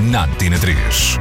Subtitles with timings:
[0.00, 1.18] na Antena 3.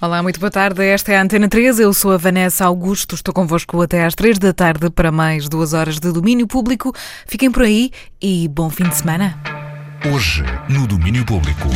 [0.00, 0.84] Olá, muito boa tarde.
[0.84, 1.80] Esta é a Antena 3.
[1.80, 3.14] Eu sou a Vanessa Augusto.
[3.14, 6.92] Estou convosco até às 3 da tarde para mais duas horas de domínio público.
[7.26, 9.65] Fiquem por aí e bom fim de semana.
[10.04, 11.68] Hoje, no Domínio Público.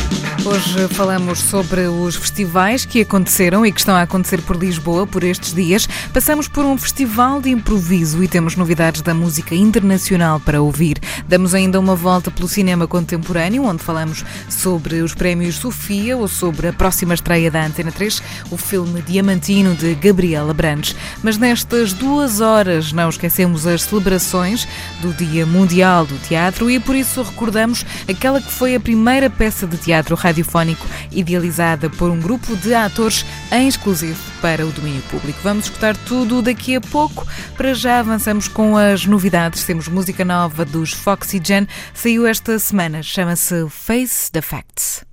[0.45, 5.23] Hoje falamos sobre os festivais que aconteceram e que estão a acontecer por Lisboa por
[5.23, 5.87] estes dias.
[6.13, 10.99] Passamos por um festival de improviso e temos novidades da música internacional para ouvir.
[11.27, 16.67] Damos ainda uma volta pelo cinema contemporâneo, onde falamos sobre os prémios Sofia ou sobre
[16.67, 20.95] a próxima estreia da Antena 3, o filme Diamantino de Gabriela Brandes.
[21.21, 24.67] Mas nestas duas horas não esquecemos as celebrações
[25.01, 29.65] do Dia Mundial do Teatro e por isso recordamos aquela que foi a primeira peça
[29.65, 35.39] de teatro radiofónico idealizada por um grupo de atores em exclusivo para o domínio público.
[35.43, 37.25] Vamos escutar tudo daqui a pouco.
[37.55, 39.63] Para já avançamos com as novidades.
[39.63, 41.67] Temos música nova dos Foxygen.
[41.93, 43.01] Saiu esta semana.
[43.01, 45.05] Chama-se Face the Facts.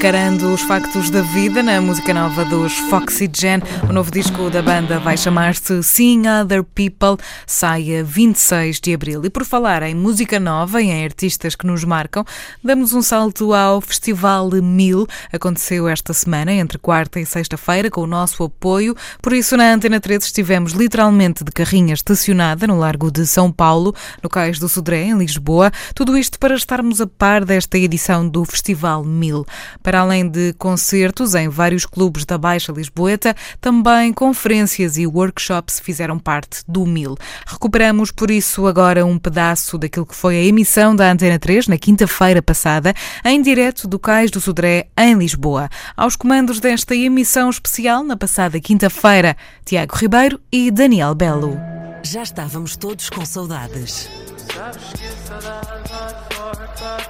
[0.00, 3.60] Encarando os factos da vida na música nova dos Foxygen.
[3.86, 9.22] O novo disco da banda vai chamar-se Seeing Other People, sai a 26 de abril.
[9.26, 12.24] E por falar em música nova e em artistas que nos marcam,
[12.64, 15.06] damos um salto ao Festival Mil.
[15.30, 18.96] Aconteceu esta semana, entre quarta e sexta-feira, com o nosso apoio.
[19.20, 23.94] Por isso, na Antena 13 estivemos literalmente de carrinha estacionada no Largo de São Paulo,
[24.22, 25.70] no Cais do Sodré, em Lisboa.
[25.94, 29.44] Tudo isto para estarmos a par desta edição do Festival Mil.
[29.82, 36.18] Para além de concertos em vários clubes da Baixa Lisboeta, também conferências e workshops fizeram
[36.18, 37.16] parte do Mil.
[37.46, 41.78] Recuperamos, por isso, agora um pedaço daquilo que foi a emissão da Antena 3 na
[41.78, 45.68] quinta-feira passada, em direto do Cais do Sodré, em Lisboa.
[45.96, 51.58] Aos comandos desta emissão especial, na passada quinta-feira, Tiago Ribeiro e Daniel Belo.
[52.02, 54.08] Já estávamos todos com saudades.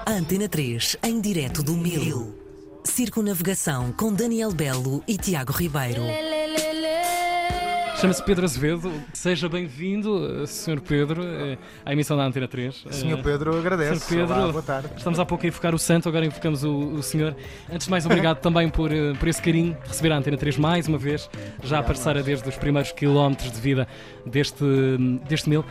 [0.05, 2.40] A Antena 3, em direto do Mil.
[2.85, 6.03] Circunavegação com Daniel Belo e Tiago Ribeiro.
[8.01, 8.91] Chama-se Pedro Azevedo.
[9.13, 10.81] Seja bem-vindo, eh, Sr.
[10.81, 12.87] Pedro, eh, à emissão da Antena 3.
[12.91, 14.01] Senhor Eh, Pedro, agradeço.
[14.01, 14.09] Sr.
[14.09, 14.89] Pedro, Olá, boa tarde.
[14.97, 17.37] Estamos há pouco a invocar o santo, agora invocamos o, o senhor.
[17.71, 20.57] Antes de mais, obrigado também por, eh, por esse carinho de receber a Antena 3
[20.57, 21.29] mais uma vez,
[21.63, 23.87] já a parceira desde os primeiros quilómetros de vida
[24.25, 24.65] deste,
[25.29, 25.63] deste mil.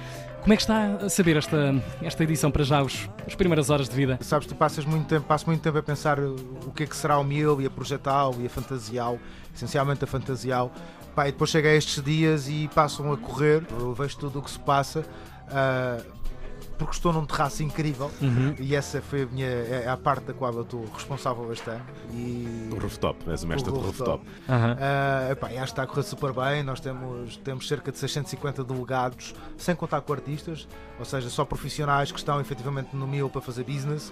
[0.49, 3.87] Como é que está a saber esta, esta edição para já, os, as primeiras horas
[3.87, 4.17] de vida?
[4.19, 7.19] Sabes, tu passas muito tempo, passo muito tempo a pensar o que é que será
[7.19, 9.19] o mil e a projetá-lo e a fantasiá-lo,
[9.53, 10.71] essencialmente a fantasiá-lo.
[11.13, 13.63] Pá, e depois chega a estes dias e passam a correr,
[13.95, 15.05] vejo tudo o que se passa.
[15.49, 16.01] ah,
[16.79, 18.55] porque estou num terraço incrível Uhum.
[18.57, 22.69] e essa foi a minha é a parte da qual eu estou responsável bastante e
[22.71, 24.09] O rooftop, és o mestre O do rooftop.
[24.23, 24.25] rooftop.
[24.51, 24.77] Aham.
[24.79, 26.63] Ah, epá, acho que está a correr super bem.
[26.63, 30.67] Nós temos, temos cerca de 650 delegados, sem contar com artistas,
[30.97, 34.11] ou seja, só profissionais que estão efetivamente no MIL para fazer business,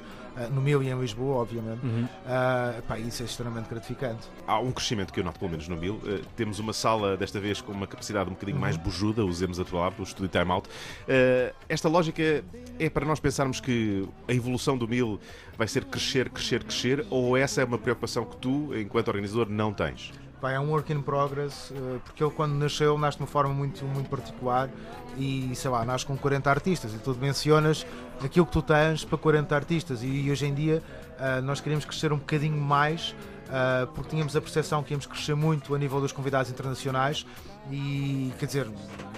[0.51, 1.83] no MIL e em Lisboa, obviamente.
[1.83, 2.07] Uhum.
[2.25, 4.27] Ah, epá, isso é extremamente gratificante.
[4.45, 5.99] Há um crescimento que eu noto, pelo menos no Mil.
[6.05, 9.65] Eh, temos uma sala, desta vez, com uma capacidade um bocadinho mais bujuda, usemos a
[9.65, 10.69] palavra, o Studio Time Out.
[11.07, 12.43] Eh, esta lógica
[12.79, 15.19] é para nós pensarmos que a evolução do Mil
[15.57, 19.73] vai ser crescer, crescer, crescer, ou essa é uma preocupação que tu, enquanto organizador, não
[19.73, 20.13] tens?
[20.39, 23.51] Pá, é um work in progress, eh, porque ele quando nasceu nasce de uma forma
[23.51, 24.69] muito, muito particular
[25.17, 27.87] e sei lá, nasce com 40 artistas e tu mencionas
[28.23, 30.83] aquilo que tu tens para 40 artistas e hoje em dia
[31.17, 33.15] ah, nós queríamos crescer um bocadinho mais
[33.49, 37.25] ah, porque tínhamos a percepção que íamos crescer muito a nível dos convidados internacionais
[37.71, 38.67] e quer dizer,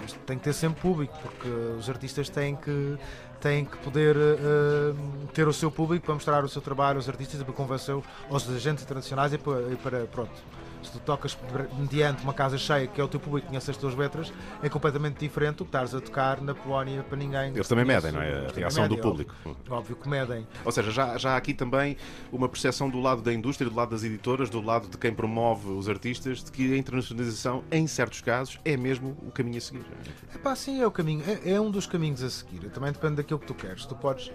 [0.06, 2.98] isto tem que ter sempre público porque os artistas têm que
[3.42, 4.94] tem que poder eh,
[5.33, 7.98] ter o seu público para mostrar o seu trabalho aos artistas e para convencer
[8.30, 10.59] aos agentes internacionais e para, e para pronto.
[10.81, 11.38] Se tu tocas
[11.78, 14.31] mediante uma casa cheia, que é o teu público, conhece as tuas letras,
[14.64, 17.50] é completamente diferente do que estares a tocar na Polónia para ninguém.
[17.54, 18.48] Eles também medem, não é?
[18.48, 19.36] A reação do medem, público.
[19.46, 20.48] Óbvio, óbvio que medem.
[20.64, 21.98] Ou seja, já, já há aqui também
[22.31, 25.70] uma percepção do lado da indústria, do lado das editoras, do lado de quem promove
[25.70, 29.86] os artistas, de que a internacionalização, em certos casos, é mesmo o caminho a seguir.
[30.34, 32.70] É pá, sim, é o caminho, é, é um dos caminhos a seguir.
[32.70, 33.86] Também depende daquilo que tu queres.
[33.86, 34.31] Tu podes,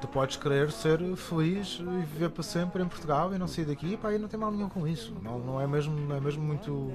[0.00, 3.96] tu podes querer ser feliz e viver para sempre em Portugal e não sair daqui,
[3.96, 5.14] pá, e não tem mal nenhum com isso.
[5.22, 6.92] Não, não é mesmo, não é mesmo muito.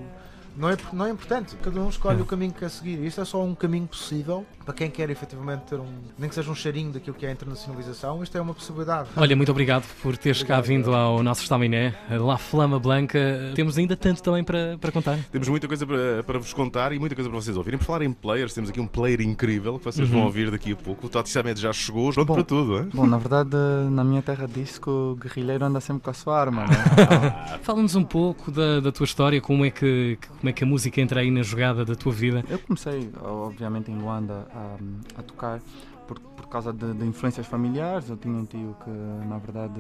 [0.55, 3.03] Não é, não é importante, cada um escolhe o caminho que quer seguir.
[3.05, 5.87] Isto é só um caminho possível para quem quer efetivamente ter um,
[6.17, 9.09] nem que seja um cheirinho daquilo que é a internacionalização, isto é uma possibilidade.
[9.15, 13.51] Olha, muito obrigado por teres cá Obrigado, vindo ao nosso estaminé, La Flama Blanca.
[13.55, 15.17] Temos ainda tanto também para, para contar.
[15.31, 17.77] Temos muita coisa para, para vos contar e muita coisa para vocês ouvirem.
[17.77, 20.75] Por falar em players, temos aqui um player incrível que vocês vão ouvir daqui a
[20.75, 21.07] pouco.
[21.07, 22.33] O Samed já chegou, pronto Bom.
[22.35, 22.89] para tudo, hein?
[22.93, 23.55] Bom, na verdade,
[23.89, 27.59] na minha terra diz que o guerrilheiro anda sempre com a sua arma, né?
[27.63, 30.99] Fala-nos um pouco da, da tua história, como é, que, como é que a música
[30.99, 32.43] entra aí na jogada da tua vida.
[32.49, 34.75] Eu comecei, obviamente, em Luanda a,
[35.19, 35.59] a tocar
[36.07, 38.09] por, por causa de, de influências familiares.
[38.09, 38.89] Eu tinha um tio que,
[39.27, 39.79] na verdade,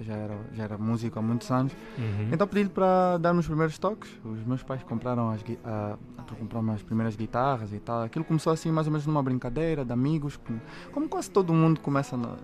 [0.00, 1.72] já era, já era músico há muitos anos.
[1.98, 2.30] Uhum.
[2.32, 4.10] Então pedi-lhe para dar-me os primeiros toques.
[4.24, 5.58] Os meus pais compraram as, gui-
[6.34, 8.02] a, compraram as primeiras guitarras e tal.
[8.02, 10.60] Aquilo começou assim, mais ou menos numa brincadeira de amigos, como,
[10.92, 12.36] como quase todo mundo começa, na-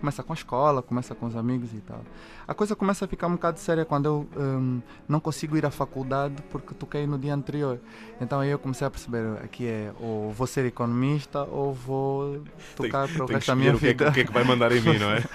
[0.00, 2.00] começa com a escola, começa com os amigos e tal.
[2.46, 5.70] A coisa começa a ficar um bocado séria quando eu hum, não consigo ir à
[5.70, 7.80] faculdade porque toquei no dia anterior.
[8.20, 12.42] Então aí eu comecei a perceber aqui é ou vou ser economista ou vou
[12.76, 14.10] tocar para o resto da minha o que, é que, vida.
[14.10, 15.22] o que é que vai mandar em mim, não é?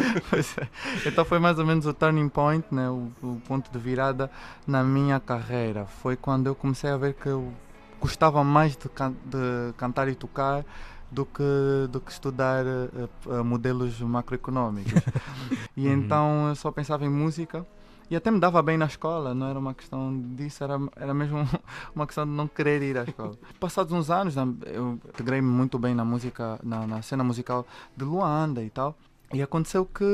[0.57, 1.07] É.
[1.07, 2.89] Então foi mais ou menos o turning point, né?
[2.89, 4.29] o, o ponto de virada
[4.65, 5.85] na minha carreira.
[5.85, 7.51] Foi quando eu comecei a ver que eu
[7.99, 10.63] gostava mais de, can- de cantar e tocar
[11.11, 11.43] do que,
[11.89, 14.93] do que estudar eh, modelos macroeconómicos.
[15.75, 15.93] e Uhum.
[15.93, 17.65] então eu só pensava em música.
[18.09, 21.39] E até me dava bem na escola, não era uma questão disso, era, era mesmo
[21.93, 23.35] uma questão de não querer ir à escola.
[23.59, 24.35] Passados uns anos,
[24.65, 27.65] eu integrei-me muito bem na música, na, na cena musical
[27.97, 28.95] de Luanda e tal.
[29.33, 30.05] E aconteceu que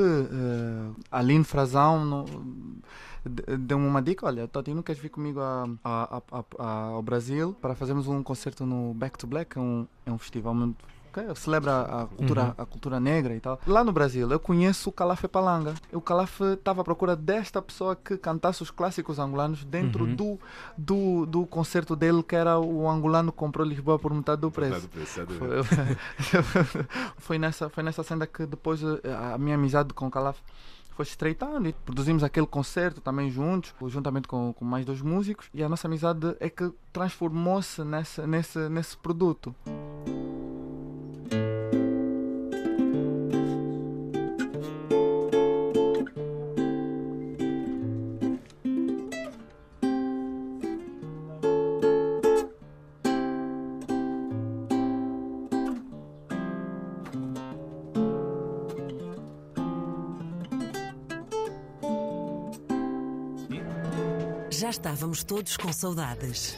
[1.12, 2.25] a Aline Frazão no-
[3.25, 6.21] de- deu-me uma dica, olha, Toti, não queres vir comigo a, a-
[6.60, 10.18] a- ao Brasil para fazermos um concerto no Back to Black, é um, é um
[10.18, 10.83] festival muito
[11.36, 12.54] celebra a cultura, Uhum.
[12.57, 13.60] a cultura negra e tal.
[13.68, 15.74] Lá no Brasil, eu conheço o Calafé Palanga.
[15.92, 20.15] O Calafé estava à procura desta pessoa que cantasse os clássicos angolanos dentro Uhum.
[20.15, 20.39] do,
[20.77, 24.89] do, do concerto dele, que era o angolano comprou Lisboa por metade do preço.
[25.38, 25.48] Foi,
[27.18, 30.38] foi nessa, foi nessa cena que depois eh, a minha amizade com o Calaf
[30.95, 35.63] foi estreitando e produzimos aquele concerto também juntos, juntamente com, com mais dois músicos, e
[35.63, 39.56] a nossa amizade é que transformou-se nesse, nesse, nesse produto.
[64.73, 66.57] Estávamos todos com saudades.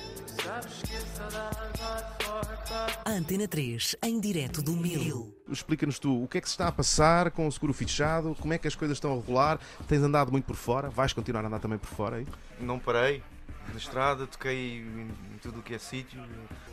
[3.05, 5.35] Antena 3, em direto do Mil.
[5.49, 8.53] Explica-nos tu o que é que se está a passar com o seguro fichado, como
[8.53, 11.47] é que as coisas estão a rolar, tens andado muito por fora, vais continuar a
[11.47, 12.27] andar também por fora aí?
[12.61, 13.21] não parei
[13.69, 16.23] na estrada, toquei em tudo o que é sítio.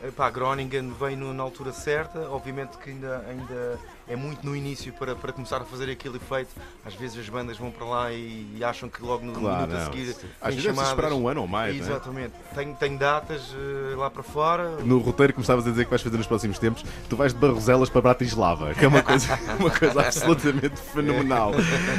[0.01, 5.15] Epá, Groningen veio na altura certa, obviamente que ainda, ainda é muito no início para,
[5.15, 6.49] para começar a fazer aquele efeito.
[6.85, 9.75] Às vezes as bandas vão para lá e, e acham que logo no Claro, minuto
[9.75, 9.91] a não.
[9.91, 10.89] seguir Às vezes é chamadas.
[10.89, 11.79] esperar um ano ou mais, é?
[11.79, 12.33] Exatamente.
[12.53, 14.69] Tenho, tenho datas eh, lá para fora.
[14.83, 17.33] No roteiro que me estavas a dizer que vais fazer nos próximos tempos, tu vais
[17.33, 21.51] de Barroselas para Bratislava, que é uma coisa, uma coisa absolutamente fenomenal.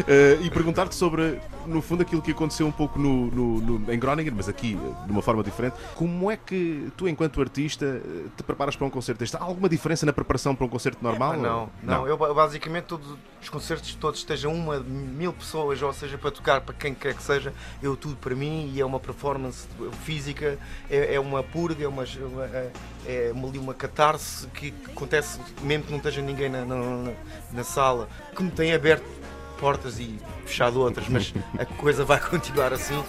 [0.07, 3.99] Eh, e perguntar-te sobre, no fundo, aquilo que aconteceu um pouco no, no- no- em
[3.99, 5.77] Groningen, mas aqui eh, de uma forma diferente.
[5.95, 8.01] Como é que tu, enquanto artista,
[8.37, 9.37] te preparas para um concerto deste?
[9.37, 11.33] Há alguma diferença na preparação para um concerto normal?
[11.33, 13.07] Ah, não, não, Eu ba- basicamente todos
[13.43, 17.23] os concertos todos estejam uma, mil pessoas, ou seja, para tocar para quem quer que
[17.23, 19.67] seja, eu tudo para mim e é uma performance
[20.05, 20.59] física,
[20.91, 22.71] é, é uma purga, é uma, uma- é-
[23.07, 27.13] é uma, uma catarse que acontece mesmo que não esteja ninguém na, na, na-
[27.53, 29.05] na sala, que me tem aberto
[29.59, 33.03] portas e fechado outras, mas a coisa vai continuar assim.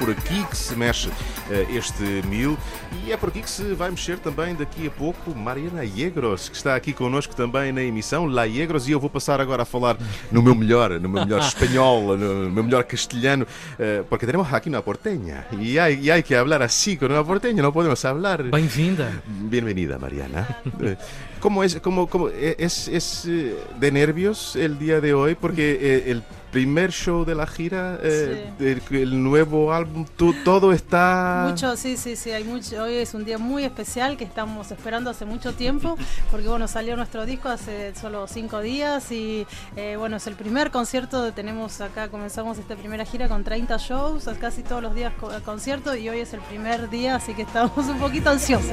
[0.00, 1.10] É por aqui que se mexe
[1.50, 2.56] eh, este mil
[2.90, 6.48] e E é por aqui que se vai mexer também daqui a pouco Mariana Yegros,
[6.48, 9.64] que está aqui connosco também na emissão, La Yegros, e eu vou passar agora a
[9.64, 9.96] falar
[10.30, 13.46] no meu melhor, no meu melhor espanhol, no meu melhor castelhano,
[13.78, 17.24] eh, porque tenemos aquí una porteña, y hay, y hay que hablar así con una
[17.24, 18.44] porteña, no podemos hablar...
[18.44, 19.22] Bem-vinda.
[19.26, 20.46] Bienvenida, Mariana.
[20.80, 20.96] Eh,
[21.40, 25.34] ¿Cómo es, cómo, cómo, es, es eh, de nervios el día de hoy?
[25.34, 31.46] Porque el primer show de la gira, eh, el, el nuevo álbum, tú- todo está...
[31.48, 32.82] Mucho, sí, sí, sí, hay mucho.
[32.82, 35.96] Hoy es un día muy especial que estamos esperando hace mucho tiempo,
[36.30, 40.70] porque bueno, salió nuestro disco hace solo cinco días y eh, bueno, es el primer
[40.70, 45.30] concierto, tenemos acá, comenzamos esta primera gira con 30 shows, casi todos los días co-
[45.44, 48.70] concierto y hoy es el primer día, así que estamos un poquito ansiosos.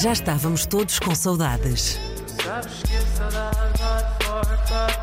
[0.00, 1.98] Já estávamos todos com saudades.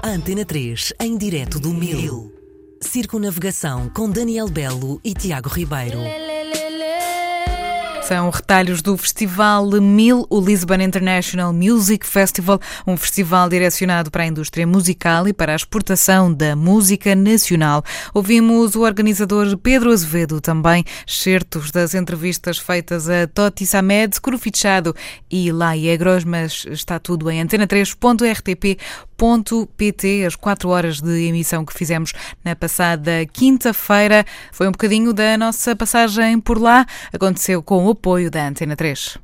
[0.02, 2.34] Antena 3, em direto do Mil.
[2.80, 6.00] Circunavegação com Daniel Belo e Tiago Ribeiro.
[8.08, 14.28] São retalhos do Festival MIL, o Lisbon International Music Festival, um festival direcionado para a
[14.28, 17.84] indústria musical e para a exportação da música nacional.
[18.14, 24.96] Ouvimos o organizador Pedro Azevedo, também certos das entrevistas feitas a Toti Samed, Curufichado
[25.32, 32.56] e Laiegros, mas está tudo em antena3.rtp.pt, as quatro horas de emissão que fizemos na
[32.56, 34.24] passada quinta-feira.
[34.52, 36.86] Foi um bocadinho da nossa passagem por lá.
[37.12, 39.18] Aconteceu com o apoio da Antena 3.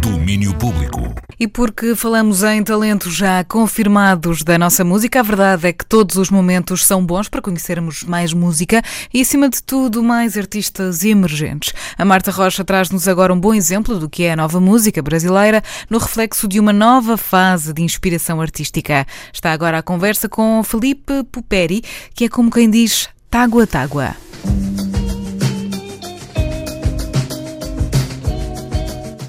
[0.00, 1.14] Domínio Público.
[1.40, 6.16] E porque falamos em talentos já confirmados da nossa música, a verdade é que todos
[6.16, 8.82] os momentos são bons para conhecermos mais música
[9.14, 11.72] e, acima de tudo, mais artistas emergentes.
[11.96, 15.62] A Marta Rocha traz-nos agora um bom exemplo do que é a nova música brasileira
[15.88, 19.06] no reflexo de uma nova fase de inspiração artística.
[19.32, 21.82] Está agora a conversa com Felipe Puperi,
[22.14, 23.66] que é como quem diz tágua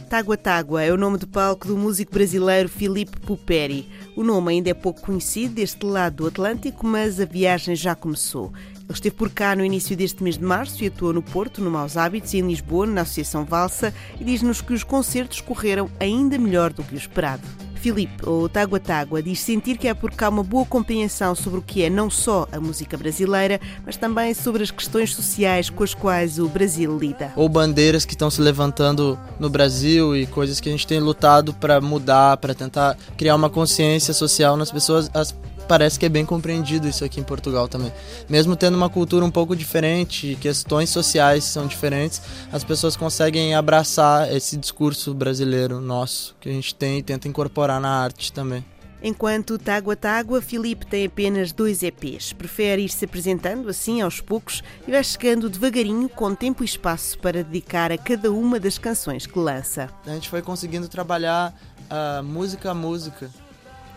[0.10, 0.36] tágua.
[0.36, 3.88] Tágua é o nome de palco do músico brasileiro Filipe Puperi.
[4.16, 8.52] O nome ainda é pouco conhecido deste lado do Atlântico, mas a viagem já começou.
[8.76, 11.70] Ele esteve por cá no início deste mês de março e atuou no Porto, no
[11.70, 16.40] Maus Hábitos e em Lisboa, na Associação Valsa, e diz-nos que os concertos correram ainda
[16.40, 17.69] melhor do que o esperado.
[17.80, 21.62] Filipe, ou Tágua Tágua, diz sentir que há por cá uma boa compreensão sobre o
[21.62, 25.94] que é não só a música brasileira, mas também sobre as questões sociais com as
[25.94, 27.32] quais o Brasil lida.
[27.36, 31.54] ou bandeiras que estão se levantando no Brasil e coisas que a gente tem lutado
[31.54, 35.10] para mudar, para tentar criar uma consciência social nas pessoas.
[35.14, 35.34] As-
[35.70, 37.94] parece que é bem compreendido isso aqui em Portugal também.
[38.28, 42.20] Mesmo tendo uma cultura um pouco diferente, questões sociais são diferentes,
[42.52, 47.80] as pessoas conseguem abraçar esse discurso brasileiro nosso que a gente tem e tenta incorporar
[47.80, 48.66] na arte também.
[49.02, 52.34] Enquanto Tágua Tágua, Filipe tem apenas dois EPs.
[52.34, 57.18] Prefere ir se apresentando assim aos poucos e vai chegando devagarinho com tempo e espaço
[57.20, 59.88] para dedicar a cada uma das canções que lança.
[60.06, 61.54] a gente foi conseguindo trabalhar
[61.90, 63.30] a música a música.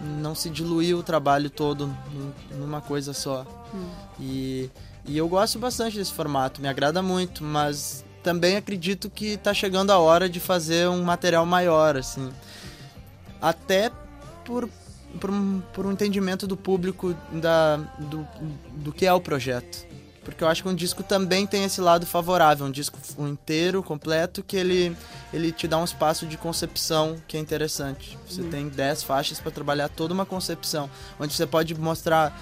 [0.03, 3.47] Não se diluiu o trabalho todo num- numa coisa só.
[4.19, 4.69] E,
[5.07, 9.91] e eu gosto bastante desse formato, me agrada muito, mas também acredito que tá chegando
[9.91, 12.31] a hora de fazer um material maior, assim.
[13.41, 13.91] Até
[14.45, 14.69] por,
[15.21, 18.27] por, um, por um entendimento do público da, do,
[18.77, 19.87] do que é o projeto.
[20.25, 24.43] Porque eu acho que um disco também tem esse lado favorável, um disco inteiro, completo,
[24.43, 24.97] que ele,
[25.33, 28.17] ele te dá um espaço de concepção que é interessante.
[28.29, 28.50] Você Uhum.
[28.50, 30.88] tem 10 faixas para trabalhar toda uma concepção,
[31.19, 32.38] onde você pode mostrar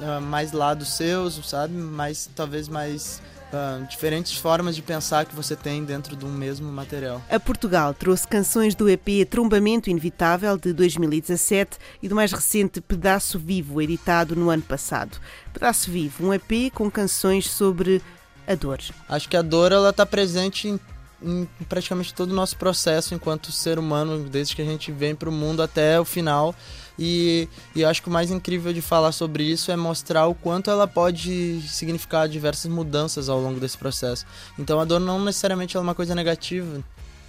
[0.00, 1.74] ah, mais lados seus, sabe?
[1.74, 3.20] Mais, talvez mais
[3.52, 7.22] ah, diferentes formas de pensar que você tem dentro de um mesmo material.
[7.30, 13.38] A Portugal trouxe canções do EP Trombamento Inevitável de 2017 e do mais recente Pedaço
[13.38, 15.18] Vivo, editado no ano passado.
[15.52, 18.02] Pedaço Vivo, um EP com canções sobre
[18.46, 18.80] a dor.
[19.08, 20.80] Acho que a dor ela está presente em,
[21.22, 25.28] em praticamente todo o nosso processo enquanto ser humano, desde que a gente vem para
[25.28, 26.54] o mundo até o final.
[26.98, 30.34] E, e eu acho que o mais incrível de falar sobre isso é mostrar o
[30.34, 34.24] quanto ela pode significar diversas mudanças ao longo desse processo.
[34.58, 36.82] Então a dor não necessariamente é uma coisa negativa,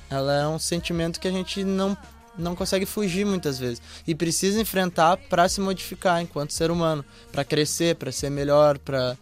[0.10, 1.98] ela é um sentimento que a gente não
[2.38, 7.44] não consegue fugir muitas vezes e precisa enfrentar para se modificar enquanto ser humano, para
[7.44, 9.18] crescer, para ser melhor, para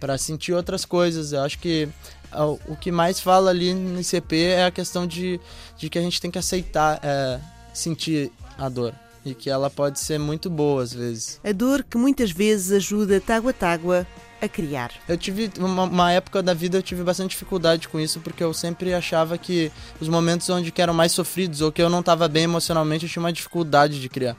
[0.00, 1.32] para sentir outras coisas.
[1.32, 1.88] Eu acho que
[2.66, 5.40] o que mais fala ali nesse EP é a questão de,
[5.78, 7.38] de que a gente tem que aceitar é,
[7.72, 11.40] sentir a dor e que ela pode ser muito boa às vezes.
[11.42, 14.06] A dor que muitas vezes ajuda Tágua Tágua
[14.40, 14.92] a criar.
[15.08, 18.52] Eu tive uma, uma época da vida eu tive bastante dificuldade com isso porque eu
[18.52, 22.28] sempre achava que os momentos onde que eram mais sofridos ou que eu não estava
[22.28, 24.36] bem emocionalmente eu tinha uma dificuldade de criar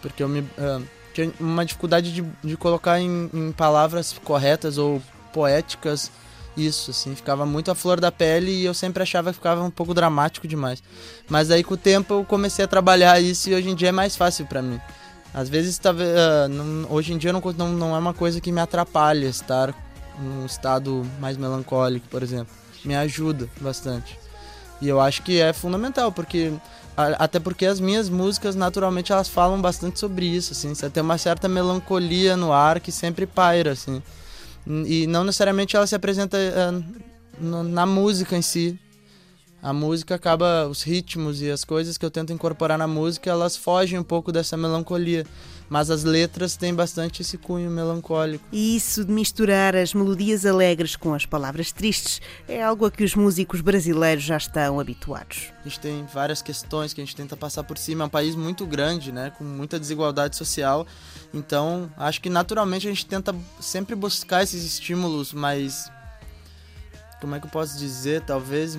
[0.00, 0.80] porque eu me ah,
[1.12, 6.10] tinha uma dificuldade de, de colocar em, em palavras corretas ou poéticas
[6.56, 9.70] isso, assim, ficava muito a flor da pele e eu sempre achava que ficava um
[9.70, 10.82] pouco dramático demais.
[11.28, 13.92] Mas aí com o tempo eu comecei a trabalhar isso e hoje em dia é
[13.92, 14.80] mais fácil para mim.
[15.32, 19.26] Às vezes, uh, hoje em dia não, não, não é uma coisa que me atrapalha
[19.26, 19.72] estar
[20.18, 22.52] num estado mais melancólico, por exemplo.
[22.84, 24.18] Me ajuda bastante.
[24.80, 26.52] E eu acho que é fundamental, porque
[26.96, 31.16] até porque as minhas músicas naturalmente elas falam bastante sobre isso, assim, você tem uma
[31.16, 34.02] certa melancolia no ar que sempre paira, assim.
[34.66, 38.78] E não necessariamente ela se apresenta uh, na música em si.
[39.62, 43.56] A música acaba, os ritmos e as coisas que eu tento incorporar na música, elas
[43.56, 45.26] fogem um pouco dessa melancolia.
[45.70, 48.44] Mas as letras têm bastante esse cunho melancólico.
[48.50, 53.04] E isso de misturar as melodias alegres com as palavras tristes é algo a que
[53.04, 55.52] os músicos brasileiros já estão habituados.
[55.60, 58.02] A gente tem várias questões que a gente tenta passar por cima.
[58.02, 60.84] É um país muito grande, né, com muita desigualdade social.
[61.32, 65.88] Então, acho que naturalmente a gente tenta sempre buscar esses estímulos mais.
[67.20, 68.22] Como é que eu posso dizer?
[68.22, 68.76] Talvez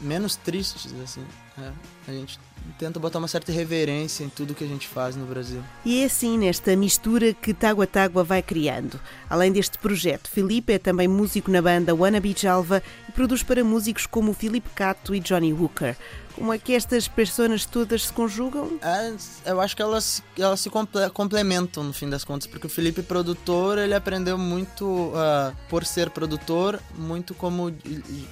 [0.00, 1.24] menos tristes, assim.
[1.56, 1.70] É,
[2.08, 2.40] a gente
[2.78, 5.62] tenta botar uma certa reverência em tudo que a gente faz no Brasil.
[5.84, 9.00] E é assim, nesta mistura que Tágua Tágua vai criando.
[9.28, 14.06] Além deste projeto, Felipe é também músico na banda Wannabe Jalva e produz para músicos
[14.06, 15.96] como Felipe Cato e Johnny Hooker.
[16.36, 18.78] Como é que estas pessoas todas se conjugam?
[18.82, 22.70] É, eu acho que elas, elas se comple complementam no fim das contas, porque o
[22.70, 27.72] Felipe produtor, ele aprendeu muito, uh, por ser produtor, muito como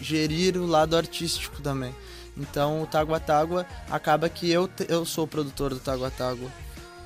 [0.02, 1.94] gerir o lado artístico também.
[2.36, 6.50] Então o Tágua Tágua acaba que eu, eu sou o produtor do Tágua Tágua.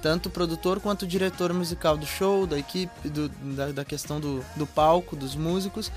[0.01, 4.67] Tanto produtor quanto diretor musical do show, da equipe, do, da, da questão do, do
[4.67, 5.91] palco, dos músicos.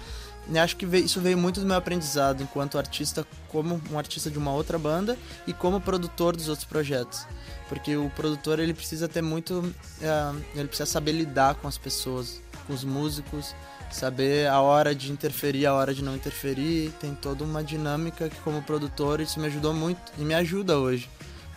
[0.49, 4.29] E acho que veio, isso veio muito do meu aprendizado enquanto artista, como um artista
[4.29, 7.27] de uma outra banda e como produtor dos outros projetos.
[7.69, 9.59] Porque o produtor ele precisa ter muito.
[9.59, 13.55] Uh, ele precisa saber lidar com as pessoas, com os músicos,
[13.91, 16.91] saber a hora de interferir, a hora de não interferir.
[16.99, 21.09] Tem toda uma dinâmica que, como produtor, isso me ajudou muito e me ajuda hoje,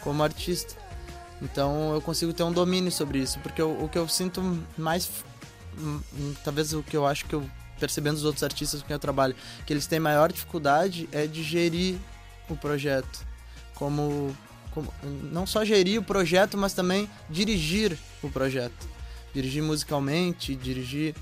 [0.02, 0.74] como artista.
[1.40, 4.40] Então eu consigo ter um domínio sobre isso, porque eu, o que eu sinto
[4.76, 5.10] mais.
[5.76, 6.00] Hum,
[6.44, 7.44] talvez o que eu acho que eu
[7.78, 9.34] percebendo os outros artistas com quem eu trabalho,
[9.66, 11.96] que eles têm maior dificuldade é de gerir
[12.48, 13.26] o projeto.
[13.74, 14.34] Como,
[14.70, 18.88] como não só gerir o projeto, mas também dirigir o projeto.
[19.34, 21.14] Dirigir musicalmente, dirigir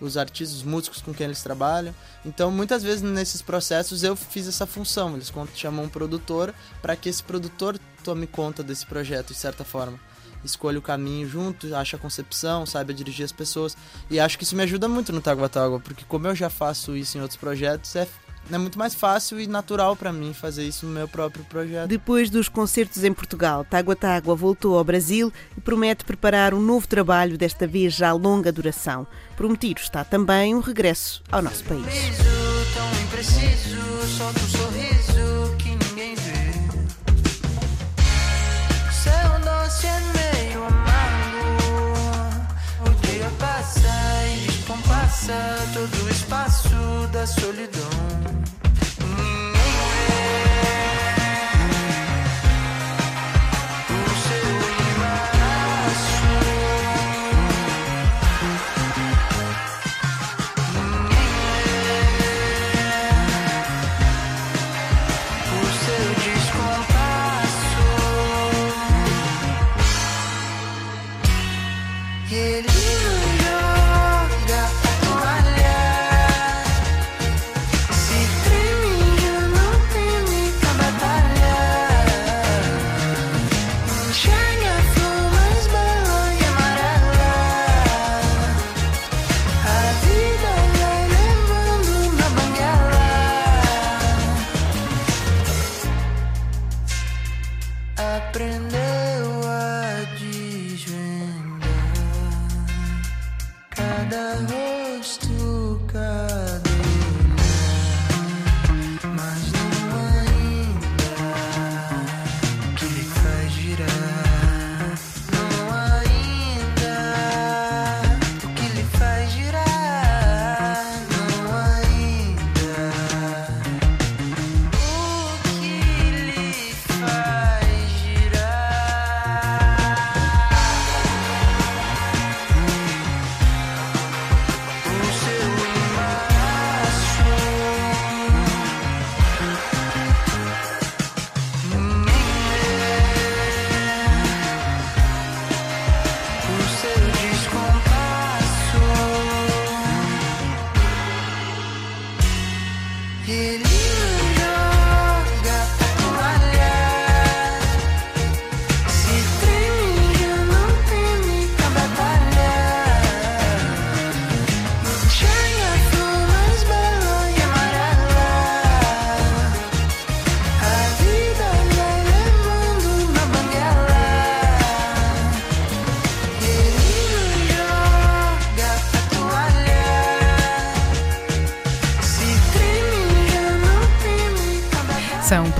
[0.00, 1.94] os artistas, os músicos com quem eles trabalham.
[2.24, 5.14] Então, muitas vezes nesses processos eu fiz essa função.
[5.14, 9.98] Eles chamam um produtor para que esse produtor tome conta desse projeto de certa forma
[10.44, 13.76] escolha o caminho junto, acha a concepção, saiba dirigir as pessoas.
[14.10, 17.18] E acho que isso me ajuda muito no Tágua, porque como eu já faço isso
[17.18, 18.08] em outros projetos, é
[18.50, 21.88] é muito mais fácil e natural para mim fazer isso no meu próprio projeto.
[21.88, 26.86] Depois dos concertos em Portugal, Tágua Tágua voltou ao Brasil e promete preparar um novo
[26.86, 29.06] trabalho, desta vez já longa duração.
[29.36, 31.84] Prometido está também um regresso ao nosso país.
[46.30, 48.49] Espaço da solidão.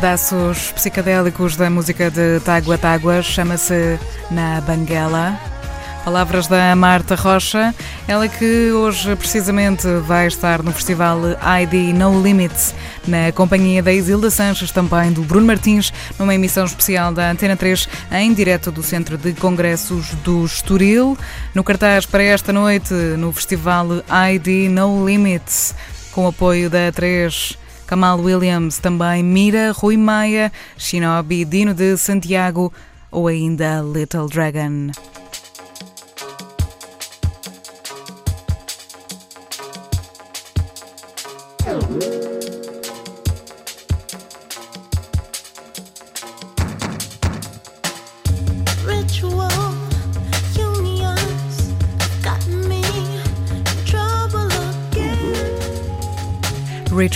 [0.01, 3.99] Pedaços psicadélicos da música de Tágua Tágua, chama-se
[4.31, 5.39] Na Banguela.
[6.03, 7.75] Palavras da Marta Rocha,
[8.09, 11.21] ela que hoje precisamente vai estar no festival
[11.63, 12.75] ID No Limits,
[13.07, 17.87] na companhia da Isilda Sanches, também do Bruno Martins, numa emissão especial da Antena 3,
[18.13, 21.15] em direto do Centro de Congressos do Estoril.
[21.55, 23.87] No cartaz para esta noite, no festival
[24.33, 25.75] ID No Limits,
[26.11, 27.60] com apoio da 3.
[27.91, 32.73] Kamal Williams, também Mira, Rui Maia, Shinobi, Dino de Santiago
[33.11, 34.93] ou ainda Little Dragon.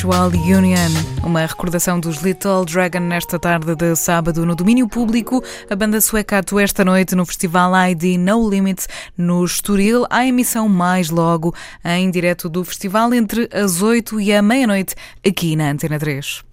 [0.04, 0.90] Ritual Union,
[1.22, 5.42] uma recordação dos Little Dragon nesta tarde de sábado no domínio público.
[5.70, 8.86] A banda sueca atua esta noite no festival ID No Limits
[9.16, 10.04] no Estoril.
[10.10, 14.94] A emissão mais logo em direto do festival entre as 8 e a meia-noite
[15.26, 16.44] aqui na Antena 3.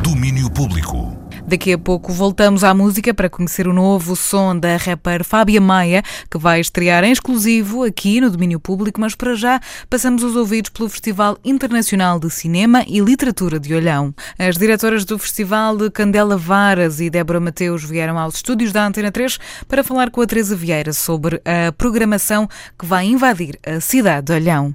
[0.00, 1.23] Domínio público.
[1.46, 6.02] Daqui a pouco voltamos à música para conhecer o novo som da rapper Fábia Maia,
[6.30, 10.70] que vai estrear em exclusivo aqui no domínio público, mas para já passamos os ouvidos
[10.70, 14.14] pelo Festival Internacional de Cinema e Literatura de Olhão.
[14.38, 19.38] As diretoras do festival, Candela Varas e Débora Mateus, vieram aos estúdios da Antena 3
[19.68, 24.32] para falar com a Teresa Vieira sobre a programação que vai invadir a cidade de
[24.32, 24.74] Olhão.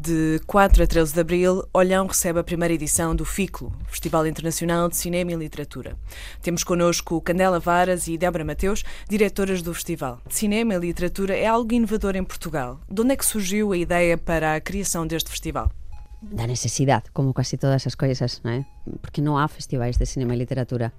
[0.00, 4.88] De 4 a 13 de abril, Olhão recebe a primeira edição do FICLO, Festival Internacional
[4.88, 5.96] de Cinema e Literatura.
[6.40, 10.20] Temos connosco Candela Varas e Débora Mateus, diretoras do festival.
[10.28, 12.78] Cinema e literatura é algo inovador em Portugal.
[12.88, 15.68] De onde é que surgiu a ideia para a criação deste festival?
[16.20, 18.66] da necesidade, como quase todas as coisas, não é?
[19.00, 20.92] porque não há festivais de cinema e literatura.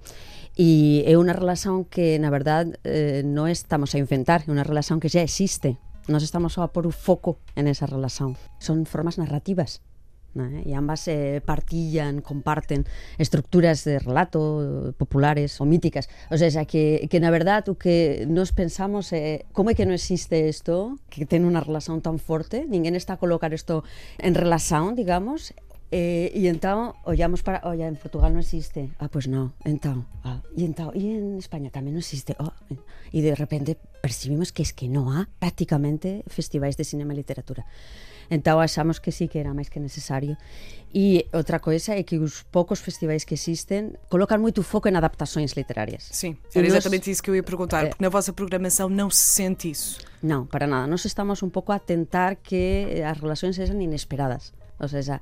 [0.58, 4.98] E é uma relação que, na verdade, eh, não estamos a inventar, é uma relação
[4.98, 5.76] que já existe.
[6.10, 8.34] Nós estamos a pôr o foco nessa relação.
[8.58, 9.80] São formas narrativas.
[10.34, 10.68] é?
[10.68, 12.84] E ambas eh, partillan, comparten
[13.18, 16.10] estructuras de relato eh, populares ou míticas.
[16.30, 19.94] O sea, que, que na verdade o que nós pensamos é como é que non
[19.94, 23.86] existe isto, que ten unha relación tan forte, ninguén está a colocar isto
[24.18, 25.54] en relación, digamos,
[25.90, 28.94] Eh, e entón ollamos para, olla, en Portugal non existe.
[29.02, 29.50] Ah, pois pues non.
[29.66, 32.38] Entón, ah, e entón, e en España tamén non existe.
[32.38, 32.54] Oh,
[33.10, 37.66] e de repente percibimos que es que non há prácticamente festivais de cinema e literatura.
[38.30, 40.38] Entón achamos que sí que era máis que necesario.
[40.94, 45.58] E outra coisa é que os poucos festivais que existen colocan moito foco en adaptações
[45.58, 46.06] literarias.
[46.14, 47.90] Sim, era nós- exatamente isso que eu ia perguntar, É.
[47.90, 49.98] porque na vossa programação não se sente isso.
[50.22, 50.86] Non, para nada.
[50.86, 54.54] Nós estamos un pouco a tentar que as relacións sexan inesperadas.
[54.78, 55.18] O sea,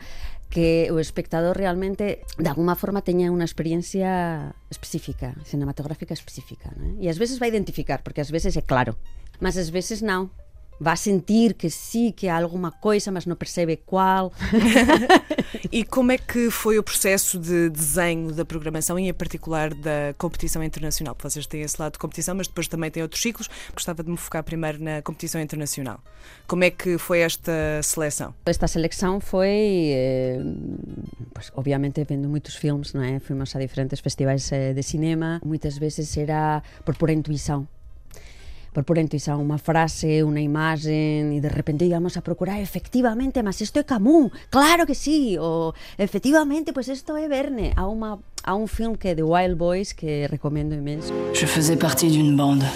[0.48, 6.72] que o espectador realmente, de alguma forma, teña unha experiencia específica, cinematográfica específica.
[6.72, 6.96] ¿no?
[6.96, 8.96] E ás veces vai identificar, porque ás veces é claro.
[9.44, 10.32] Mas ás veces non.
[10.80, 14.30] Va a sentir que sí, que há alguma coisa, mas non percebe qual.
[15.72, 20.14] E como é que foi o processo de desenho da programação e, em particular, da
[20.16, 21.16] competição internacional?
[21.18, 23.48] Vocês têm esse lado de competição, mas depois também têm outros ciclos.
[23.72, 26.00] Gostava de me focar primeiro na competição internacional.
[26.46, 28.34] Como é que foi esta seleção?
[28.46, 30.40] Esta selección foi, eh,
[31.32, 33.18] pues, obviamente, vendo moitos filmes, non é?
[33.20, 37.68] Fuimos a diferentes festivais eh, de cinema, moitas veces era por pura intuición.
[38.78, 43.58] Por pura intuición, unha frase, unha imagen, e de repente íbamos a procurar, efectivamente, mas
[43.58, 47.74] isto é Camus, claro que sí, o efectivamente, pues isto é Verne.
[47.74, 51.10] Há, uma, há un film que é The Wild Boys, que recomendo imenso.
[51.34, 52.70] Je faisais partie d'une bande.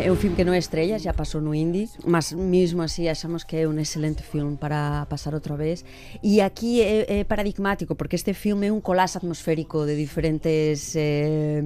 [0.00, 3.44] É un filme que non é estrella, já pasou no Indie, mas mesmo así achamos
[3.44, 5.84] que é un excelente filme para pasar outra vez.
[6.24, 11.60] E aquí é, é paradigmático, porque este filme é un collage atmosférico de diferentes eh,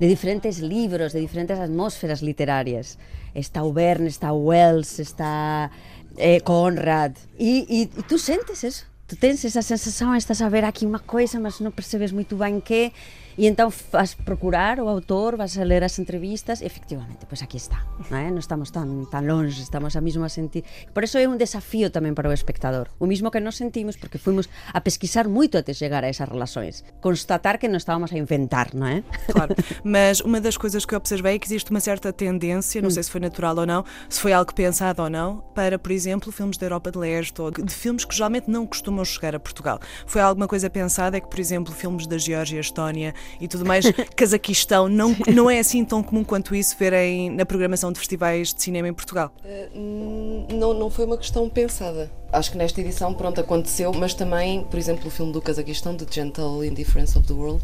[0.00, 2.98] de diferentes libros, de diferentes atmósferas literarias.
[3.34, 5.70] Está o está o Wells, está
[6.16, 7.12] eh, Conrad.
[7.38, 8.84] E, e, e tú sentes eso.
[9.06, 12.62] Tu tens esa sensación, estás a ver aquí unha coisa, mas non percebes moito ben
[12.64, 12.96] que
[13.38, 17.56] E então vas procurar o autor, vas a ler as entrevistas, e efectivamente, pois aquí
[17.56, 18.28] está, non é?
[18.30, 20.66] Non estamos tan, tan longe, estamos a mesmo a sentir.
[20.92, 22.90] Por eso é un desafío tamén para o espectador.
[22.98, 26.82] O mismo que nos sentimos porque fuimos a pesquisar moito até chegar a esas relações.
[26.98, 29.06] Constatar que non estábamos a inventar, non é?
[29.30, 29.54] Claro,
[29.86, 33.02] mas uma das coisas que eu observei é que existe uma certa tendência, não sei
[33.02, 36.58] se foi natural ou não, se foi algo pensado ou não, para, por exemplo, filmes
[36.58, 39.78] da Europa de Leste ou de filmes que geralmente não costumam chegar a Portugal.
[40.06, 41.16] Foi alguma coisa pensada?
[41.16, 45.59] É que, por exemplo, filmes da Geórgia, Estónia e tudo mais, Cazaquistão, não, não é
[45.59, 49.31] assim tão comum quanto isso verem na programação de festivais de cinema em Portugal?
[49.75, 52.09] Hum, Não, não foi uma questão pensada.
[52.31, 56.05] Acho que nesta edição, pronto, aconteceu, mas também, por exemplo, o filme do Cazaquistão, The
[56.09, 57.61] Gentle Indifference of the World,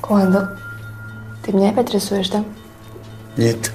[0.00, 0.48] Cuando
[1.42, 2.44] ты меня потрясаешь, да?
[3.36, 3.72] Нет.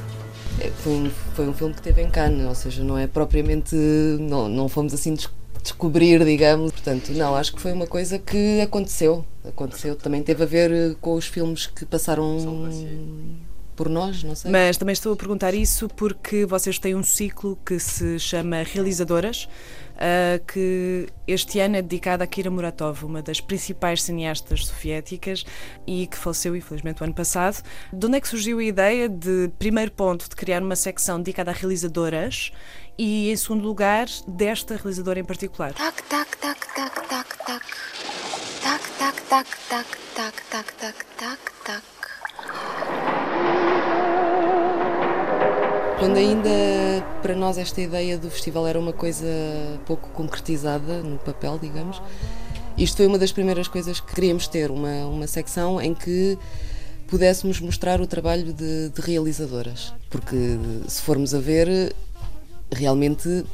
[0.59, 3.75] é, foi um, foi um filme que teve em Cannes, ou seja, não é propriamente.
[3.75, 5.29] Não, não fomos assim des-
[5.62, 6.72] descobrir, digamos.
[6.72, 9.24] Portanto, não, acho que foi uma coisa que aconteceu.
[9.44, 9.96] Aconteceu.
[9.96, 12.36] Também teve a ver eh, com os filmes que passaram
[13.78, 14.50] por nós, não sei.
[14.50, 19.48] Mas também estou a perguntar isso porque vocês têm um ciclo que se chama Realizadoras,
[19.98, 25.44] ah, que este ano é dedicado a Kira Muratova, uma das principais cineastas soviéticas
[25.86, 27.62] e que faleceu, infelizmente, o ano passado.
[27.92, 31.50] De onde é que surgiu a ideia de, primeiro ponto, de criar uma secção dedicada
[31.50, 32.52] a realizadoras
[32.98, 35.72] e, em segundo lugar, desta realizadora em particular.
[35.72, 37.64] Tac, tac, tac, tac, tac, tac.
[38.62, 41.82] Tac, tac, tac, tac, tac, tac, tac, tac, tac.
[46.00, 46.48] Quando ainda
[47.22, 49.26] para nós esta ideia do festival era uma coisa
[49.84, 52.00] pouco concretizada no papel, digamos,
[52.76, 56.38] isto foi uma das primeiras coisas que queríamos ter, uma, uma secção em que
[57.08, 59.92] pudéssemos mostrar o trabalho de, de realizadoras.
[60.08, 60.36] Porque
[60.86, 61.92] se formos a ver,
[62.70, 63.44] realmente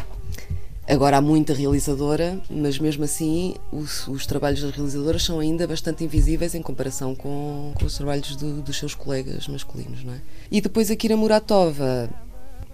[0.87, 6.05] agora há muita realizadora, mas mesmo assim os, os trabalhos das realizadoras são ainda bastante
[6.05, 10.21] invisíveis em comparação com, com os trabalhos do- dos seus colegas masculinos, não é?
[10.51, 12.11] E depois a Kira Muratova,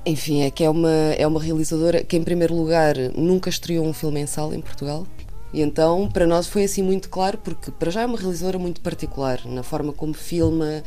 [0.04, 3.92] enfim, é que é uma, é uma realizadora que, em primeiro lugar, nunca estreou um
[3.92, 5.06] filme em sala em Portugal.
[5.52, 8.80] E então, para nós foi assim muito claro, porque para já é uma realizadora muito
[8.80, 10.82] particular, na forma como filma,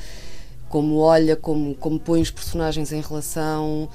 [0.69, 3.87] como olha, como, como põe os personagens em relação.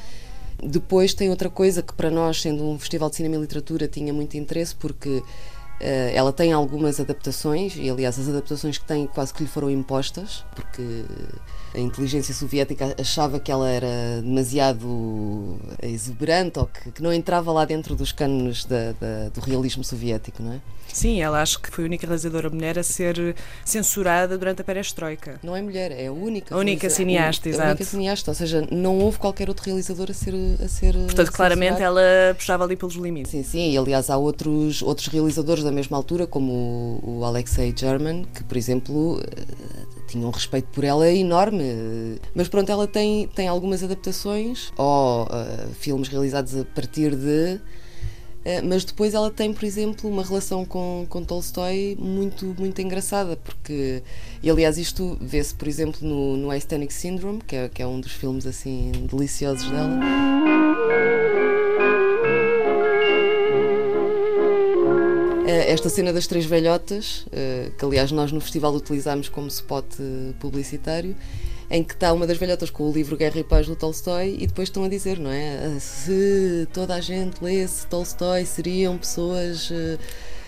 [0.63, 4.13] Depois tem outra coisa que para nós, sendo um festival de cinema e literatura, tinha
[4.13, 5.23] muito interesse, porque
[5.81, 9.71] eh, ela tem algumas adaptações, e aliás as adaptações que tem quase que lhe foram
[9.71, 11.05] impostas, porque
[11.75, 17.65] a inteligência soviética achava que ela era demasiado exuberante ou que, que não entrava lá
[17.65, 20.61] dentro dos cânones da- da- do realismo soviético, não é?
[20.99, 25.39] Sim, ela acho que foi a única realizadora mulher a ser censurada durante a perestroika.
[25.45, 26.53] Não é mulher, é a única.
[26.55, 27.69] A única cineasta, a exato.
[27.69, 30.35] única cineasta, ou seja, não houve qualquer outro realizador a ser.
[30.61, 31.99] A ser Portanto, claramente censurado.
[32.01, 33.31] ela puxava ali pelos limites.
[33.31, 36.53] Sim, sim, e aliás há outros, outros realizadores da mesma altura, como
[37.05, 39.43] o, o Alexei German, que, por exemplo, eh,
[40.09, 42.19] tinha um respeito por ela enorme.
[42.35, 47.61] Mas pronto, ela tem, tem algumas adaptações, ou eh, filmes realizados a partir de.
[48.49, 53.37] Eh, Mas depois ela tem, por exemplo, uma relação com, com Tolstói muito, muito engraçada,
[53.37, 54.03] porque,
[54.43, 58.01] e aliás, isto vê-se, por exemplo, no, no Aesthetic Syndrome, que é, que é um
[58.01, 59.99] dos filmes assim deliciosos dela.
[65.47, 69.85] Eh, Esta cena das três velhotas, eh, que aliás nós no festival utilizámos como spot
[70.41, 71.15] publicitário,
[71.71, 74.47] em que está uma das velhotas com o livro Guerra e Paz do Tolstói e
[74.47, 75.59] depois estão a dizer, não é?
[75.77, 79.99] "Ah, Se toda a gente lesse Tolstói seriam pessoas eh,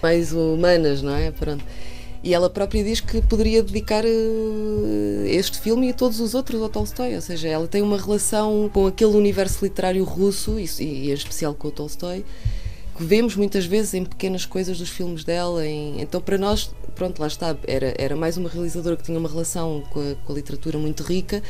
[0.02, 1.30] mais humanas, não é?
[1.30, 1.64] Pronto.
[2.22, 4.10] E ela própria diz que poderia dedicar eh,
[5.26, 8.86] este filme e todos os outros ao Tolstói, ou seja, ela tem uma relação com
[8.86, 10.64] aquele universo literário russo e,
[11.10, 12.24] em especial com o Tolstói
[13.00, 15.66] que vemos muitas vezes em pequenas coisas dos filmes dela.
[15.66, 19.28] em- Então, para nós, pronto, lá está, era, era mais uma realizadora que tinha uma
[19.28, 21.42] relação com a, com a literatura muito rica,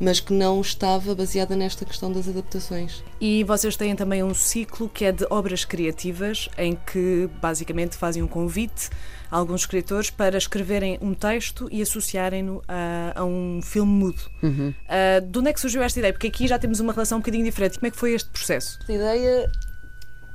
[0.00, 3.02] mas que não estava baseada nesta questão das adaptações.
[3.20, 8.20] E vocês têm também um ciclo que é de obras criativas, em que basicamente fazem
[8.22, 8.90] um convite
[9.30, 14.22] a alguns escritores para escreverem um texto e associarem-no a, a um filme mudo.
[14.42, 14.74] Uhum.
[14.88, 16.12] Ah, de onde é que surgiu esta ideia?
[16.12, 17.78] Porque aqui já temos uma relação um bocadinho diferente.
[17.78, 18.78] Como é que foi este processo?
[18.80, 19.50] Esta ideia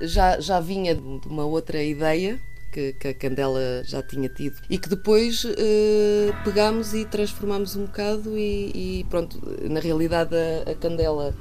[0.02, 2.40] já, já vinha de uma outra ideia
[2.72, 7.86] que, que a Candela já tinha tido e que depois eh, pegámos e transformámos um
[7.86, 11.36] bocado e, e pronto, na realidade a, a Candela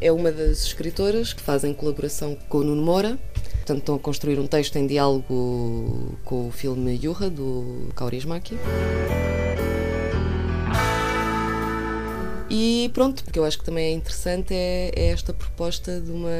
[0.00, 3.18] é uma das escritoras que fazem colaboração com o Nuno Moura.
[3.56, 8.56] Portanto, estão a construir um texto em diálogo com o filme Yurra, do Kaurismäki.
[12.48, 16.30] E pronto, porque eu acho que também é interessante é, é esta proposta de uma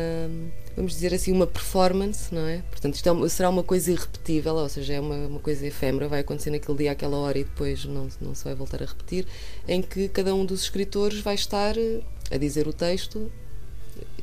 [0.76, 2.58] vamos dizer assim, uma performance, não é?
[2.70, 6.06] Portanto, isto é uma- será uma coisa irrepetível, ou seja, é uma, uma coisa efêmera,
[6.08, 9.26] vai acontecer naquele dia, àquela hora e depois não, não se vai voltar a repetir,
[9.66, 13.30] em que cada um dos escritores vai estar eh, a dizer o texto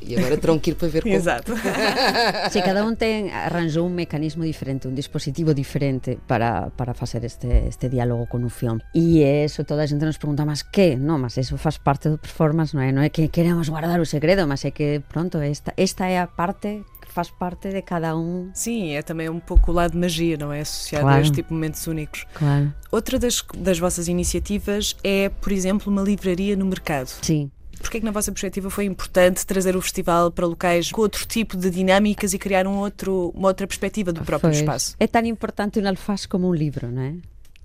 [0.06, 1.14] e agora terão que ir para ver como.
[1.14, 1.52] Exato.
[2.50, 7.66] Sí, cada un ten arranjou un mecanismo diferente, un dispositivo diferente para, para facer este,
[7.68, 8.80] este diálogo con un film.
[8.94, 10.96] E eso toda a xente nos pregunta, mas que?
[10.96, 12.92] No, mas eso faz parte do performance, non é?
[12.92, 16.26] Non é que queremos guardar o segredo, mas é que, pronto, esta, esta é a
[16.28, 18.50] parte que faz parte de cada um.
[18.54, 20.60] Sim, é também um pouco o lado de magia, não é?
[20.60, 21.18] Associado Claro.
[21.18, 22.26] a este tipo de momentos únicos.
[22.34, 22.72] Claro.
[22.90, 27.08] Outra das, das vossas iniciativas é, por exemplo, uma livraria no mercado.
[27.22, 27.50] Sim.
[27.84, 31.26] Porquê é que, na vossa perspectiva, foi importante trazer o festival para locais com outro
[31.26, 34.96] tipo de dinâmicas e criar um outro, uma outra perspectiva do próprio espaço?
[34.98, 37.12] É tan importante un alfaz como un libro, non é?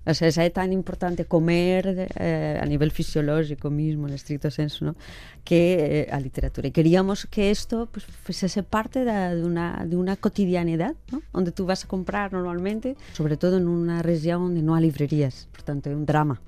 [0.04, 4.84] O sea, xa é tan importante comer eh, a nivel fisiológico mismo, en estricto senso,
[4.84, 5.00] ¿no?
[5.48, 6.68] que eh, a literatura.
[6.68, 11.24] E queríamos que isto pues, fuese parte da, de, una, de una cotidianidad, ¿no?
[11.32, 15.48] onde tú vas a comprar normalmente, sobre todo en unha región onde non hai librerías,
[15.56, 16.44] por tanto é un drama.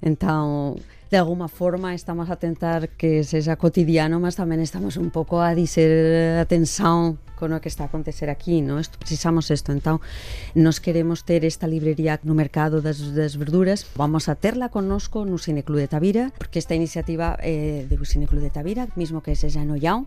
[0.00, 0.78] Entón,
[1.10, 5.56] de alguma forma estamos a tentar que sexa cotidiano, mas tamén estamos un pouco a
[5.56, 8.76] dizer a tensión con o que está a acontecer aquí, no?
[8.76, 10.04] Esto, precisamos isto, entón
[10.52, 15.40] nos queremos ter esta librería no mercado das, das verduras, vamos a terla connosco no
[15.40, 19.72] Cineclub de Tavira, porque esta iniciativa é do Cineclub de Tavira, mismo que sexa en
[19.72, 20.06] Ollão,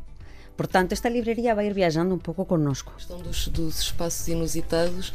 [0.51, 2.93] Portanto, esta livraria vai ir viajando um pouco connosco.
[2.93, 5.13] questão dos, dos espaços inusitados.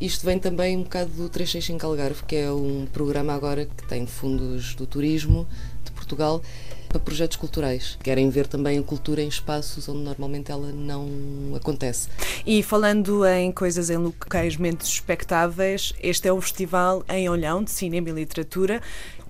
[0.00, 4.06] Isto vem também um bocado do 365 Algarve, que é um programa agora que tem
[4.06, 5.44] fundos do turismo
[5.84, 6.40] de Portugal
[6.88, 7.98] para projetos culturais.
[8.02, 11.08] Querem ver também a cultura em espaços onde normalmente ela não
[11.54, 12.08] acontece.
[12.46, 17.70] E falando em coisas em locais menos expectáveis, este é o festival em Olhão de
[17.72, 18.80] Cinema e Literatura.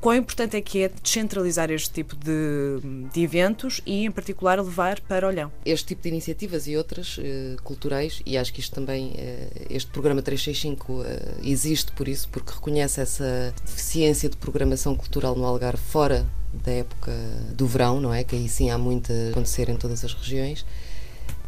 [0.01, 5.01] Quão importante é que é descentralizar este tipo de, de eventos e, em particular, levar
[5.01, 5.51] para Olhão?
[5.65, 9.91] Este tipo de iniciativas e outras eh, culturais, e acho que isto também, eh, este
[9.91, 15.83] programa 365 eh, existe por isso, porque reconhece essa deficiência de programação cultural no Algarve
[15.83, 17.13] fora da época
[17.55, 18.23] do verão, não é?
[18.23, 20.65] Que aí sim há muito a acontecer em todas as regiões.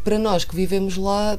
[0.02, 1.38] Para nós que vivemos lá,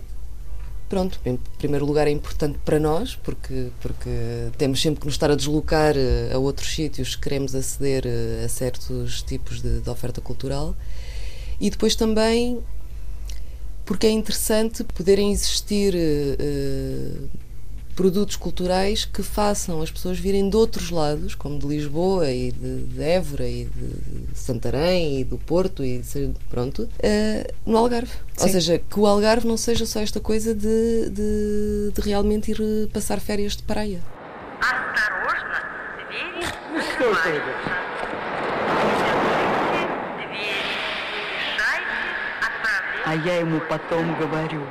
[0.91, 4.09] pronto, em primeiro lugar é importante para nós, porque, porque
[4.57, 8.43] temos sempre que nos estar a deslocar eh, a outros sítios se queremos aceder eh,
[8.43, 10.75] a certos tipos de, de oferta cultural.
[11.61, 12.59] E depois também
[13.85, 17.15] porque é interessante poderem existir eh,
[17.94, 22.82] produtos culturais que façam as pessoas virem de outros lados, como de Lisboa e de,
[22.82, 23.88] de Évora e de,
[24.32, 28.12] de Santarém e do Porto e de- pronto, eh, no Algarve.
[28.38, 28.52] Ou Sim.
[28.52, 32.86] seja, que o Algarve não seja só esta coisa de, de, de realmente ir eh,
[32.92, 34.00] passar férias de praia.
[43.04, 44.62] А я ему потом говорю.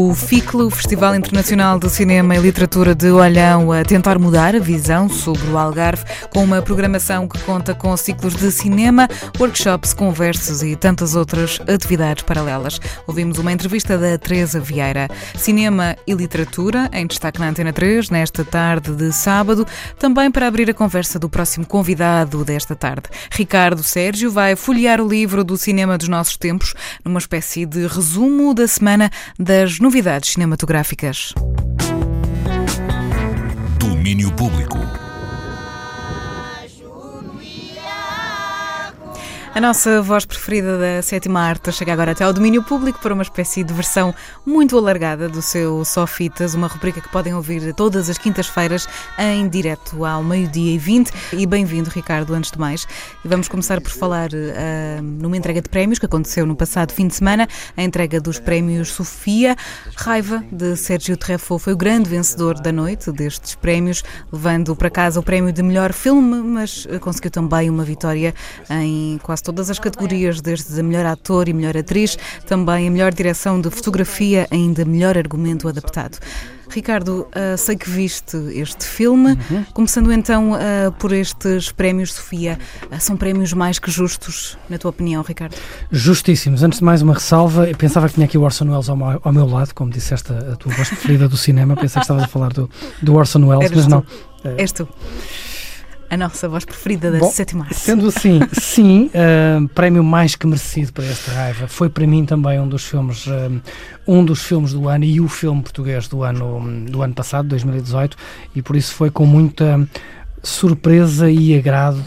[0.00, 5.08] O FICLO, Festival Internacional de Cinema e Literatura de Olhão, a tentar mudar a visão
[5.08, 9.08] sobre o Algarve, com uma programação que conta com ciclos de cinema,
[9.40, 12.80] workshops, conversas e tantas outras atividades paralelas.
[13.08, 15.08] Ouvimos uma entrevista da Teresa Vieira.
[15.36, 19.66] Cinema e Literatura, em destaque na Antena 3, nesta tarde de sábado,
[19.98, 23.08] também para abrir a conversa do próximo convidado desta tarde.
[23.32, 26.72] Ricardo Sérgio vai folhear o livro do cinema dos nossos tempos,
[27.04, 29.87] numa espécie de resumo da semana das novidades
[30.22, 31.32] cinematográficas.
[33.78, 35.07] Domínio Público.
[39.54, 43.22] A nossa voz preferida da sétima arte chega agora até ao domínio público para uma
[43.22, 44.14] espécie de versão
[44.46, 48.86] muito alargada do seu Só Fitas, uma rubrica que podem ouvir todas as quintas-feiras
[49.18, 51.10] em direto ao meio-dia e 20.
[51.32, 52.86] E bem-vindo, Ricardo, antes de mais.
[53.24, 57.08] E vamos começar por falar ah, numa entrega de prémios que aconteceu no passado fim
[57.08, 59.56] de semana, a entrega dos prémios Sofia.
[59.96, 65.18] Raiva, de Sérgio Treffaut, foi o grande vencedor da noite destes prémios, levando para casa
[65.18, 68.34] o prémio de melhor filme, mas conseguiu também uma vitória
[68.70, 73.14] em quase todas as categorias, desde a melhor ator e melhor atriz, também a melhor
[73.14, 76.18] direção de fotografia, ainda melhor argumento adaptado.
[76.68, 79.38] Ricardo, ah, sei que viste este filme,
[79.72, 82.58] começando então ah, por estes prémios, Sofia.
[82.90, 85.56] Ah, são prémios mais que justos, na tua opinião, Ricardo?
[85.90, 86.62] Justíssimos.
[86.62, 87.70] Antes de mais, uma ressalva.
[87.70, 90.74] Eu pensava que tinha aqui o Orson Welles ao meu, lado, como disseste, a, tua
[90.74, 91.74] voz preferida do cinema.
[91.74, 92.68] Pensei que estavas a falar do,
[93.00, 93.90] do Orson Welles, Eres mas tu.
[93.90, 94.04] não.
[94.44, 94.86] Eh, És tu.
[96.10, 97.74] A nossa voz preferida da Bom, sétima arte.
[97.76, 101.68] Sendo assim, sim, eh, prémio mais que merecido para esta raiva.
[101.68, 103.50] Foi para mim também um dos filmes, eh,
[104.06, 108.16] um dos filmes do ano e o filme português do ano, do ano passado, 2018,
[108.56, 109.86] e por isso foi com muita
[110.42, 112.02] surpresa e agrado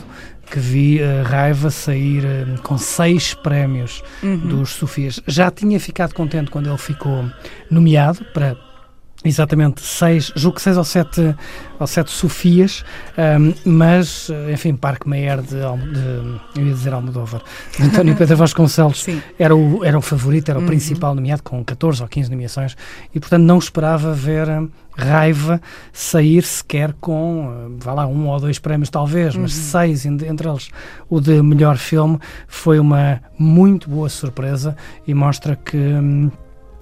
[0.49, 4.37] que vi a Raiva sair eh, com seis prémios Uhum.
[4.47, 5.19] dos Sofias.
[5.27, 7.23] Já tinha ficado contente quando ele ficou
[7.69, 8.55] nomeado para
[9.23, 11.35] exatamente seis, julgo que seis ou sete,
[11.79, 12.83] ou sete Sofias,
[13.17, 17.41] ahm, mas, enfim, Parque Meyer de, de eu ia dizer Almodóvar,
[17.77, 19.05] de António Pedro Vasconcelos
[19.37, 20.67] era o, era o favorito, era o Uhum.
[20.67, 22.75] principal nomeado, com 14 ou 15 nomeações,
[23.13, 24.47] e portanto não esperava ver
[24.97, 25.61] Raiva
[25.93, 29.61] sair sequer com, vá lá, um ou dois prémios talvez, mas Uhum.
[29.63, 30.69] seis, en- entre eles
[31.09, 34.75] o de melhor filme, foi uma muito boa surpresa
[35.07, 35.77] e mostra que.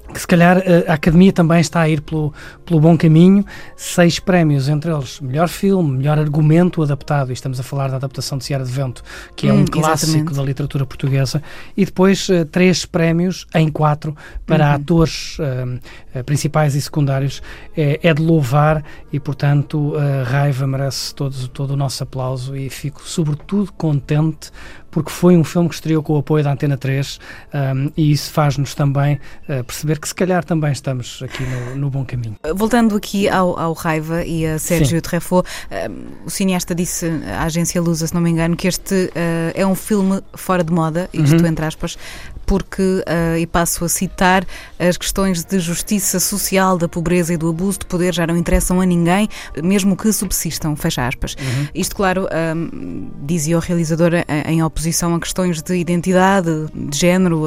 [0.10, 2.34] Hum, que se calhar eh, a Academia também está a ir pelo,
[2.66, 3.46] pelo bom caminho.
[3.76, 8.38] Seis prémios, entre eles melhor filme, melhor argumento adaptado, e estamos a falar da adaptação
[8.38, 9.04] de Seara de Vento,
[9.36, 10.36] que é Hum, um clássico exatamente.
[10.36, 11.42] da literatura portuguesa,
[11.76, 14.76] e depois eh, três prémios em quatro para Uhum.
[14.76, 15.80] atores eh,
[16.16, 17.42] eh, principais e secundários.
[17.76, 22.70] É, é de louvar e, portanto, a Raiva merece todo, todo o nosso aplauso e
[22.70, 24.52] fico, sobretudo, contente
[24.92, 27.20] porque foi um filme que estreou com o apoio da Antena 3
[27.54, 31.90] um, e isso faz-nos também uh, perceber que se calhar também estamos aqui no, no
[31.90, 32.36] bom caminho.
[32.56, 35.02] Voltando aqui ao, ao Raiva e a Sérgio.
[35.02, 35.90] Treffaut, eh,
[36.26, 37.06] o cineasta disse
[37.38, 40.72] à agência Lusa, se não me engano, que este eh, é um filme fora de
[40.72, 41.48] moda, isto Uhum.
[41.48, 41.98] entre aspas,
[42.46, 44.46] porque, eh, e passo a citar,
[44.80, 48.82] as questões de justiça social, da pobreza e do abuso de poder já não interessam
[48.82, 49.30] a ninguém,
[49.64, 51.36] mesmo que subsistam, fecha aspas.
[51.40, 51.68] Uhum.
[51.76, 54.79] Isto, claro, ahm, dizia o realizador em, em oposição
[55.16, 57.44] a questões de identidade, de género,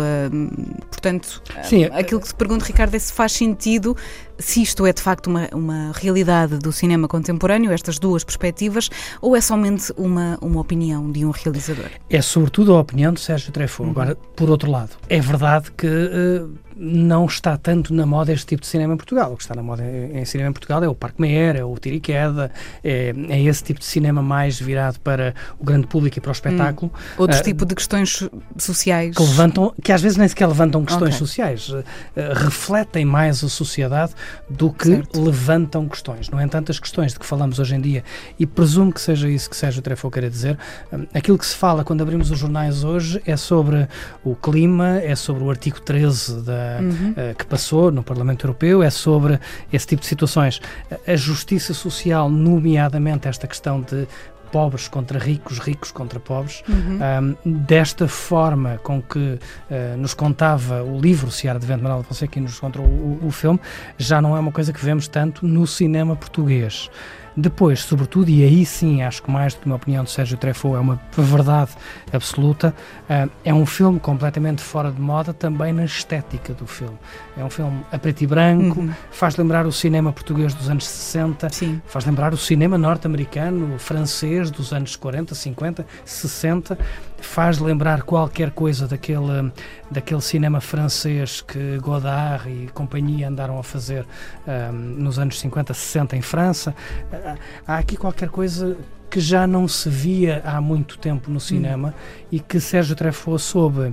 [0.90, 3.96] portanto, Sim, aquilo que te pergunto, Ricardo, é se faz sentido,
[4.38, 9.36] se isto é de facto uma, uma realidade do cinema contemporâneo, estas duas perspectivas, ou
[9.36, 11.90] é somente uma, uma opinião de um realizador?
[12.10, 13.84] É sobretudo a opinião de Sérgio Treffaut.
[13.84, 13.90] Uhum.
[13.90, 18.62] Agora, por outro lado, é verdade que uh, não está tanto na moda este tipo
[18.62, 19.32] de cinema em Portugal.
[19.32, 21.64] O que está na moda em, em cinema em Portugal é o Parque Meyer, é
[21.64, 22.50] o Tiro e Queda,
[22.82, 26.32] é, é esse tipo de cinema mais virado para o grande público e para o
[26.32, 26.90] espetáculo.
[26.94, 26.98] Hum.
[27.18, 29.16] Outro Uh, tipo de questões so- sociais.
[29.16, 31.18] que levantam, que às vezes nem sequer levantam questões Ok.
[31.18, 31.72] sociais,
[32.16, 34.12] eh, refletem mais a sociedade
[34.48, 36.28] do que levantam questões.
[36.28, 38.04] No entanto, as questões de que falamos hoje em dia,
[38.38, 40.58] e presumo que seja isso que Sérgio Treffaut queira dizer,
[40.92, 43.88] hum, aquilo que se fala quando abrimos os jornais hoje é sobre
[44.24, 47.14] o clima, é sobre o artigo 13 da, Uhum.
[47.16, 49.38] eh, que passou no Parlamento Europeu, é sobre
[49.72, 50.60] esse tipo de situações.
[51.06, 54.06] A justiça social, nomeadamente esta questão de
[54.52, 56.98] pobres contra ricos, ricos contra pobres, Uhum.
[57.44, 62.38] um, desta forma com que uh, nos contava o livro Seara de Vento, Manuel Fonseca,
[62.38, 63.58] e nos contou o, o filme,
[63.98, 66.90] já não é uma coisa que vemos tanto no cinema português.
[67.36, 70.76] Depois, sobretudo, e aí sim acho que mais do que uma opinião de Sérgio Treffaut
[70.76, 71.70] é uma verdade
[72.12, 72.74] absoluta,
[73.08, 76.96] uh, é um filme completamente fora de moda também na estética do filme.
[77.36, 78.90] É um filme a preto e branco, Uhum.
[79.10, 81.48] faz lembrar o cinema português dos anos 60,
[81.86, 86.78] faz lembrar o cinema norte-americano, francês dos anos 40, 50, 60,
[87.22, 89.52] faz lembrar qualquer coisa daquele,
[89.90, 94.04] daquele cinema francês que Godard e companhia andaram a fazer
[94.46, 96.74] ahm, nos anos 50, 60 em França.
[97.12, 98.76] Ah, Há aqui qualquer coisa
[99.10, 101.94] que já não se via há muito tempo no cinema
[102.30, 103.92] e que Sérgio Treffaut soube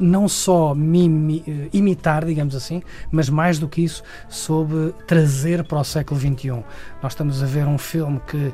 [0.00, 5.78] não só mimi- eh, imitar, digamos assim, mas mais do que isso, soube trazer para
[5.78, 6.64] o século XXI.
[7.02, 8.52] Nós estamos a ver um filme que, eh,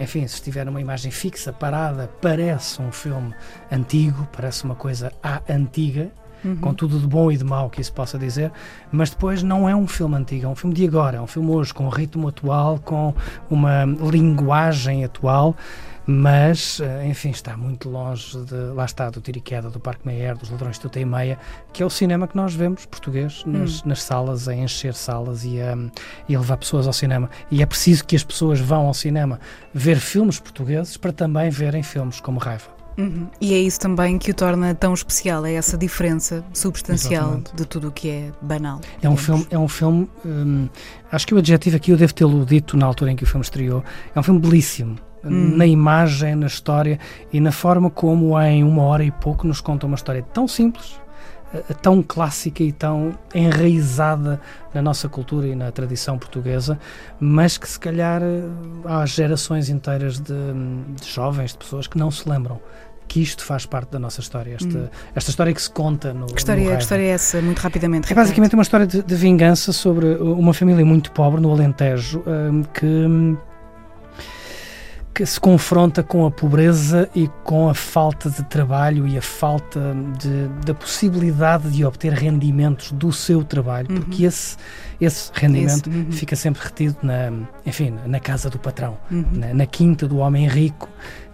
[0.00, 3.34] enfim, se estiver numa imagem fixa, parada, parece um filme
[3.70, 6.10] antigo, parece uma coisa à antiga,
[6.44, 6.54] Uhum.
[6.56, 8.52] com tudo de bom e de mau que isso possa dizer,
[8.92, 11.50] mas depois não é um filme antigo, é um filme de agora, é um filme
[11.50, 13.14] hoje, com um ritmo atual, com
[13.50, 15.56] uma linguagem atual,
[16.06, 20.06] mas, eh, enfim, está muito longe de, lá está, do Tiro e Queda, do Parque
[20.06, 21.38] Meyer, dos Ladrões de Tuta e Meia,
[21.72, 23.82] que é o cinema que nós vemos, português, nas, Hum.
[23.86, 25.76] nas salas, a encher salas e a,
[26.28, 27.28] e a levar pessoas ao cinema.
[27.50, 29.40] E é preciso que as pessoas vão ao cinema
[29.74, 32.76] ver filmes portugueses para também verem filmes como Raiva.
[32.98, 33.26] Uhum.
[33.40, 37.54] E é isso também que o torna tão especial, é essa diferença substancial Exatamente.
[37.54, 38.80] de tudo o que é banal.
[39.02, 40.66] É um filme, é um filme hum,
[41.12, 43.42] acho que o adjetivo aqui eu devo tê-lo dito na altura em que o filme
[43.44, 43.84] estreou.
[44.14, 44.96] É um filme belíssimo.
[45.28, 45.56] Hum.
[45.56, 46.98] Na imagem, na história
[47.32, 51.00] e na forma como em uma hora e pouco nos conta uma história tão simples,
[51.54, 54.40] eh, tão clássica e tão enraizada
[54.74, 56.78] na nossa cultura e na tradição portuguesa,
[57.18, 58.42] mas que se calhar eh,
[58.84, 60.34] há gerações inteiras de,
[61.00, 62.60] de jovens, de pessoas que não se lembram
[63.08, 64.88] que isto faz parte da nossa história, esta, Hum.
[65.14, 66.26] esta história que se conta no.
[66.26, 66.82] Que história, no que Raiva.
[66.82, 68.12] história é essa, muito rapidamente?
[68.12, 72.62] É basicamente uma história de, de vingança sobre uma família muito pobre no Alentejo hum,
[72.74, 73.06] que,
[75.16, 79.96] que se confronta com a pobreza e com a falta de trabalho e a falta
[80.18, 83.96] de, da possibilidade de obter rendimentos do seu trabalho, Uhum.
[84.02, 84.58] porque esse,
[85.00, 86.12] esse rendimento Esse, uhum.
[86.12, 87.32] fica sempre retido na,
[87.64, 89.24] enfim, na casa do patrão, Uhum.
[89.32, 90.86] na, na quinta do homem rico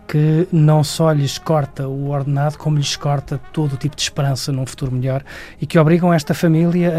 [0.07, 4.53] que não só lhes corta o ordenado, como lhes corta todo o tipo de esperança
[4.53, 5.23] num futuro melhor
[5.61, 6.93] e que obrigam esta família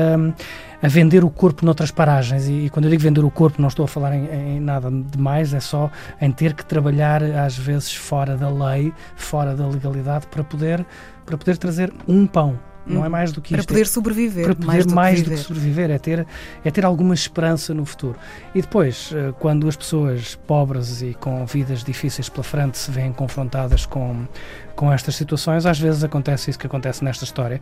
[0.81, 2.47] a, a vender o corpo noutras paragens.
[2.47, 4.89] E, e, quando eu digo vender o corpo, não estou a falar em, em nada
[4.91, 10.27] demais, é só em ter que trabalhar, às vezes, fora da lei, fora da legalidade,
[10.27, 10.85] para poder,
[11.25, 12.72] para poder trazer um pão.
[12.85, 13.69] Não é mais do que para isto.
[13.69, 14.45] poder é, sobreviver.
[14.45, 15.89] Para poder mais, do, mais que do que sobreviver.
[15.89, 16.27] É ter,
[16.63, 18.17] é ter alguma esperança no futuro.
[18.53, 23.13] E depois, eh, quando as pessoas pobres e com vidas difíceis pela frente se veem
[23.13, 24.27] confrontadas com,
[24.75, 27.61] com estas situações, às vezes acontece isso que acontece nesta história.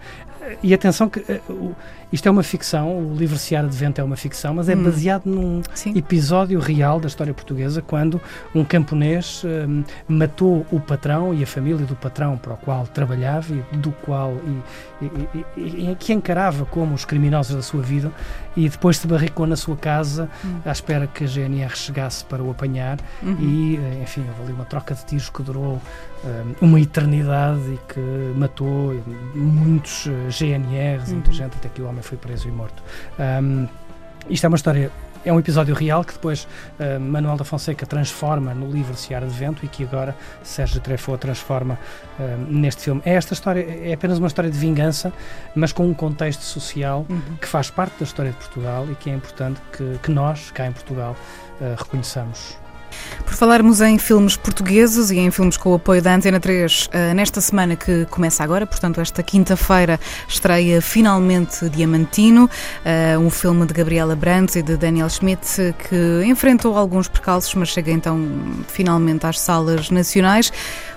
[0.64, 1.41] E atenção que eh,
[2.12, 4.84] isto é uma ficção, o livro Seara de Vento é uma ficção, mas é Hum.
[4.84, 5.97] baseado num Sim.
[5.97, 8.20] episódio real da história portuguesa, quando
[8.55, 13.53] um camponês hum, matou o patrão e a família do patrão para o qual trabalhava
[13.74, 14.34] e do qual
[15.01, 18.12] e, e- e- e que encarava como os criminosos da sua vida
[18.56, 20.60] e depois se barricou na sua casa Hum.
[20.66, 23.38] à espera que a GNR chegasse para o apanhar Uhum.
[23.39, 25.82] e eh, enfim houve ali uma troca de tiros que durou
[26.24, 27.99] hum, uma eternidade e que
[28.38, 29.02] matou
[29.36, 31.36] muitos eh, GNRs e muita Uhum.
[31.36, 32.82] gente até que o homem foi preso e morto.
[33.20, 33.68] Hum,
[34.30, 34.91] isto é uma história,
[35.24, 36.47] é um episódio real que depois
[36.80, 41.19] uh, Manuel da Fonseca transforma no livro Seara de Vento e que agora Sérgio Treffaut
[41.19, 41.78] transforma
[42.19, 43.01] uh, neste filme.
[43.05, 45.13] É esta história, é apenas uma história de vingança,
[45.55, 47.38] mas com um contexto social Uhum.
[47.39, 50.67] que faz parte da história de Portugal e que é importante que, que nós, cá
[50.67, 51.15] em Portugal,
[51.59, 52.61] uh, reconheçamos.
[53.26, 57.14] Por falarmos em filmes portugueses e em filmes com o apoio da Antena 3, eh,
[57.14, 62.50] nesta semana que começa agora, portanto, esta quinta-feira, estreia finalmente Diamantino,
[62.86, 67.70] eh, um filme de Gabriela Brandt e de Daniel Schmidt que enfrentou alguns percalços, mas
[67.70, 68.20] chega então
[68.68, 70.52] finalmente às salas nacionais.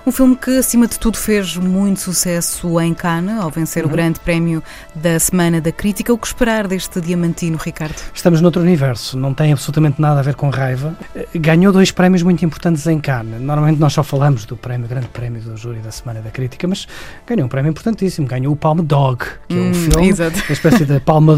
[0.05, 3.93] Um filme que, acima de tudo, fez muito sucesso em Cannes, ao vencer o Uhum.
[3.93, 4.61] grande prémio
[4.93, 6.13] da Semana da Crítica.
[6.13, 7.95] O que esperar deste Diamantino, Ricardo?
[8.13, 10.95] Estamos noutro universo, não tem absolutamente nada a ver com raiva.
[11.15, 13.41] Eh, Ganhou dois prémios muito importantes em Cannes.
[13.41, 16.87] Normalmente nós só falamos do prémio, grande prémio do júri da Semana da Crítica, mas
[17.27, 18.27] ganhou um prémio importantíssimo.
[18.27, 20.37] Ganhou o Palme Dog, que é um Hum, filme, exato.
[20.37, 21.35] uma espécie de palma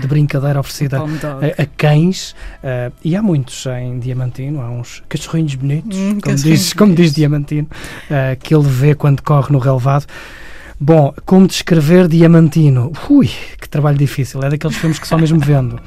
[0.00, 2.34] de brincadeira oferecida a, a cães.
[2.62, 6.94] eh, e há muitos em Diamantino, há uns cachorrinhos bonitos, Hum, como, cachorrinhos diz, como
[6.94, 7.68] diz Diamantino,
[8.10, 10.06] eh, que ele vê quando corre no relevado.
[10.82, 12.90] Bom, como descrever Diamantino?
[13.10, 13.28] Ui,
[13.60, 14.42] que trabalho difícil.
[14.42, 15.78] É daqueles filmes que só mesmo vendo.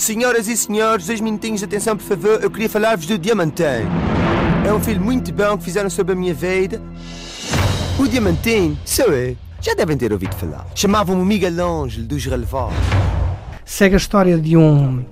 [0.00, 2.42] Senhoras e senhores, dois minutinhos de atenção, por favor.
[2.42, 3.86] Eu queria falar-vos do Diamantino.
[4.66, 6.80] É um filme muito bom que fizeram sobre a minha vida.
[7.98, 9.36] O Diamantino, sou eu.
[9.60, 10.66] Já devem ter ouvido falar.
[10.74, 12.78] Chamavam-me Miguel Ângelo dos Relevados.
[13.62, 15.04] Segue a história de um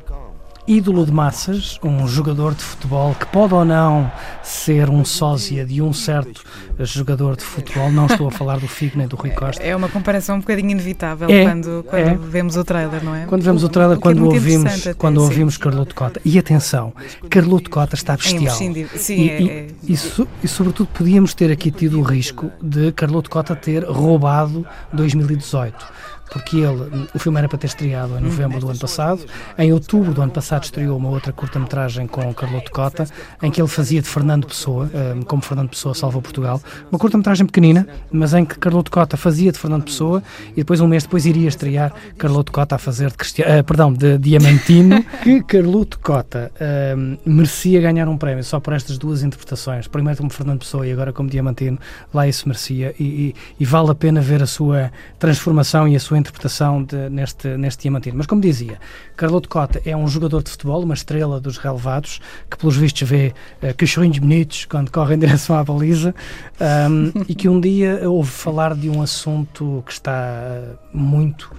[0.68, 4.10] ídolo de massas, um jogador de futebol que pode ou não
[4.42, 6.42] ser um sósia de um certo
[6.80, 7.90] jogador de futebol.
[7.90, 9.62] Não estou a falar do Figo nem do Rui Costa.
[9.62, 12.14] É uma comparação um bocadinho inevitável É, quando, quando é.
[12.16, 13.24] vemos o trailer, não é?
[13.26, 15.24] Quando vemos o trailer, é quando ouvimos, até, quando sim.
[15.26, 16.20] ouvimos Carloto Cota.
[16.24, 16.92] E atenção,
[17.30, 18.42] Carloto Cota está bestial.
[18.42, 18.98] imprescindível.
[18.98, 22.50] Sim, e, é- e- é- e so- e sobretudo podíamos ter aqui tido o risco
[22.62, 25.86] de Carloto Cota ter roubado 2018.
[26.32, 29.24] Porque ele, o filme era para ter estreado em novembro do ano passado.
[29.56, 33.06] Em outubro do ano passado estreou uma outra curta-metragem com Carloto Cota,
[33.42, 36.60] em que ele fazia de Fernando Pessoa, eh, como Fernando Pessoa salvou Portugal.
[36.90, 40.22] Uma curta-metragem pequenina, mas em que Carloto Cota fazia de Fernando Pessoa
[40.52, 44.18] e depois, um mês depois, iria estrear Carloto Cota a fazer de eh, perdão, de
[44.18, 45.02] Diamantino.
[45.22, 49.86] que Carloto Cota eh, merecia ganhar um prémio só por estas duas interpretações.
[49.88, 51.78] Primeiro como Fernando Pessoa e agora como Diamantino.
[52.12, 56.00] Lá isso merecia e, e- e vale a pena ver a sua transformação e a
[56.00, 58.16] sua interpretação de- neste, neste Diamantino.
[58.16, 58.78] Mas como dizia,
[59.16, 63.32] Carloto Cota é um jogador de futebol, uma estrela dos relevados, que pelos vistos vê
[63.62, 66.14] eh, cachorrinhos bonitos quando corre em direção à baliza
[66.60, 71.50] ahm, e que um dia ouve falar de um assunto que está eh, muito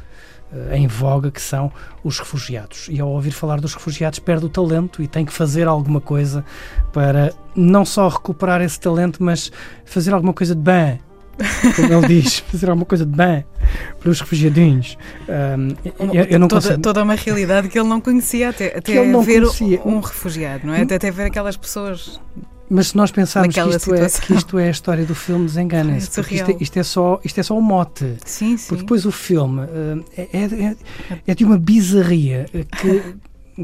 [0.53, 1.72] eh, em voga, que são
[2.03, 2.88] os refugiados.
[2.89, 6.43] E ao ouvir falar dos refugiados, perde o talento e tem que fazer alguma coisa
[6.91, 9.51] para não só recuperar esse talento, mas
[9.86, 10.99] fazer alguma coisa de bem.
[11.76, 13.46] Como ele diz, fazer alguma coisa de bem
[14.00, 14.98] para os refugiadinhos.
[15.28, 15.76] Ahm,
[16.14, 16.82] eu, eu não toda, consigo.
[16.82, 19.82] toda uma realidade que ele não conhecia até, até ver conhecia.
[19.86, 20.82] um refugiado, não é?
[20.82, 22.20] Até, até ver aquelas pessoas.
[22.70, 26.20] Mas se nós pensarmos que isto, é, que isto é a história do filme, desenganem-se.
[26.20, 28.18] É porque isto é, isto, é só, isto é só o mote.
[28.24, 28.68] Sim, sim.
[28.68, 29.64] Porque depois o filme
[30.16, 30.76] eh, é,
[31.26, 33.16] é, de uma bizarria que,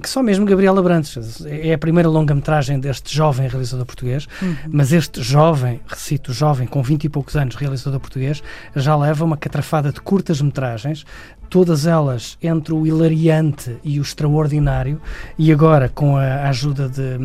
[0.01, 4.55] que só mesmo Gabriela Brantes é a primeira longa-metragem deste jovem realizador português, Uhum.
[4.69, 8.41] mas este jovem, recito jovem, com 20 e poucos anos, realizador português,
[8.75, 11.05] já leva uma catrafada de curtas-metragens,
[11.49, 14.99] todas elas entre o hilariante e o extraordinário,
[15.37, 17.17] e agora, com a ajuda de,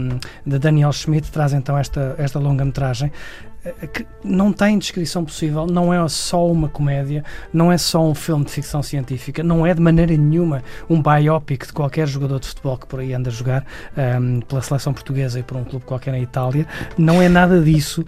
[0.47, 3.11] de Daniel Schmidt, traz então esta, esta longa-metragem
[3.93, 8.45] que não tem descrição possível, não é só uma comédia, não é só um filme
[8.45, 12.79] de ficção científica, não é de maneira nenhuma um biopic de qualquer jogador de futebol
[12.79, 13.65] que por aí anda a jogar
[13.97, 18.05] ehm, pela seleção portuguesa e por um clube qualquer na Itália, não é nada disso.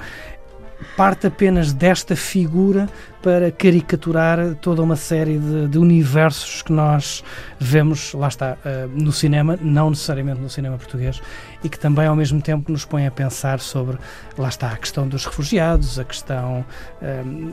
[0.96, 2.88] Parte apenas desta figura
[3.22, 7.22] para caricaturar toda uma série de, de universos que nós
[7.58, 11.20] vemos, lá está, uh, no cinema, não necessariamente no cinema português,
[11.62, 13.98] e que também ao mesmo tempo nos põe a pensar sobre,
[14.36, 16.64] lá está, a questão dos refugiados, a questão.
[17.00, 17.52] Um,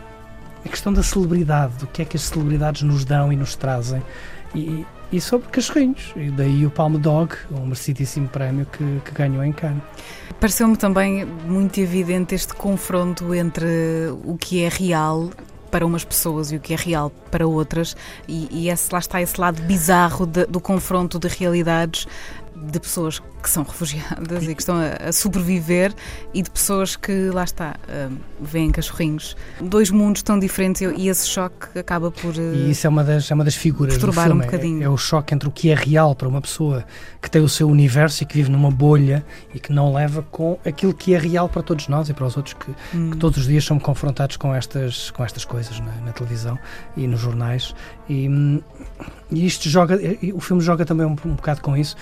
[0.65, 4.03] a questão da celebridade, do que é que as celebridades nos dão e nos trazem,
[4.53, 6.13] e, e sobre cachorrinhos.
[6.15, 9.81] E daí o Palme Dog, um merecidíssimo prémio que, que ganhou em Cannes.
[10.39, 13.67] Pareceu-me também muito evidente este confronto entre
[14.23, 15.29] o que é real
[15.69, 17.95] para umas pessoas e o que é real para outras,
[18.27, 22.07] e, e esse, lá está esse lado bizarro de, do confronto de realidades
[22.61, 25.93] de pessoas que são refugiadas e que estão a, a sobreviver
[26.33, 29.35] e de pessoas que, lá está, uh, veem cachorrinhos.
[29.61, 32.35] Dois mundos tão diferentes e esse choque acaba por.
[32.35, 34.31] Uh, e isso é uma das, é uma das figuras do filme.
[34.31, 34.81] um bocadinho.
[34.81, 36.85] É, é o choque entre o que é real para uma pessoa
[37.21, 40.59] que tem o seu universo e que vive numa bolha e que não leva com
[40.65, 43.11] aquilo que é real para todos nós e para os outros que, Hum.
[43.11, 46.57] que todos os dias são confrontados com estas, com estas coisas na, na televisão
[46.95, 47.73] e nos jornais.
[48.07, 48.61] E, hum,
[49.31, 49.99] e isto joga,
[50.33, 51.95] o filme joga também um, um bocado com isso.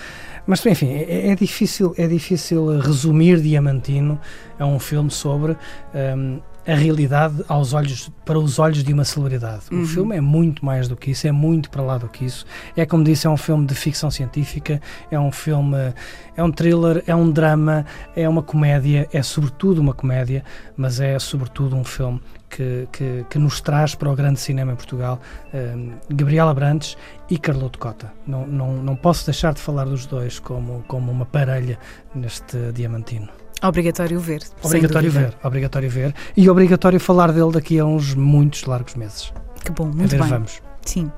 [0.46, 4.20] Mas enfim, é, é difícil, é difícil resumir Diamantino
[4.58, 5.58] a um filme sobre
[5.94, 9.64] hum, a realidade aos olhos, para os olhos de uma celebridade.
[9.72, 9.84] Uhum.
[9.84, 12.46] O filme é muito mais do que isso, é muito para lá do que isso.
[12.76, 15.94] É como disse, é um filme de ficção científica, é um filme,
[16.36, 20.44] é um thriller, é um drama, é uma comédia, é sobretudo uma comédia,
[20.76, 24.76] mas é sobretudo um filme que, que, que nos traz para o grande cinema em
[24.76, 25.20] Portugal
[25.54, 26.98] hum, Gabriela Brandes
[27.30, 28.12] e Carloto Cota.
[28.26, 31.80] Não, não, não posso deixar de falar dos dois como, como uma parelha
[32.14, 33.30] neste Diamantino.
[33.62, 34.42] Obrigatório ver.
[34.64, 39.34] Obrigatório ver, obrigatório ver e obrigatório falar dele daqui a uns muitos largos meses.
[39.64, 40.30] Que bom, A muito ver, bem.
[40.30, 40.62] vamos.
[40.84, 41.12] Sim.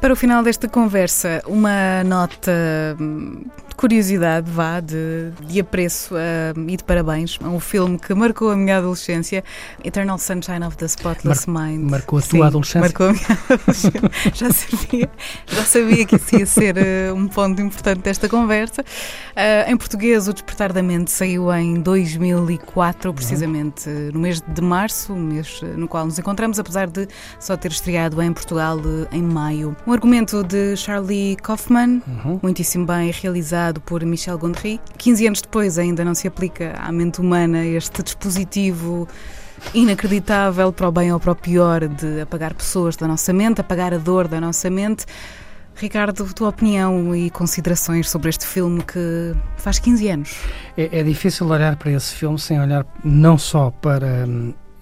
[0.00, 2.52] Para o final desta conversa, uma nota
[3.00, 3.40] hum,
[3.70, 8.50] de curiosidade, vá, de, de apreço hum, e de parabéns a um filme que marcou
[8.50, 9.42] a minha adolescência,
[9.82, 11.90] Eternal Sunshine of the Spotless Mind.
[11.90, 12.80] marcou a Sim, tua adolescência?
[12.82, 14.10] Marcou a minha adolescência.
[14.34, 15.10] já, sabia,
[15.46, 18.84] já sabia que isso ia ser eh, um ponto importante desta conversa.
[19.34, 23.14] Ah, em português, O Despertar da Mente saiu em 2004, Uhum.
[23.14, 27.08] precisamente eh, no mês de março, o mês no qual nos encontramos, apesar de
[27.40, 29.74] só ter estreado em Portugal eh, em maio.
[29.86, 32.40] Um argumento de Charlie Kaufman, Uhum.
[32.42, 34.80] muitíssimo bem realizado por Michel Gondry.
[34.98, 39.08] 15 anos depois ainda não se aplica à mente humana este dispositivo
[39.72, 43.94] inacreditável para o bem ou para o pior de apagar pessoas da nossa mente, apagar
[43.94, 45.06] a dor da nossa mente.
[45.76, 50.36] Ricardo, tua opinião e considerações sobre este filme que faz 15 anos?
[50.76, 54.28] É, é difícil olhar para esse filme sem olhar não só para.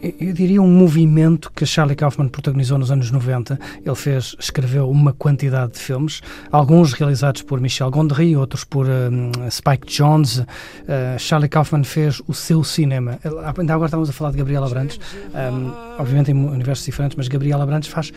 [0.02, 3.58] Eu- diria um movimento que Charlie Kaufman protagonizou nos anos 90.
[3.84, 9.30] Ele fez, escreveu uma quantidade de filmes, alguns realizados por Michel Gondry, outros por hum,
[9.50, 10.42] Spike Jonze.
[10.42, 13.18] Uh, Charlie Kaufman fez o seu cinema.
[13.56, 14.98] Ainda agora estávamos a falar de Gabriela Brandes,
[15.28, 18.12] hum, obviamente em universos diferentes, mas Gabriela Brandes faz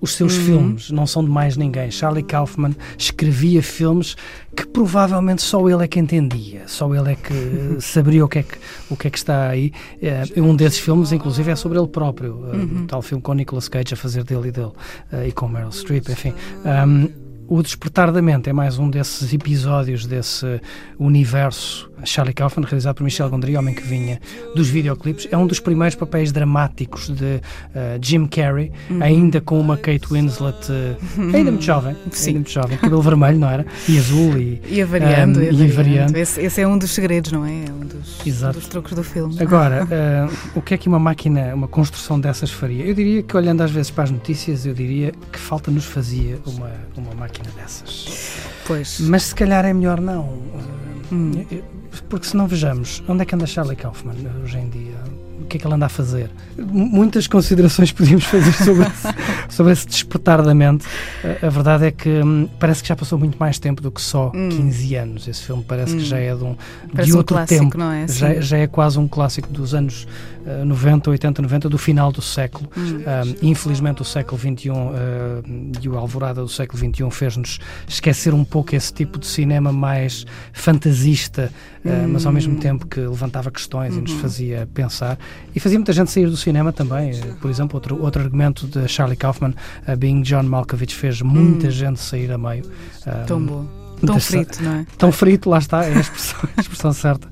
[0.00, 0.44] os seus Uhum.
[0.44, 1.90] filmes, não são de mais ninguém.
[1.90, 4.16] Charlie Kaufman escrevia filmes
[4.56, 7.32] que provavelmente só ele é que entendia, só ele é que
[7.80, 8.58] saberia o que é que,
[8.90, 9.72] o que, é que está aí.
[10.02, 12.44] Eh, um desses filmes, inclusive, é sobre ele próprio.
[12.52, 12.80] eh, Uhum.
[12.82, 14.72] um tal filme com Nicolas Cage a fazer dele e dele,
[15.12, 16.32] eh, e com Meryl Streep, enfim.
[16.64, 20.60] Um, o Despertar da Mente é mais um desses episódios desse
[20.98, 21.88] universo.
[22.04, 24.20] Charlie Kaufman, realizado por Michel Gondry, homem que vinha
[24.54, 27.40] dos videoclipes, é um dos primeiros papéis dramáticos de
[27.74, 29.02] eh, Jim Carrey, Uhum.
[29.02, 30.94] ainda com uma Kate Winslet, eh,
[31.34, 32.28] ainda muito jovem, Sim.
[32.28, 33.66] ainda muito jovem, cabelo vermelho, não era?
[33.88, 35.74] E azul e, Ia variando, um, e variando.
[35.74, 36.16] variando.
[36.16, 37.64] Esse, esse é um dos segredos, não é?
[37.64, 38.54] É um dos, Exato.
[38.60, 39.34] dos truques do filme.
[39.40, 42.84] Agora, eh, o que é que uma máquina, uma construção dessas faria?
[42.84, 46.38] Eu diria que, olhando às vezes para as notícias, eu diria que falta nos fazia
[46.46, 48.36] uma, uma máquina dessas.
[48.66, 49.00] Pois.
[49.00, 50.42] Mas se calhar é melhor não.
[50.54, 51.46] eh, Hum.
[51.50, 51.62] eh,
[52.08, 54.96] Porque se não vejamos, onde é que anda Charlie Kaufman hoje em dia?
[55.40, 56.30] O que é que ele anda a fazer?
[56.58, 60.84] Muitas considerações podíamos fazer sobre esse, sobre esse despertar da mente.
[61.24, 64.00] Eh, A verdade é que hum, parece que já passou muito mais tempo do que
[64.00, 64.48] só Hum.
[64.50, 65.28] 15 anos.
[65.28, 65.98] Esse filme parece Hum.
[65.98, 66.56] que já é de, um,
[66.92, 67.78] Parece de um outro clássico, tempo.
[67.78, 68.06] não é?
[68.08, 68.42] Já, Sim.
[68.42, 70.06] já é quase um clássico dos anos
[70.46, 72.68] eh, 90, 80, 90, do final do século.
[72.76, 72.98] Hum.
[72.98, 75.42] Um, infelizmente, o século XXI eh,
[75.82, 80.26] e o alvorada do século XXI fez-nos esquecer um pouco esse tipo de cinema mais
[80.52, 81.50] fantasista,
[81.84, 82.58] eh, mas ao mesmo Hum.
[82.60, 84.18] tempo que levantava questões e nos Uhum.
[84.18, 85.18] fazia pensar.
[85.54, 87.10] E fazia muita gente sair do cinema também.
[87.10, 89.54] Eh, Por exemplo, outro, outro argumento de Charlie Kaufman,
[89.86, 91.70] a Being John Malkovich, fez muita Hum.
[91.70, 92.64] gente sair a meio.
[93.06, 93.66] Um, Tão bom.
[94.06, 94.86] Tão frito, não é?
[94.96, 97.26] Tão frito, lá está, é a expressão, a expressão certa.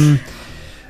[0.00, 0.18] Um,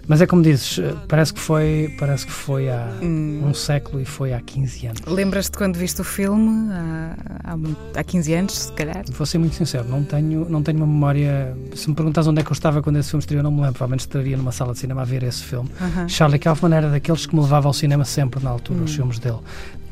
[0.09, 3.43] Mas é como dizes, eh, parece que foi, parece que foi há Hum.
[3.47, 5.01] um século e foi há 15 anos.
[5.07, 6.73] Lembras-te quando viste o filme?
[6.73, 7.15] Há,
[7.53, 9.05] há, muito- há 15 anos, se calhar?
[9.13, 11.57] Vou ser muito sincero, não tenho, não tenho uma memória.
[11.77, 13.75] Se me perguntas onde é que eu estava quando esse filme estreou, não me lembro.
[13.75, 15.71] Provavelmente estaria numa sala de cinema a ver esse filme.
[15.81, 16.09] Aham.
[16.09, 18.97] Charlie Kaufman era daqueles que me levava ao cinema sempre na altura, os Hum.
[18.97, 19.39] filmes dele.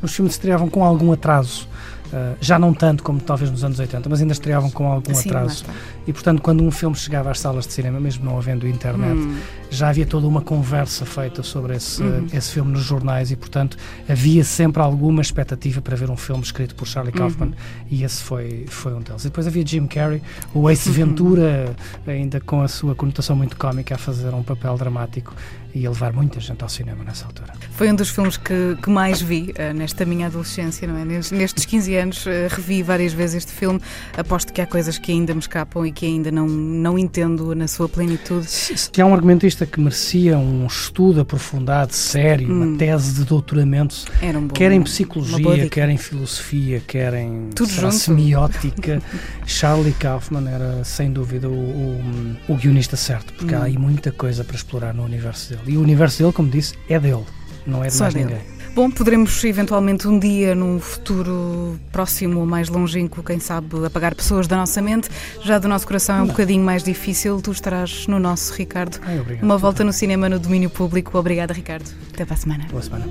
[0.03, 1.69] Os filmes estreavam com algum atraso.
[2.13, 5.29] Uh, já não tanto como talvez nos anos 80, mas ainda estreavam com algum Sim,
[5.29, 5.65] atraso.
[6.09, 9.39] E portanto, quando um filme chegava às salas de cinema, mesmo não havendo internet, Hum.
[9.71, 12.27] já havia toda uma conversa feita sobre esse, Uhum.
[12.33, 13.77] esse filme nos jornais e, portanto,
[14.09, 17.19] havia sempre alguma expectativa para ver um filme escrito por Charlie Uhum.
[17.19, 17.53] Kaufman
[17.89, 19.23] e esse foi, foi um deles.
[19.25, 20.21] E depois havia Jim Carrey,
[20.53, 25.33] o Ace Ventura, ainda com a sua conotação muito cómica, a fazer um papel dramático
[25.75, 27.53] e a levar muita gente ao cinema nessa altura.
[27.73, 31.05] Foi um dos filmes que, que mais vi eh, nesta minha adolescência, não é?
[31.05, 33.81] Nes- Nestes 15 anos eh, revi várias vezes este filme.
[34.17, 37.67] Aposto que há coisas que ainda me escapam e que ainda não, não entendo na
[37.69, 38.47] sua plenitude.
[38.93, 42.63] Que há um argumentista que merecia um estudo aprofundado, sério, Hum.
[42.73, 47.49] uma tese de doutoramento, Era um bom- quer em psicologia, quer em filosofia, quer em
[47.93, 49.03] semiótica.
[49.47, 53.63] Charlie Kaufman era, sem dúvida, o, o, o guionista certo, porque há Hum.
[53.65, 55.60] aí muita coisa para explorar no universo dele.
[55.67, 57.25] E o universo dele, como disse, é dele,
[57.67, 58.27] não é de Só mais dele.
[58.27, 58.61] ninguém.
[58.73, 64.47] Bom, poderemos eventualmente um dia, num futuro próximo ou mais longínquo, quem sabe, apagar pessoas
[64.47, 65.09] da nossa mente.
[65.43, 67.41] Já do nosso coração é um bocadinho mais difícil.
[67.43, 68.99] Tu estarás no nosso, Ricardo.
[69.03, 69.43] Ai, obrigado.
[69.45, 71.19] Uma volta no cinema no domínio público.
[71.19, 71.91] Obrigada, Ricardo.
[72.15, 72.67] Até para a semana.
[72.71, 73.07] Boa semana.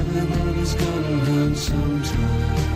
[0.00, 2.71] Everybody's gonna learn sometime.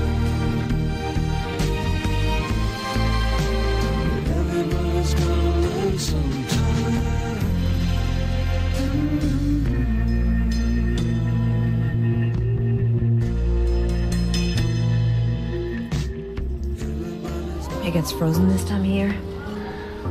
[17.87, 19.15] It gets frozen this time of year.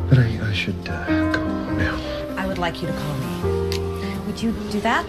[0.09, 1.99] But I, I should uh, go now.
[2.37, 3.77] I would like you to call me.
[4.27, 5.05] Would you do that?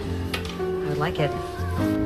[0.59, 1.31] I would like it.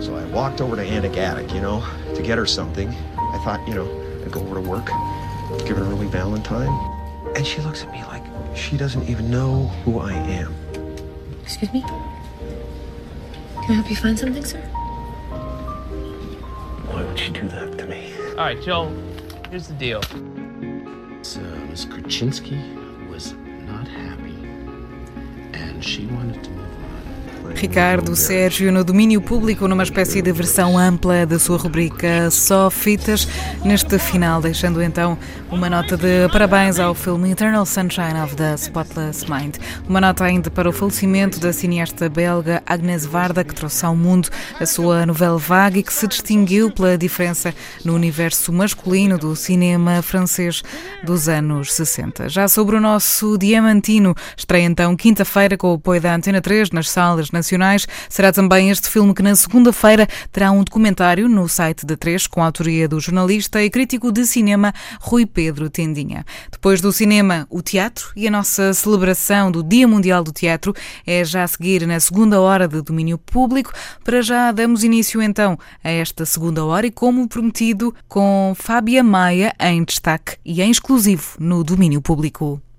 [0.03, 2.89] So I walked over to Annick Attic, you know, to get her something.
[2.89, 3.88] I thought, you know,
[4.23, 4.86] I'd go over to work,
[5.65, 6.90] give her an early Valentine.
[7.36, 8.23] And she looks at me like
[8.55, 10.53] she doesn't even know who I am.
[11.43, 11.82] Excuse me?
[11.82, 14.61] Can I help you find something, sir?
[16.89, 18.13] Why would she do that to me?
[18.32, 18.91] All right, Joe,
[19.49, 20.01] here's the deal.
[21.23, 24.36] So, Miss Kraczynski was not happy,
[25.53, 26.51] and she wanted to move on.
[27.62, 33.28] Ricardo Sérgio no domínio público numa espécie de versão ampla da sua rubrica Só Fitas,
[33.64, 35.16] neste final deixando então
[35.51, 39.57] uma nota de parabéns ao filme Eternal Sunshine of the Spotless Mind.
[39.88, 44.30] Uma nota ainda para o falecimento da cineasta belga Agnès Varda, que trouxe ao mundo
[44.59, 47.53] a sua novela vague e que se distinguiu pela diferença
[47.86, 50.64] no universo masculino do cinema francês
[51.03, 52.28] dos anos 60.
[52.28, 56.89] Já sobre o nosso Diamantino, estreia então quinta-feira com o apoio da Antena 3 nas
[56.89, 57.51] salas nacionais.
[58.10, 62.41] Será também este filme que na segunda-feira terá um documentário no site da 3 com
[62.41, 66.26] a autoria do jornalista e crítico de cinema Rui Pedro Tendinha.
[66.52, 70.74] Depois do cinema, o teatro e a nossa celebração do Dia Mundial do Teatro
[71.06, 73.72] é já a seguir na segunda hora de domínio público.
[74.04, 79.54] Para já damos início então a esta segunda hora e como prometido com Fábia Maia
[79.60, 82.62] em destaque e em exclusivo no domínio público.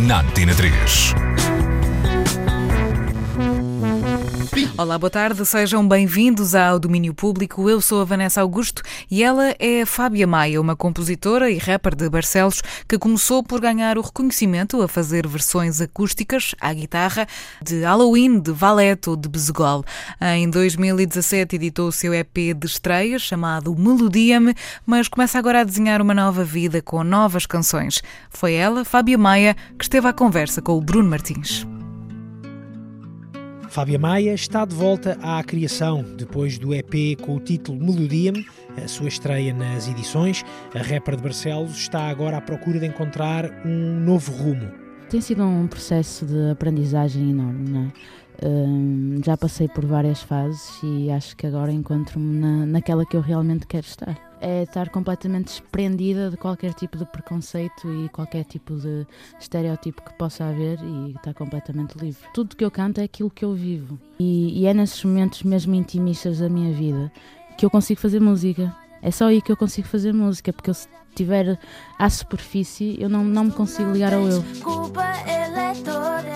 [0.00, 1.49] na Antena 3.
[4.76, 7.70] Olá, boa tarde, sejam bem-vindos ao Domínio Público.
[7.70, 11.94] Eu sou a Vanessa Augusto e ela é a Fábia Maia, uma compositora e rapper
[11.94, 17.28] de Barcelos que começou por ganhar o reconhecimento a fazer versões acústicas à guitarra
[17.62, 19.84] de Halloween, de Valete ou de Bezegol.
[20.20, 26.02] Em 2017 editou o seu EP de estreia chamado Melodia-me, mas começa agora a desenhar
[26.02, 28.02] uma nova vida com novas canções.
[28.30, 31.64] Foi ela, Fábia Maia, que esteve à conversa com o Bruno Martins.
[33.70, 38.44] Fábia Maia está de volta à criação depois do EP com o título Melodia-me,
[38.76, 40.44] a sua estreia nas edições.
[40.74, 44.68] A rapper de Barcelos está agora à procura de encontrar um novo rumo.
[45.08, 47.92] Tem sido um processo de aprendizagem enorme, não é?
[48.44, 53.20] Hum, já passei por várias fases e acho que agora encontro-me na, naquela que eu
[53.20, 54.29] realmente quero estar.
[54.40, 59.06] É estar completamente desprendida de qualquer tipo de preconceito e qualquer tipo de
[59.38, 62.22] estereótipo que possa haver e estar completamente livre.
[62.32, 65.74] Tudo que eu canto é aquilo que eu vivo e, e é nesses momentos mesmo
[65.74, 67.12] intimistas da minha vida
[67.60, 68.74] que eu consigo fazer música.
[69.02, 71.58] É só aí que eu consigo fazer música, porque eu, se estiver
[71.98, 74.44] à superfície, eu não, não me consigo ligar ao eu.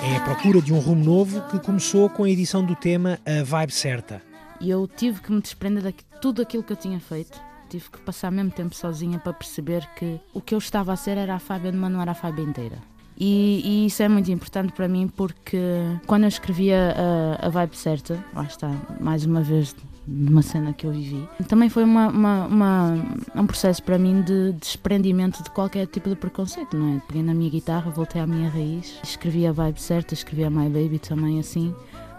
[0.03, 3.43] É a procura de um rumo novo que começou com a edição do tema A
[3.43, 4.23] Vibe Certa.
[4.61, 7.41] E eu tive que me desprender de tudo aquilo que eu tinha feito.
[7.75, 11.19] Tive que passar mesmo tempo sozinha para perceber que o que eu estava a ser
[11.19, 12.79] era a Fábia, mas não era a Fábia inteira.
[13.19, 15.59] E, e, isso é muito importante para mim porque
[16.07, 18.71] quando eu escrevia a, a vibe certa, lá está,
[19.01, 19.75] mais uma vez
[20.07, 21.29] numa cena que eu vivi.
[21.49, 22.95] Também foi uma, uma, uma,
[23.35, 27.01] um processo para mim de desprendimento de qualquer tipo de preconceito, não é?
[27.09, 30.69] Peguei na minha guitarra, voltei à minha raiz, escrevi a vibe certa, escrevi a My
[30.69, 31.75] Baby também assim.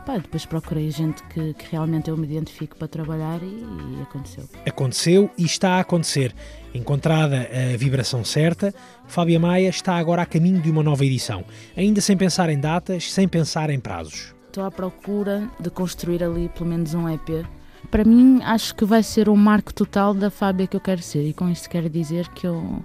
[0.06, 4.44] Pá, depois procurei gente que, que, realmente eu me identifico para trabalhar e, e, aconteceu.
[4.66, 6.34] Aconteceu e está a acontecer.
[6.76, 8.74] Encontrada a vibração certa,
[9.08, 11.44] Fábia Maia está agora a caminho de uma nova edição,
[11.76, 14.36] ainda sem pensar em datas, sem pensar em prazos.
[14.48, 17.46] Estou à procura de construir ali pelo menos um EP
[17.90, 21.28] para mim, acho que vai ser o marco total da Fábia que eu quero ser.
[21.28, 22.84] E com isto quero dizer que eu,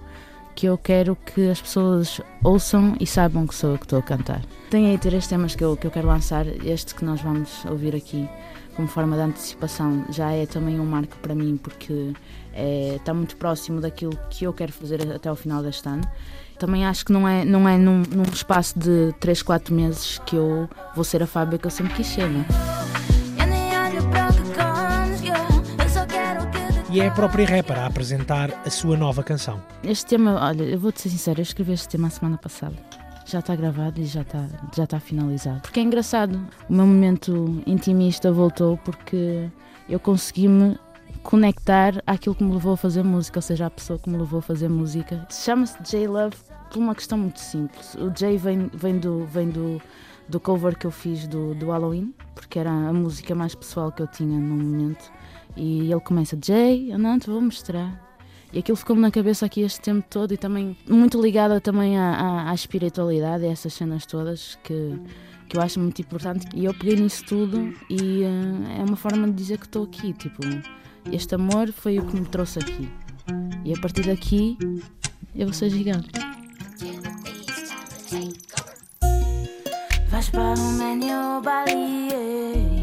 [0.55, 4.01] que eu quero que as pessoas ouçam e saibam que sou eu que estou a
[4.01, 4.41] cantar.
[4.69, 6.45] Tenho aí três temas que eu, que eu quero lançar.
[6.65, 8.27] Este que nós vamos ouvir aqui,
[8.75, 12.13] como forma de antecipação, já é também um marco para mim, porque
[12.53, 16.03] é, está muito próximo daquilo que eu quero fazer até ao final deste ano.
[16.59, 20.35] Também acho que não é, não é num, num espaço de 3, 4 meses que
[20.35, 22.29] eu vou ser a Fábia que eu sempre quis ser.
[22.29, 22.45] Né?
[26.91, 29.61] E é a própria rapper a apresentar a sua nova canção.
[29.81, 32.75] Este tema, olha, eu vou-te ser sincero, eu escrevi este tema a semana passada.
[33.25, 35.61] Já está gravado e já está, já está finalizado.
[35.61, 36.35] Porque é engraçado,
[36.69, 39.49] o meu momento intimista voltou porque
[39.87, 40.77] eu consegui-me
[41.23, 44.39] conectar àquilo que me levou a fazer música, ou seja, à pessoa que me levou
[44.39, 45.25] a fazer música.
[45.31, 46.35] Chama-se J Love
[46.69, 47.95] por uma questão muito simples.
[47.95, 49.81] O J vem, vem, do, vem do,
[50.27, 54.01] do cover que eu fiz do, do Halloween, porque era a música mais pessoal que
[54.01, 55.09] eu tinha no momento.
[55.55, 58.11] E ele começa, Jay, eu não te vou mostrar.
[58.53, 62.11] E aquilo ficou-me na cabeça aqui este tempo todo e também muito ligada também à,
[62.11, 64.99] à, à espiritualidade, a essas cenas todas que,
[65.47, 66.45] que eu acho muito importante.
[66.53, 70.11] E eu peguei nisso tudo e uh, é uma forma de dizer que estou aqui.
[70.13, 70.41] Tipo,
[71.11, 72.89] este amor foi o que me trouxe aqui.
[73.63, 74.57] E a partir daqui
[75.33, 76.09] eu vou ser gigante.
[80.09, 82.80] Vais para o menu Bali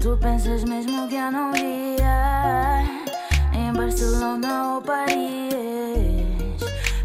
[0.00, 2.82] Tu pensas mesmo que eu não via
[3.52, 5.16] Em Barcelona ou Paris?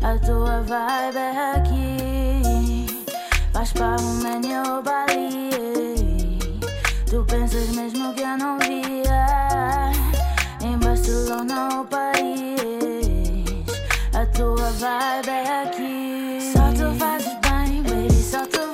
[0.01, 3.05] A tua vibe é aqui.
[3.53, 6.39] Vais para menu ou Bali
[7.09, 9.91] Tu pensas mesmo que eu não via
[10.61, 12.11] Em Barcelona ou Paris?
[14.13, 16.51] A tua vibe é aqui.
[16.53, 18.70] Só tu fazes bem, baby, só tu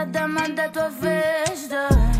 [0.00, 2.19] essa dama da tua festa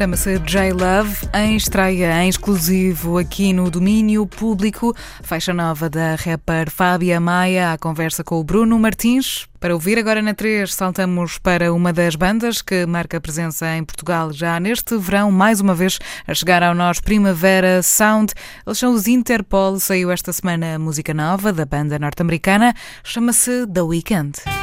[0.00, 4.96] Chama-se J-Love, em estreia em exclusivo aqui no domínio público.
[5.22, 9.46] Faixa nova da rapper Fábia Maia, à conversa com o Bruno Martins.
[9.60, 14.32] Para ouvir agora na 3, saltamos para uma das bandas que marca presença em Portugal
[14.32, 18.32] já neste verão, mais uma vez a chegar ao nosso Primavera Sound.
[18.66, 22.72] Eles são os Interpol, saiu esta semana música nova da banda norte-americana,
[23.04, 24.59] chama-se The Weeknd.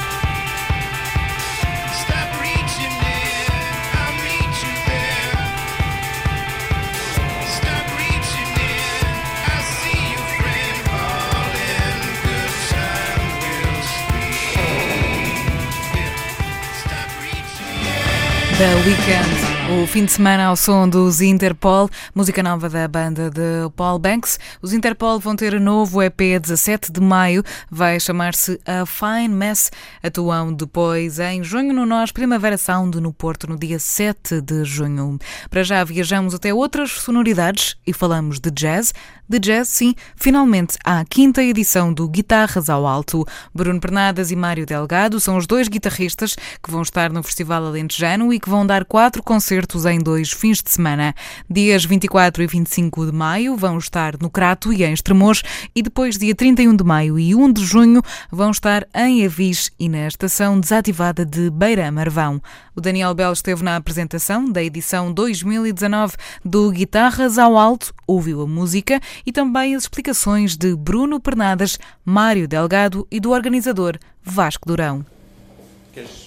[18.57, 19.46] The Weekend.
[19.69, 24.39] O fim de semana ao som dos Interpol, música nova da banda de Paul Banks.
[24.61, 29.69] Os Interpol vão ter novo EP 17 de maio, vai chamar-se A Fine Mess.
[30.01, 35.19] Atuam depois em junho no Nós Primavera Sound no Porto no dia 7 de junho.
[35.49, 38.93] Para já viajamos até outras sonoridades e falamos de jazz.
[39.27, 43.25] De jazz, sim, finalmente há a quinta edição do Guitarras ao Alto.
[43.53, 48.31] Bruno Pernadas e Mário Delgado são os dois guitarristas que vão estar no Festival Alentejano
[48.31, 51.15] e que vão dar quatro concertos concertos em dois fins de semana.
[51.49, 55.41] Dias 24 e 25 de maio vão estar no Crato e em Estremoz
[55.75, 59.89] e depois dia 31 de maio e 1 de junho vão estar em Avis e
[59.89, 62.39] na estação desativada de Beira Marvão.
[62.75, 68.47] O Daniel Bell esteve na apresentação da edição 2019 do Guitarras ao Alto, ouviu a
[68.47, 75.03] música e também as explicações de Bruno Pernadas, Mário Delgado e do organizador Vasco Durão.
[75.93, 76.26] Queres,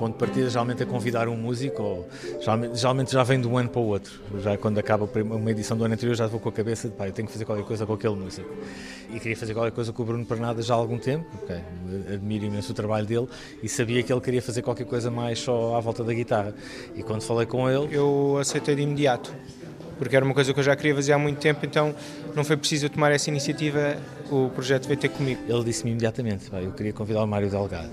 [0.00, 2.08] ponto de partida geralmente é convidar um músico, ou
[2.40, 4.18] geralmente, geralmente, já vem de um ano para o outro.
[4.38, 7.06] Já quando acaba uma edição do ano anterior já vou com a cabeça de pá,
[7.06, 8.48] eu tenho que fazer qualquer coisa com aquele músico.
[9.10, 11.60] E queria fazer qualquer coisa com o Bruno Pernada já há algum tempo, okay.
[12.14, 13.28] admiro imenso o trabalho dele
[13.62, 16.54] e sabia que ele queria fazer qualquer coisa mais só à volta da guitarra.
[16.96, 17.94] E quando falei com ele.
[17.94, 19.30] Eu aceitei de imediato
[20.00, 21.94] porque era uma coisa que eu já queria fazer há muito tempo, então
[22.34, 23.98] não foi preciso eu tomar essa iniciativa,
[24.30, 25.42] o projeto veio ter comigo.
[25.46, 27.90] Ele disse-me imediatamente, eu queria convidar o Mário Delgado.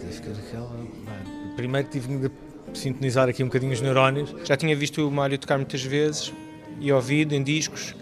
[1.58, 2.32] Primeiro tive de
[2.74, 4.34] sintonizar aqui um bocadinho os neurónios.
[4.46, 6.32] Já tinha visto o Mário tocar muitas vezes
[6.80, 7.94] e ouvido em discos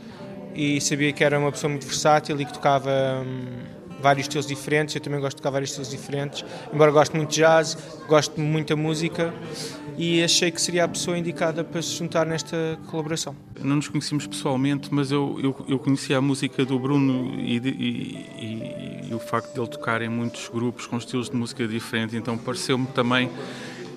[0.53, 2.91] e sabia que era uma pessoa muito versátil e que tocava
[3.25, 3.45] hum,
[3.99, 4.93] vários estilos diferentes.
[4.93, 7.75] Eu também gosto de tocar vários estilos diferentes, embora goste muito de jazz,
[8.07, 9.33] gosto muito da música
[9.97, 13.35] e achei que seria a pessoa indicada para se juntar nesta colaboração.
[13.61, 17.69] Não nos conhecemos pessoalmente, mas eu, eu, eu conhecia a música do Bruno e, e,
[17.69, 22.15] e, e, o facto de ele tocar em muitos grupos com estilos de música diferentes,
[22.15, 23.29] então pareceu-me também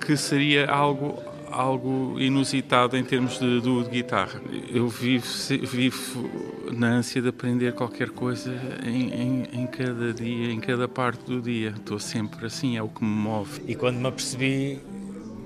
[0.05, 1.21] que seria algo
[1.51, 4.41] algo inusitado em termos de duo de guitarra.
[4.69, 5.25] Eu vivo,
[5.63, 6.29] vivo
[6.71, 8.53] na ânsia de aprender qualquer coisa
[8.85, 11.73] em, em, em, cada dia, em cada parte do dia.
[11.75, 13.61] Estou sempre assim, é o que me move.
[13.67, 14.79] E quando me apercebi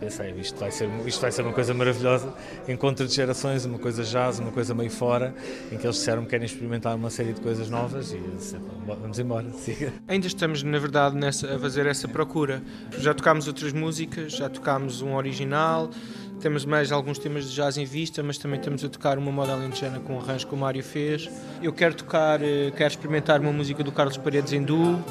[0.04, 2.34] pensei, isto vai, ser, isto vai ser uma coisa maravilhosa,
[2.68, 5.34] encontro de gerações, uma coisa jazz, uma coisa meio fora,
[5.72, 9.18] em que eles disseram que querem experimentar uma série de coisas novas e disse, vamos
[9.20, 9.94] embora, siga.
[10.08, 12.62] Ainda estamos, na verdade, nessa, a fazer essa procura.
[12.98, 15.90] Já tocámos outras músicas, já tocámos um original,
[16.44, 19.54] temos mais alguns temas de jazz em vista, mas também estamos a tocar uma moda
[19.54, 21.30] alentejana com um arranjo que o Mário fez.
[21.62, 25.02] Eu quero tocar, eh, quero experimentar uma música do Carlos Paredes em duo,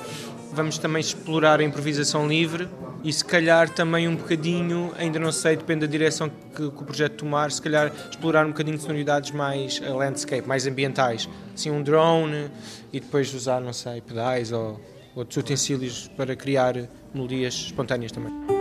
[0.52, 2.68] vamos também explorar a improvisação livre
[3.04, 6.84] e se calhar também um bocadinho, ainda não sei, depende da direção que, que, o
[6.84, 11.70] projeto tomar, se calhar explorar um bocadinho de sonoridades mais uh, landscape, mais ambientais, assim
[11.70, 12.48] um drone
[12.92, 14.80] e depois usar, não sei, pedais ou
[15.16, 16.76] outros utensílios para criar
[17.12, 18.51] melodias espontâneas também.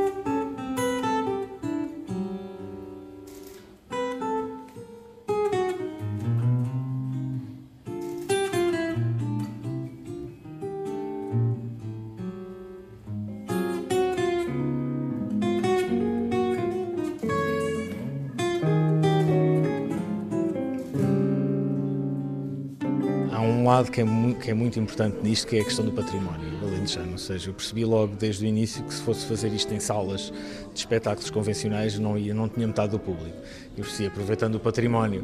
[24.42, 27.12] Que é, muito, importante nisto, que é a questão do património alentejano.
[27.14, 30.34] Ou seja, eu percebi logo desde o início que se fosse fazer isto em salas
[30.74, 33.38] de espetáculos convencionais não, ia, não tinha metade do público.
[33.78, 35.24] Eu percebi, aproveitando o património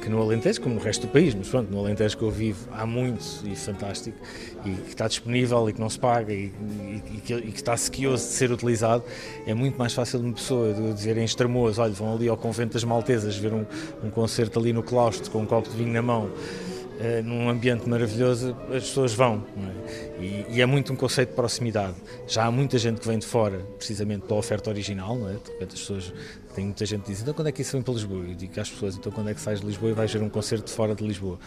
[0.00, 2.68] que no Alentejo, como no resto do país, mas pronto, no Alentejo que eu vivo
[2.72, 4.18] há muito e fantástico
[4.64, 7.56] e que está disponível e que não se paga e, e, e, que, e que,
[7.56, 9.02] está sequioso de ser utilizado,
[9.46, 12.36] é muito mais fácil de uma pessoa de dizer em extremoas, olha, vão ali ao
[12.36, 13.64] convento das Maltesas ver um,
[14.04, 16.30] um concerto ali no claustro com um copo de vinho na mão
[17.22, 19.44] num ambiente maravilhoso, as pessoas vão.
[19.56, 20.15] É?
[20.18, 21.94] E, e, é muito um conceito de proximidade.
[22.26, 25.34] Já há muita gente que vem de fora, precisamente pela oferta original, não é?
[25.34, 26.12] De repente as pessoas
[26.56, 28.24] tem muita gente que diz, então quando é que isso vem para Lisboa?
[28.26, 30.30] Eu digo às pessoas, então quando é que sais de Lisboa e vais ver um
[30.30, 31.38] concerto de fora de Lisboa?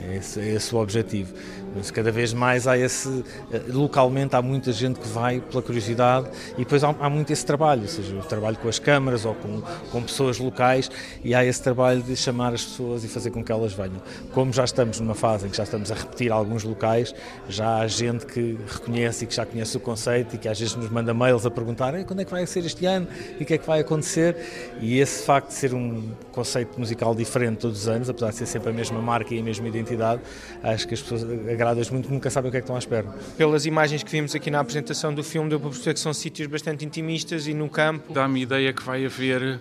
[0.00, 1.34] É esse, é esse o objetivo.
[1.74, 6.28] Mas cada vez mais há esse, eh, localmente há muita gente que vai pela curiosidade
[6.52, 9.34] e depois há, há muito esse trabalho, ou seja, o trabalho com as câmaras ou
[9.34, 9.60] com,
[9.90, 10.88] com pessoas locais
[11.24, 14.00] e há esse trabalho de chamar as pessoas e fazer com que elas venham.
[14.32, 17.12] Como já estamos numa fase em que já estamos a repetir alguns locais,
[17.48, 20.74] já há gente que reconhece e que já conhece o conceito e que às vezes
[20.74, 23.06] nos manda mails a perguntar quando é que vai ser este ano
[23.38, 24.36] e o que é que vai acontecer
[24.80, 28.46] e esse facto de ser um conceito musical diferente todos os anos, apesar de ser
[28.46, 30.20] sempre a mesma marca e a mesma identidade,
[30.62, 33.06] acho que as pessoas agradas muito, nunca sabem o que é que estão à espera.
[33.36, 36.48] Pelas imagens que vimos aqui na apresentação do filme, deu para perceber que são sítios
[36.48, 38.12] bastante intimistas e no campo.
[38.12, 39.60] Dá-me ideia que vai haver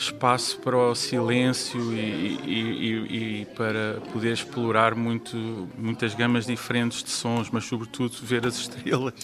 [0.00, 5.36] espaço para o silêncio e, e, e, e, para poder explorar muito,
[5.76, 9.14] muitas gamas diferentes de sons, mas sobretudo ver as estrelas.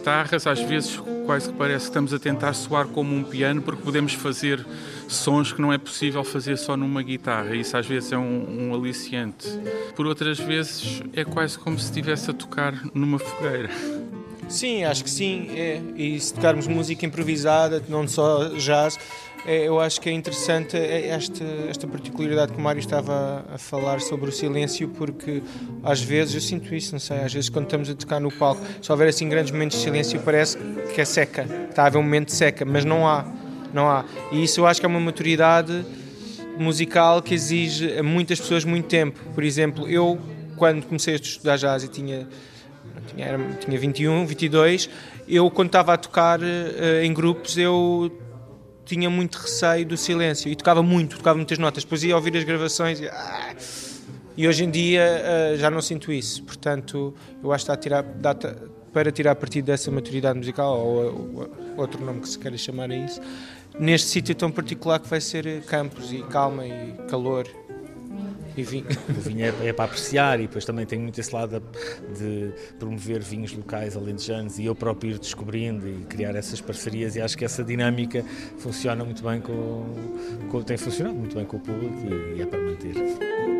[0.00, 3.82] Guitarras, às vezes quase que parece que estamos a tentar soar como um piano, porque
[3.82, 4.66] podemos fazer
[5.06, 7.54] sons que não é possível fazer só numa guitarra.
[7.54, 9.46] Isso às vezes é um, um aliciante.
[9.94, 13.68] Por outras vezes é quase como se estivesse a tocar numa fogueira.
[14.48, 15.48] Sim, acho que sim.
[15.54, 15.80] É.
[15.94, 18.98] E se tocarmos música improvisada, não só jazz,
[19.46, 24.00] eu acho que é interessante é esta, esta particularidade que o Mário estava a falar
[24.00, 25.42] sobre o silêncio, porque
[25.82, 28.60] às vezes eu sinto isso, não sei, às vezes quando estamos a tocar no palco,
[28.82, 30.58] se houver assim grandes momentos de silêncio, parece
[30.94, 33.24] que é seca, está a haver um momento de seca, mas não há,
[33.72, 34.04] não há.
[34.30, 35.84] E isso eu acho que é uma maturidade
[36.58, 39.18] musical que exige a muitas pessoas muito tempo.
[39.34, 40.18] Por exemplo, eu,
[40.56, 42.28] quando comecei a estudar jazz e tinha
[43.06, 44.90] tinha, era, tinha 21, 22,
[45.28, 46.44] eu quando estava a tocar uh,
[47.02, 48.12] em grupos, eu
[48.90, 51.84] tinha muito receio do silêncio e tocava muito, tocava muitas notas.
[51.84, 53.54] Depois ia ouvir as gravações e, ah,
[54.36, 56.42] e hoje em dia uh, já não sinto isso.
[56.42, 58.34] Portanto, eu acho que tirar, dá
[58.92, 60.96] para tirar partido dessa maturidade musical, ou,
[61.36, 63.20] ou, outro nome que se queira chamar a isso,
[63.78, 67.46] neste sítio tão particular que vai ser campos e calma e calor
[68.56, 68.86] e vinho.
[69.08, 71.62] O vinho é, é, para apreciar e depois também tem muito esse lado
[72.16, 77.20] de promover vinhos locais alentejanos e eu próprio ir descobrindo e criar essas parcerias e
[77.20, 78.24] acho que essa dinâmica
[78.58, 79.84] funciona muito bem com,
[80.50, 83.59] com tem funcionado muito bem com o público e, e é para manter.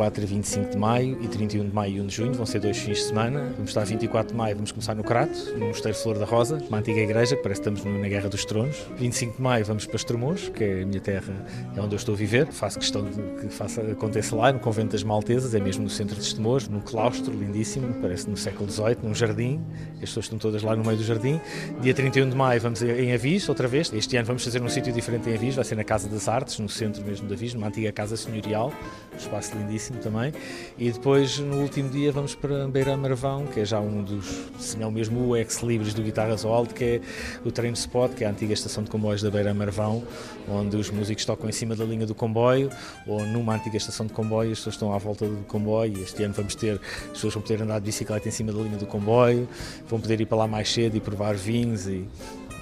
[0.00, 2.58] 24 e 25 de maio e 31 de maio e 1 de junho, vão ser
[2.58, 3.52] dois fins de semana.
[3.54, 6.78] Vamos estar 24 de maio, vamos começar no Crato, no Mosteiro Flor da Rosa, uma
[6.78, 8.76] antiga igreja, que parece que estamos na Guerra dos Tronos.
[8.96, 11.34] 25 de maio vamos para Estremoz, que é a minha terra,
[11.76, 12.46] é onde eu estou a viver.
[12.46, 13.10] Faço questão de
[13.40, 16.80] que faça, aconteça lá, no Convento das Maltesas, é mesmo no centro de Estremoz, num
[16.80, 19.60] claustro lindíssimo, parece no século XVIII, num jardim.
[19.94, 21.38] As pessoas estão todas lá no meio do jardim.
[21.82, 23.92] Dia 31 de maio vamos em Avis, outra vez.
[23.92, 26.58] Este ano vamos fazer num sítio diferente em Avis, vai ser na Casa das Artes,
[26.58, 28.72] no centro mesmo de Avis, numa antiga casa senhorial,
[29.12, 30.32] um espaço lindíssimo também.
[30.78, 34.26] E depois, no último dia, vamos para Beira Marvão, que é já um dos,
[34.58, 37.00] se não mesmo o ex-libris do Guitarras ao Alto, que é
[37.44, 40.02] o Train Spot, que é a antiga estação de comboios da Beira Marvão,
[40.48, 42.70] onde os músicos tocam em cima da linha do comboio,
[43.06, 45.98] ou numa antiga estação de comboio, as pessoas estão à volta do comboio.
[45.98, 48.60] E este ano vamos ter, as pessoas vão poder andar de bicicleta em cima da
[48.60, 49.48] linha do comboio,
[49.88, 52.06] vão poder ir para lá mais cedo e provar vinhos e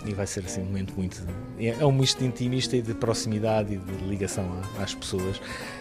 [0.07, 1.21] e vai ser assim um momento muito.
[1.59, 5.41] É um misto de intimista e de proximidade e de ligação às pessoas.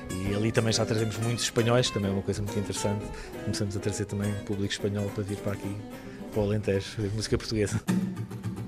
[0.09, 3.05] E ali também já trazemos muitos espanhóis, também é uma coisa muito interessante.
[3.43, 5.75] Começamos a trazer também público espanhol para vir para aqui,
[6.31, 8.66] para o Alentejo, música portuguesa.「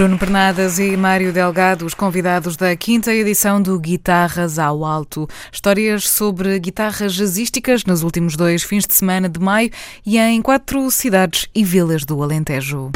[0.00, 5.28] Bruno Bernadas e Mário Delgado, os convidados da quinta edição do Guitarras ao Alto.
[5.52, 9.70] Histórias sobre guitarras jazzísticas nos últimos dois fins de semana de maio
[10.06, 12.90] e em quatro cidades e vilas do Alentejo.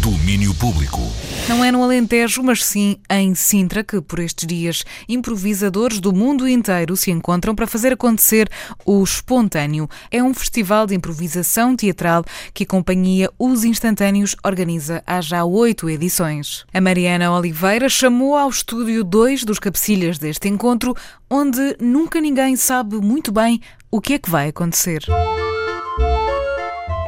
[0.00, 1.00] Domínio Público.
[1.46, 6.48] Não é no Alentejo, mas sim em Sintra que, por estes dias, improvisadores do mundo
[6.48, 8.48] inteiro se encontram para fazer acontecer
[8.86, 9.88] o Espontâneo.
[10.10, 12.24] É um festival de improvisação teatral
[12.54, 16.39] que a companhia Os Instantâneos organiza há já oito edições.
[16.72, 20.94] A Mariana Oliveira chamou ao estúdio dois dos cabecilhas deste encontro,
[21.30, 23.60] onde nunca ninguém sabe muito bem
[23.90, 25.04] o que é que vai acontecer.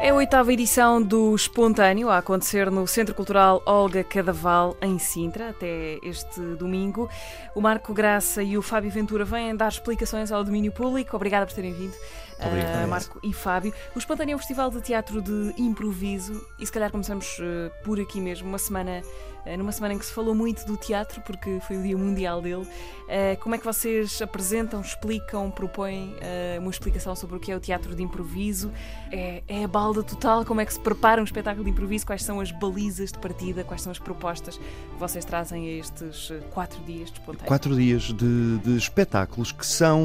[0.03, 5.51] É a oitava edição do Espontâneo a acontecer no Centro Cultural Olga Cadaval, em Sintra,
[5.51, 7.09] até este domingo.
[7.55, 11.15] O Marco Graça e o Fábio Ventura vêm dar explicações ao domínio público.
[11.15, 11.93] Obrigada por terem vindo,
[12.47, 13.73] uh, Marco e Fábio.
[13.95, 17.99] O Espontâneo é um festival de teatro de improviso e se calhar começamos uh, por
[17.99, 19.01] aqui mesmo, uma semana
[19.57, 22.67] numa semana em que se falou muito do teatro, porque foi o Dia Mundial dele.
[23.07, 27.55] Eh, como é que vocês apresentam, explicam, propõem eh, uma explicação sobre o que é
[27.55, 28.71] o teatro de improviso?
[29.11, 30.45] É, é a balda total?
[30.45, 32.05] Como é que se prepara um espetáculo de improviso?
[32.05, 33.63] Quais são as balizas de partida?
[33.63, 37.47] Quais são as propostas que vocês trazem a estes quatro dias de espontâneo?
[37.47, 40.01] Quatro dias de, de espetáculos que são,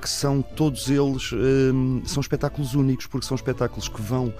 [0.00, 1.30] que são todos eles
[2.04, 4.32] são espetáculos únicos, porque são espetáculos que vão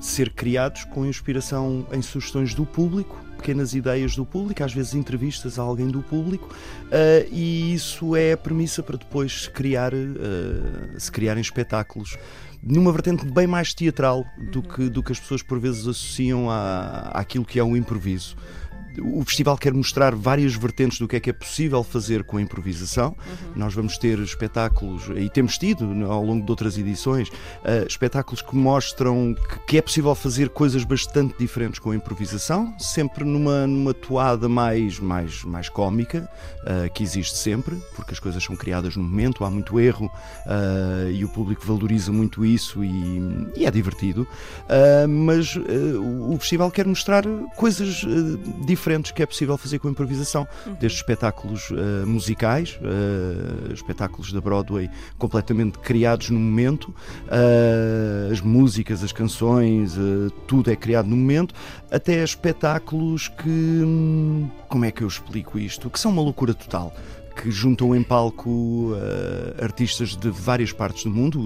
[0.00, 5.58] ser criados com inspiração em sugestões do público pequenas ideias do público, às vezes entrevistas
[5.58, 10.98] a alguém do público, uh, e isso é a premissa para depois se, criar, uh,
[10.98, 12.16] se criarem espetáculos
[12.62, 14.62] numa vertente bem mais teatral do, uhum.
[14.62, 18.34] que, do que as pessoas por vezes associam à, àquilo que é um improviso
[19.00, 22.42] o festival quer mostrar várias vertentes do que é que é possível fazer com a
[22.42, 23.08] improvisação.
[23.08, 23.52] Uhum.
[23.56, 28.54] Nós vamos ter espetáculos, e temos tido ao longo de outras edições, uh, espetáculos que
[28.54, 33.94] mostram que, que, é possível fazer coisas bastante diferentes com a improvisação, sempre numa, numa
[33.94, 36.28] toada mais, mais, mais cómica,
[36.62, 41.10] uh, que existe sempre, porque as coisas são criadas no momento, há muito erro uh,
[41.10, 44.26] e o público valoriza muito isso e, e é divertido.
[45.08, 47.24] mas o festival quer mostrar
[47.56, 48.04] coisas
[48.66, 50.74] diferentes diferentes que é possível fazer com a improvisação, uhum.
[50.74, 59.02] desde espetáculos uh, musicais, uh, espetáculos da Broadway completamente criados no momento, uh, as músicas,
[59.02, 59.96] as canções,
[60.46, 61.54] tudo é criado no momento,
[61.90, 63.48] até espetáculos que.
[63.48, 65.88] Hum, como é que eu explico isto?
[65.88, 66.92] Que são uma loucura total
[67.34, 68.50] que juntam em palco
[68.92, 71.40] uh, artistas de várias partes do mundo.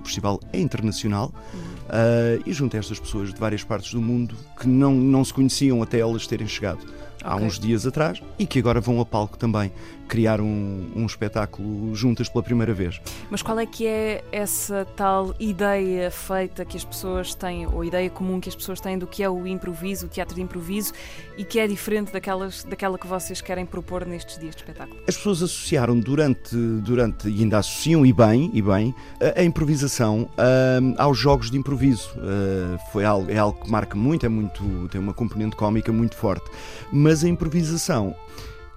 [0.00, 4.66] O festival é internacional uh, e junta estas pessoas de várias partes do mundo que
[4.66, 6.84] não, não se conheciam até elas terem chegado
[7.22, 7.46] há okay.
[7.46, 9.72] uns dias atrás e que agora vão a palco também
[10.08, 13.00] criar um, um, espetáculo juntas pela primeira vez.
[13.30, 18.08] Mas qual é que é essa tal ideia feita que as pessoas têm, ou ideia
[18.08, 20.92] comum que as pessoas têm do que é o improviso, o teatro de improviso,
[21.36, 24.98] e que é diferente daquelas, daquela que vocês querem propor nestes dias de espetáculo?
[25.06, 30.22] As pessoas associaram durante, durante e ainda associam, e bem, e bem a, a improvisação
[30.22, 32.10] uh, aos jogos de improviso.
[32.16, 36.16] Uh, foi algo, é algo que marca muito, é muito, tem uma componente cómica muito
[36.16, 36.50] forte.
[36.90, 38.16] Mas a improvisação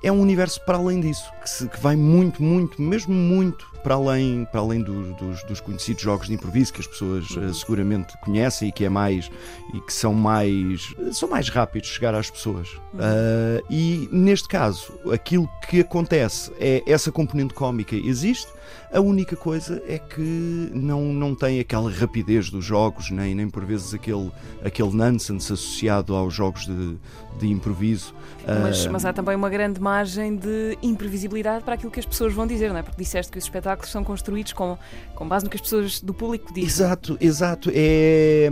[0.03, 3.95] é um universo para além disso, que, se, que vai muito, muito, mesmo muito para
[3.95, 8.17] além, para além do, dos, dos, conhecidos jogos de improviso que as pessoas uh, seguramente
[8.19, 9.29] conhecem e que é mais
[9.73, 12.69] e que são mais são mais rápidos de chegar às pessoas.
[12.93, 18.51] Uh, e neste caso, aquilo que acontece é essa componente cómica existe.
[18.93, 23.63] A única coisa é que não, não tem aquela rapidez dos jogos, nem, nem por
[23.63, 24.29] vezes aquele,
[24.63, 26.97] aquele nonsense associado aos jogos de,
[27.39, 28.13] de improviso.
[28.45, 32.33] Mas, uh, mas há também uma grande margem de imprevisibilidade para aquilo que as pessoas
[32.33, 32.83] vão dizer, não é?
[32.83, 34.77] Porque disseste que os espetáculos espetáculos são construídos com,
[35.15, 36.67] com base no que as pessoas do público dizem.
[36.67, 37.71] Exato, exato.
[37.73, 38.49] É,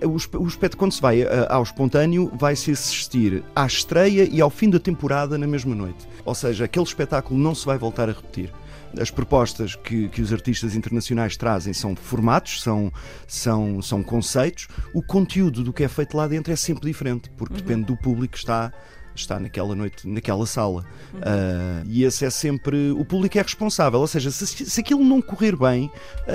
[0.00, 4.50] é, o, o espetáculo, quando se vai ao espontâneo, vai-se assistir à estreia e ao
[4.50, 6.08] fim da temporada na mesma noite.
[6.24, 8.52] Ou seja, aquele espetáculo não se vai voltar a repetir
[9.00, 12.92] as propostas que, que, os artistas internacionais trazem são formatos, são,
[13.26, 14.68] são, são conceitos.
[14.92, 17.60] O conteúdo do que é feito lá dentro é sempre diferente, porque uhum.
[17.60, 18.70] depende do público que está
[19.14, 20.84] está naquela noite, naquela sala.
[21.12, 21.20] Uhum.
[21.20, 22.90] Uh, e esse é sempre.
[22.92, 25.90] O público é responsável, ou seja, se, se aquilo não correr bem,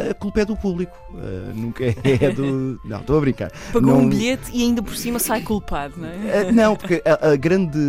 [0.10, 2.80] a culpa é do público, uh, nunca é do.
[2.86, 3.52] Não, estou a brincar.
[3.74, 4.00] Pagou não...
[4.02, 6.50] um bilhete e ainda por cima sai culpado, não é?
[6.50, 7.80] Uh, não, porque a, a grande,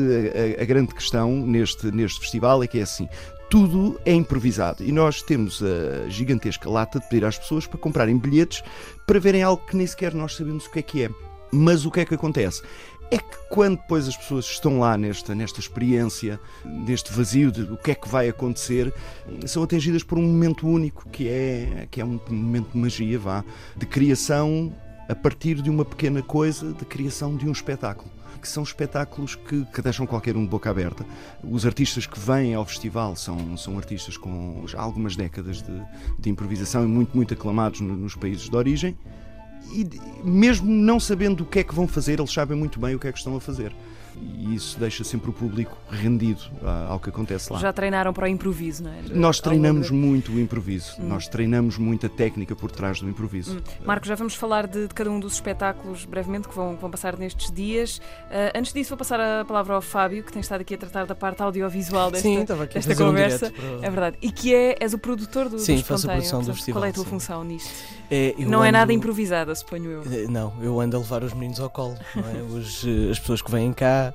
[0.58, 3.08] a, a, grande questão neste, neste festival é que é assim.
[3.50, 8.18] Tudo é improvisado e nós temos a gigantesca lata de pedir às pessoas para comprarem
[8.18, 8.62] bilhetes
[9.06, 11.10] para verem algo que nem sequer nós sabemos o que é que é.
[11.50, 12.62] Mas o que é que acontece?
[13.10, 17.76] É que quando depois as pessoas estão lá nesta, nesta experiência, neste vazio de o
[17.76, 18.92] que é que vai acontecer,
[19.46, 23.44] são atingidas por um momento único, que é, que é um momento de magia, vá,
[23.76, 24.72] de criação
[25.08, 29.64] a partir de uma pequena coisa, de criação de um espetáculo que são espetáculos que,
[29.64, 31.04] que, deixam qualquer um de boca aberta.
[31.42, 35.82] Os artistas que vêm ao festival são, são artistas com já algumas décadas de,
[36.20, 38.96] de improvisação e muito, muito aclamados no, nos países de origem
[39.72, 39.88] e
[40.24, 43.08] mesmo não sabendo o que é que vão fazer, eles sabem muito bem o que
[43.08, 43.72] é que estão a fazer
[44.20, 46.42] e isso deixa sempre o público rendido
[46.88, 47.58] ao que acontece lá.
[47.58, 49.02] Já treinaram para o improviso, não é?
[49.10, 51.08] Nós treinamos muito o improviso, hum.
[51.08, 53.56] nós treinamos muita técnica por trás do improviso.
[53.56, 53.62] Hum.
[53.84, 57.16] Marco, já vamos falar de, de, cada um dos espetáculos brevemente que vão, vão passar
[57.16, 57.98] nestes dias.
[57.98, 61.06] Uh, antes disso, vou passar a palavra ao Fábio, que tem estado aqui a tratar
[61.06, 63.46] da parte audiovisual desta, Sim, desta conversa.
[63.46, 63.86] Um para...
[63.86, 64.18] É verdade.
[64.20, 66.80] E que é, és o produtor do, Sim, do faço a produção do festival.
[66.80, 67.10] Qual é a tua sim.
[67.10, 67.98] função nisto?
[68.10, 68.64] É, não ando...
[68.64, 70.02] é nada improvisada, suponho eu.
[70.10, 71.96] Eh, não, eu ando a levar os meninos ao colo.
[72.16, 72.42] É?
[72.42, 74.07] Os, eh, as pessoas que vêm cá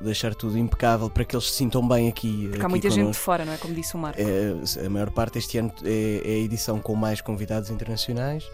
[0.00, 2.44] deixar tudo impecável para que eles se sintam bem aqui.
[2.44, 3.04] Porque aqui há muita connosco.
[3.06, 3.56] gente de fora, não é?
[3.56, 4.20] Como disse o Marco.
[4.20, 8.44] É, a maior parte este ano é, é a edição com mais convidados internacionais.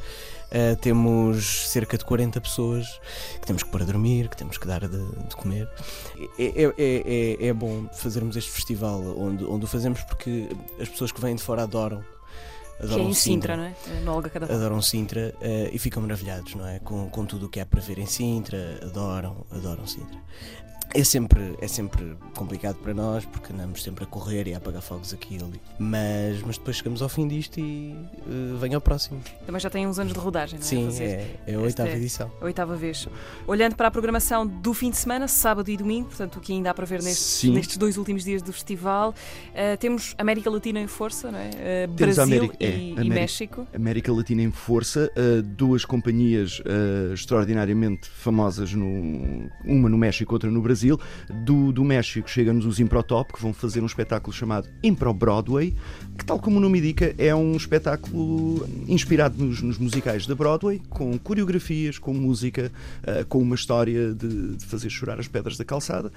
[0.54, 3.00] Uh, temos cerca de 40 pessoas
[3.40, 5.68] que temos que pôr a dormir, que temos que dar de, de comer.
[6.38, 10.48] É, é, é, é, bom fazermos este festival onde, onde o fazemos porque
[10.80, 12.04] as pessoas que vêm de fora adoram.
[12.78, 14.00] Adoram que é em Sintra, Sintra, não é?
[14.00, 16.78] No Olga Cada Adoram Sintra uh, e ficam maravilhados, não é?
[16.78, 20.18] Com, com tudo o que há para ver em Sintra, adoram, adoram Sintra.
[20.92, 24.80] É sempre, é sempre complicado para nós porque andamos sempre a correr e a apagar
[24.80, 25.60] fogos aqui e ali.
[25.76, 27.96] Mas, mas depois chegamos ao fim disto e
[28.26, 29.20] uh, vem ao próximo.
[29.44, 30.68] Também já tem uns anos de rodagem, não é?
[30.68, 32.30] Sim, é, é a oitava é edição.
[32.40, 33.08] A oitava vez.
[33.46, 36.70] Olhando para a programação do fim de semana, sábado e domingo, portanto, o que ainda
[36.70, 40.86] há para ver nestes, nestes dois últimos dias do festival, uh, temos América Latina em
[40.86, 41.86] força, não é?
[41.88, 43.66] Uh, Brasil América, e, é, e América, México.
[43.74, 45.10] América Latina em força,
[45.44, 46.62] duas companhias
[47.12, 50.98] extraordinariamente famosas, no, uma no México, outra no Brasil Brasil.
[51.30, 55.74] Do, do México chega-nos os Improtop, que vão fazer um espetáculo chamado Impro Broadway,
[56.16, 60.80] que, tal como o nome indica, é um espetáculo inspirado nos, nos musicais da Broadway,
[60.88, 62.70] com coreografias, com música,
[63.02, 66.12] uh, com uma história de, de fazer chorar as pedras da calçada.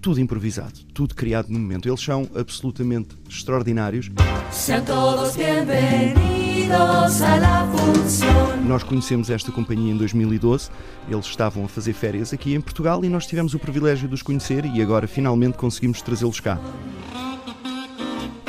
[0.00, 1.88] Tudo improvisado, tudo criado no momento.
[1.88, 4.10] Eles são absolutamente extraordinários.
[4.50, 8.64] Sejam todos bem-vindos à la função.
[8.66, 10.70] Nós conhecemos esta companhia em 2012.
[11.08, 14.22] Eles estavam a fazer férias aqui em Portugal e nós tivemos o privilégio de os
[14.22, 16.58] conhecer e agora finalmente conseguimos trazê-los cá.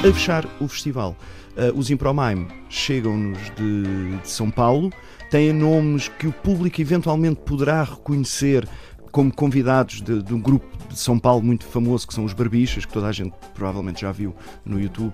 [0.04, 1.16] A fechar o festival,
[1.56, 4.92] uh, os Impromime chegam-nos de, de São Paulo,
[5.32, 8.68] têm nomes que o público eventualmente poderá reconhecer
[9.14, 12.84] como convidados de, de, um grupo de São Paulo muito famoso que são os Barbichas,
[12.84, 14.36] que toda a gente provavelmente já viu
[14.66, 15.14] no YouTube.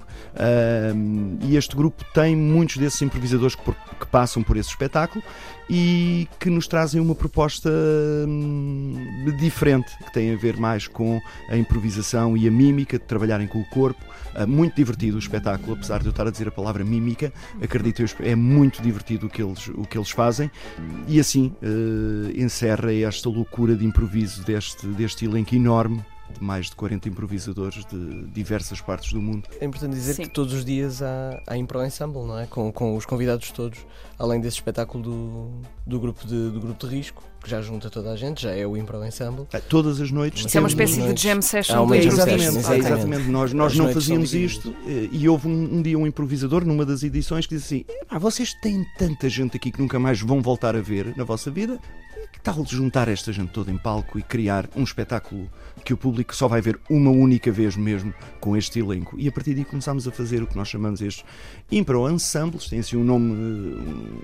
[1.42, 5.24] E este grupo tem muitos desses improvisadores que, por, que, passam por esse espetáculo
[5.70, 7.70] e que nos trazem uma proposta
[8.28, 8.96] hum,
[9.40, 13.60] diferente, que tem a ver mais com a improvisação e a mímica, de trabalharem com
[13.60, 14.04] o corpo.
[14.36, 17.32] Uh, muito divertido o espetáculo, apesar de eu estar a dizer a palavra mímica,
[17.62, 20.50] acredito eu, é muito divertido o que eles, o que eles fazem.
[21.08, 26.76] E assim uh, encerra esta loucura de improviso deste, deste elenco enorme de mais de
[26.76, 29.48] 40 improvisadores de diversas partes do mundo.
[29.60, 30.24] É importante dizer Sim.
[30.24, 32.46] que todos os dias há, há Impro Ensemble, não é?
[32.46, 33.80] Com, com os convidados todos,
[34.18, 35.52] além desse espetáculo do,
[35.86, 38.66] do, grupo de, do grupo de risco, que já junta toda a gente, já é
[38.66, 39.48] o Impro Ensemble.
[39.54, 40.46] É, todas as noites.
[40.46, 41.94] Isso é uma espécie de jam session.
[41.94, 42.72] É, exatamente, exatamente.
[42.72, 43.30] É, exatamente.
[43.30, 47.04] Nós, nós não fazíamos isto eh, e houve um, um, dia um improvisador numa das
[47.04, 50.76] edições que disse assim: ah, vocês têm tanta gente aqui que nunca mais vão voltar
[50.76, 51.80] a ver na vossa vida,
[52.32, 55.50] que tal juntar esta gente toda em palco e criar um espetáculo
[55.84, 59.16] que o público só vai ver uma única vez mesmo com este elenco?
[59.18, 61.26] E a partir daí começámos a fazer o que nós chamamos estes
[61.72, 63.34] impro ensembles, tem assim um nome,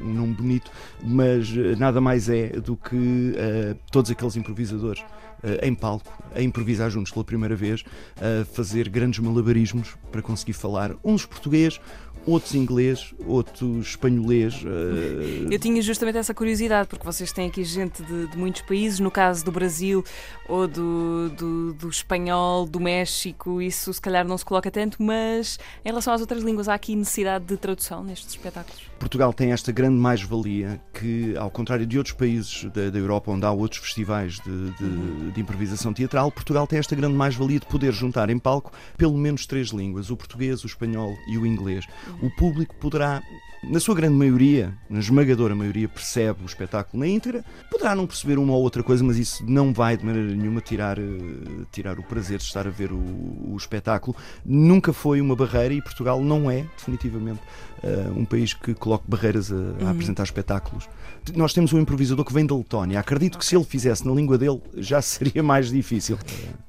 [0.01, 0.71] um nome bonito,
[1.03, 5.03] mas eh, nada mais é do que uh, todos aqueles improvisadores
[5.43, 7.83] Uh, em palco, a improvisar juntos pela primeira vez,
[8.15, 11.79] a fazer grandes malabarismos para conseguir falar uns português,
[12.25, 14.55] outros inglês, outros espanholês.
[14.63, 15.51] Uh...
[15.51, 19.11] Eu tinha justamente essa curiosidade, porque vocês têm aqui gente de, de muitos países, no
[19.11, 20.03] caso do Brasil
[20.47, 25.57] ou do, do, do, espanhol, do México, isso se calhar não se coloca tanto, mas
[25.83, 28.83] em relação às outras línguas, há aqui necessidade de tradução nestes espetáculos?
[28.99, 33.45] Portugal tem esta grande mais-valia que, ao contrário de outros países da, da Europa onde
[33.45, 35.31] há outros festivais de, de, uhum.
[35.33, 39.45] de improvisação teatral, Portugal tem esta grande mais-valia de poder juntar em palco pelo menos
[39.45, 41.85] três línguas: o português, o espanhol e o inglês.
[42.07, 42.27] Uhum.
[42.27, 43.21] O público poderá
[43.69, 47.43] na sua grande maioria, na esmagadora maioria, percebe o espetáculo na íntegra.
[47.69, 50.99] Poderá não perceber uma ou outra coisa, mas isso não vai de maneira nenhuma tirar,
[50.99, 54.15] uh, tirar o prazer de estar a ver o, o, espetáculo.
[54.45, 57.41] Nunca foi uma barreira e Portugal não é, definitivamente,
[57.83, 59.87] uh, um país que coloque barreiras a, uhum.
[59.87, 60.87] a, apresentar espetáculos.
[61.33, 62.99] Nós temos um improvisador que vem da Letónia.
[62.99, 63.39] Acredito okay.
[63.39, 66.17] que se ele fizesse na língua dele já seria mais difícil.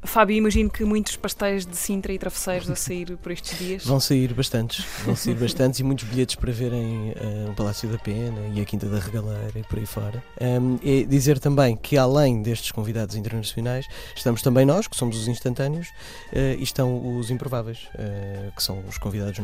[0.02, 3.84] Fábio, imagino que muitos pastéis de Sintra e travesseiros a sair por estes dias.
[3.84, 7.98] Vão sair bastantes, vão sair bastantes e muitos bilhetes para verem uh, o Palácio da
[7.98, 10.22] Pena e a Quinta da Regaleira e por aí fora.
[10.40, 15.28] Um, e dizer também que além destes convidados internacionais, estamos também nós, que somos os
[15.28, 19.36] instantâneos, uh, e estão os improváveis, uh, que são os convidados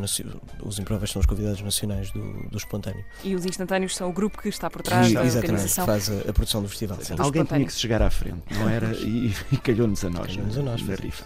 [0.62, 3.04] os improváveis são os convidados nacionais do, do espontâneo.
[3.24, 6.10] E os instantâneos são o grupo que está por trás e, da exatamente, que faz
[6.10, 6.98] a, a produção do festival.
[6.98, 8.92] Do Alguém tinha que se chegar à frente, não era?
[8.94, 10.28] E, e calhou-nos a nós.
[10.28, 10.82] Calhou-nos a nós.
[10.82, 11.24] Na rifa.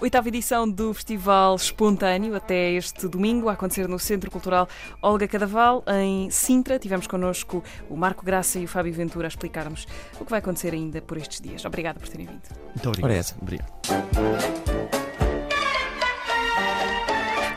[0.00, 4.68] Oitava edição do Festival Espontâneo, até este domingo, a acontecer no Centro Cultural
[5.02, 6.78] Olga Cadaval, em Sintra.
[6.78, 9.86] Tivemos connosco o Marco Graça e o Fábio Ventura a explicar-nos
[10.20, 11.64] o que vai acontecer ainda por estes dias.
[11.64, 12.40] Obrigada por terem vindo.
[12.74, 13.34] Muito obrigado.
[13.42, 15.07] obrigado.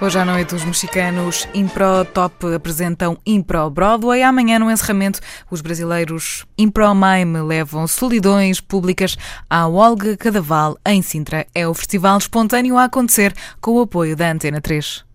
[0.03, 4.23] Hoje à noite, os mexicanos Impro Top apresentam Impro Broadway.
[4.23, 5.19] Amanhã, no encerramento,
[5.51, 9.15] os brasileiros Impro Mime levam solidões públicas
[9.47, 11.45] à Olga Cadaval, em Sintra.
[11.53, 15.05] É o festival espontâneo a acontecer com o apoio da Antena 3.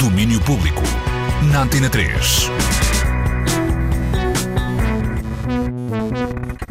[0.00, 0.82] Domínio Público,
[1.52, 2.50] na Antena 3.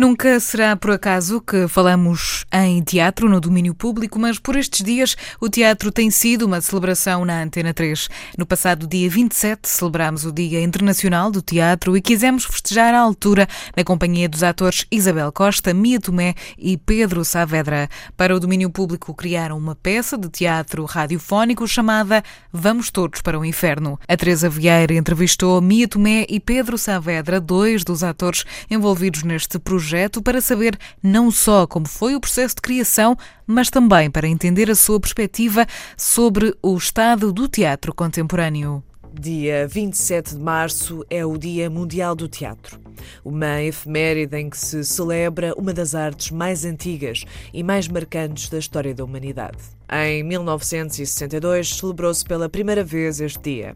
[0.02, 5.16] Nunca será por acaso que falamos em teatro no domínio público, mas por estes dias
[5.40, 8.10] o teatro tem sido uma celebração na Antena 3.
[8.36, 13.48] No passado dia 27 celebramos o Dia Internacional do Teatro e quisemos festejar à altura
[13.78, 17.88] na companhia dos atores Isabel Costa, Mia Tomé e Pedro Saavedra.
[18.18, 23.46] Para o domínio público criaram uma peça de teatro radiofónico chamada Vamos Todos para o
[23.46, 24.00] Inferno.
[24.08, 29.91] A Teresa Vieira entrevistou Mia Tomé e Pedro Saavedra, dois dos atores envolvidos neste projeto
[29.92, 34.72] projeto para saber não só como foi o processo de criação, mas também para entender
[34.72, 38.82] a sua perspectiva sobre o estado do teatro contemporâneo.
[39.14, 42.80] Dia 27 de março é o Dia Mundial do Teatro,
[43.26, 48.60] uma efeméride em que se celebra uma das artes mais antigas e mais marcantes da
[48.60, 49.58] história da humanidade.
[49.94, 53.76] Em 1962 celebrou-se pela primeira vez este dia.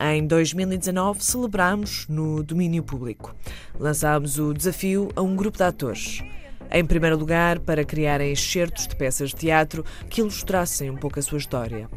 [0.00, 3.34] Em 2019 celebramos no domínio público.
[3.76, 6.22] Lançámos o desafio a um grupo de atores.
[6.70, 11.22] Em primeiro lugar, para criarem excertos de peças de teatro que ilustrassem um pouco a
[11.22, 11.88] sua história.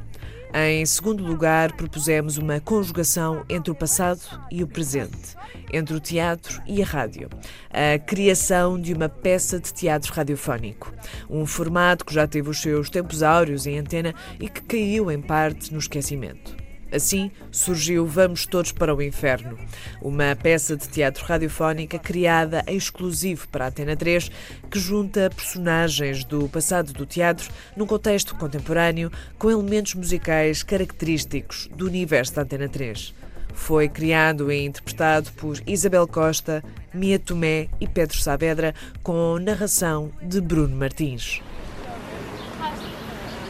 [0.51, 4.21] Em segundo lugar, propusemos uma conjugação entre o passado
[4.51, 5.35] e o presente,
[5.71, 7.30] entre o teatro e a rádio.
[7.69, 10.91] A criação de uma peça de teatro radiofónico.
[11.30, 15.21] Um formato que já teve os seus tempos áureos em antena e que caiu em
[15.21, 16.69] parte no esquecimento.
[16.91, 19.57] Assim surgiu Vamos Todos para o Inferno,
[20.02, 24.32] uma peça de teatro radiofónica criada em exclusivo para a Antena 3,
[24.72, 31.86] que junta personagens do passado do teatro num contexto contemporâneo com elementos musicais característicos do
[31.86, 33.14] universo da Antena 3.
[33.53, 36.64] Foi criado e interpretado por Isabel Costa,
[36.94, 41.41] Mia Tomé e Pedro Saavedra, com narração de Bruno Martins.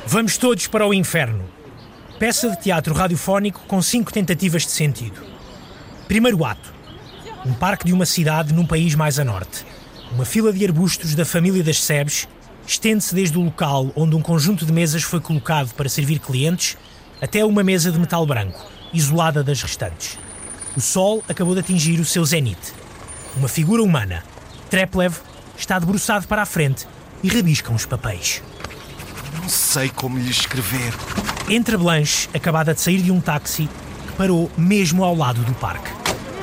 [0.06, 1.59] Vamos todos para o inferno
[2.20, 5.22] peça de teatro radiofónico com cinco tentativas de sentido.
[6.06, 6.74] Primeiro ato:
[7.46, 9.66] um parque de uma cidade num país mais a norte.
[10.12, 12.28] Uma fila de arbustos da família das Sebes
[12.68, 16.78] estende-se desde o local onde um conjunto de mesas foi colocado para servir clientes
[17.22, 20.18] até uma mesa de metal branco, isolada das restantes.
[20.76, 22.74] O sol acabou de atingir o seu zenite.
[23.38, 24.24] Uma figura humana,
[24.70, 25.16] Treplev,
[25.58, 26.86] está debruçado para a frente
[27.24, 28.41] e rabisca uns papéis.
[29.49, 30.93] Sei como lhe escrever.
[31.49, 33.67] Entra Blanche, acabada de sair de um táxi,
[34.05, 35.91] que parou mesmo ao lado do parque.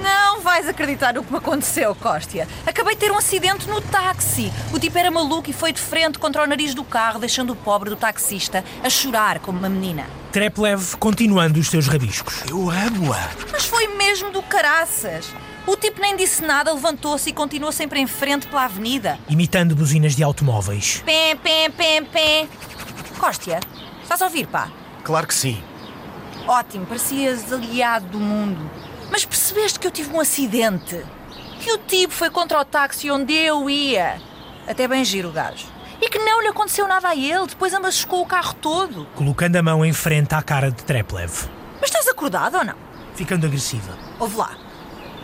[0.02, 2.48] Não vais acreditar o que me aconteceu, Cóstia.
[2.66, 4.52] Acabei de ter um acidente no táxi.
[4.72, 7.56] O tipo era maluco e foi de frente contra o nariz do carro, deixando o
[7.56, 10.04] pobre do taxista a chorar como uma menina.
[10.32, 12.42] Treplev continuando os seus rabiscos.
[12.50, 13.30] Eu amo-a.
[13.52, 15.32] Mas foi mesmo do caraças.
[15.64, 19.18] O tipo nem disse nada, levantou-se e continuou sempre em frente pela avenida.
[19.28, 21.02] Imitando buzinas de automóveis.
[21.04, 22.48] Pé, pé, pé, pé.
[23.18, 23.60] Cóstia,
[24.02, 24.68] estás a ouvir, pá?
[25.02, 25.62] Claro que sim.
[26.46, 28.70] Ótimo, parecias aliado do mundo.
[29.10, 31.04] Mas percebeste que eu tive um acidente?
[31.60, 34.20] Que o tipo foi contra o táxi onde eu ia.
[34.68, 35.66] Até bem giro o gajo.
[36.00, 39.06] E que não lhe aconteceu nada a ele, depois ambascou o carro todo.
[39.14, 41.48] Colocando a mão em frente à cara de Treplev.
[41.80, 42.76] Mas estás acordado ou não?
[43.14, 43.96] Ficando agressiva.
[44.18, 44.50] Ouve lá.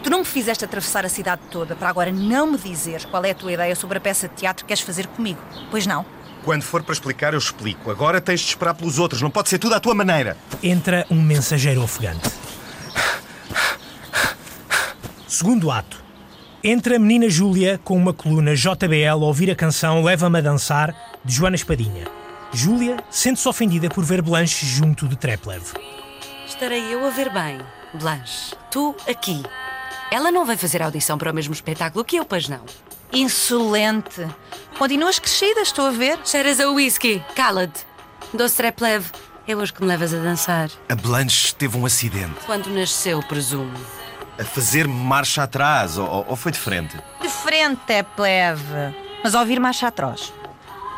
[0.03, 3.31] Tu não me fizeste atravessar a cidade toda para agora não me dizeres qual é
[3.31, 5.41] a tua ideia sobre a peça de teatro que queres fazer comigo.
[5.71, 6.05] Pois não?
[6.45, 7.91] Quando for para explicar, eu explico.
[7.91, 9.23] Agora tens de esperar pelos outros.
[9.23, 10.37] Não pode ser tudo à tua maneira.
[10.63, 12.29] Entra um mensageiro ofegante.
[15.29, 16.03] Segundo ato.
[16.65, 20.95] Entra a menina Júlia com uma coluna JBL a ouvir a canção Leva-me a Dançar,
[21.25, 22.07] de Joana Espadinha.
[22.53, 25.73] Júlia sente-se ofendida por ver Blanche junto de Treplev.
[26.47, 27.59] Estarei eu a ver bem,
[27.95, 28.55] Blanche.
[28.71, 29.43] Tu aqui.
[30.13, 32.61] Ela não vai fazer audição para o mesmo espetáculo que eu, pois não?
[33.13, 34.27] Insolente.
[34.79, 36.19] Continuas crescida, estou a ver.
[36.25, 37.23] Cheiras a whisky.
[37.35, 37.85] Cala-te.
[38.33, 39.05] Doce Treplev.
[39.47, 40.71] É hoje que me levas a dançar.
[40.89, 42.35] A Blanche teve um acidente.
[42.47, 43.73] Quando nasceu, presumo.
[44.39, 46.97] A fazer marcha atrás, ou, ou foi de frente?
[47.21, 48.63] De frente é plebe.
[49.23, 50.33] Mas ouvir marcha atroz.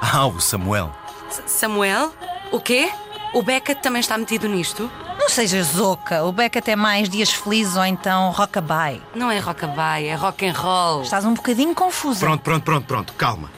[0.01, 0.95] Ah, o Samuel.
[1.31, 2.15] S- Samuel?
[2.53, 2.93] O quê?
[3.35, 4.89] O Beckett também está metido nisto?
[5.19, 6.23] Não sejas zoca.
[6.23, 9.03] O Beckett é mais dias felizes ou então rockabye.
[9.13, 11.03] Não é rockabye, é rock and roll.
[11.03, 12.21] Estás um bocadinho confusa.
[12.21, 13.51] Pronto, pronto, pronto, pronto, calma.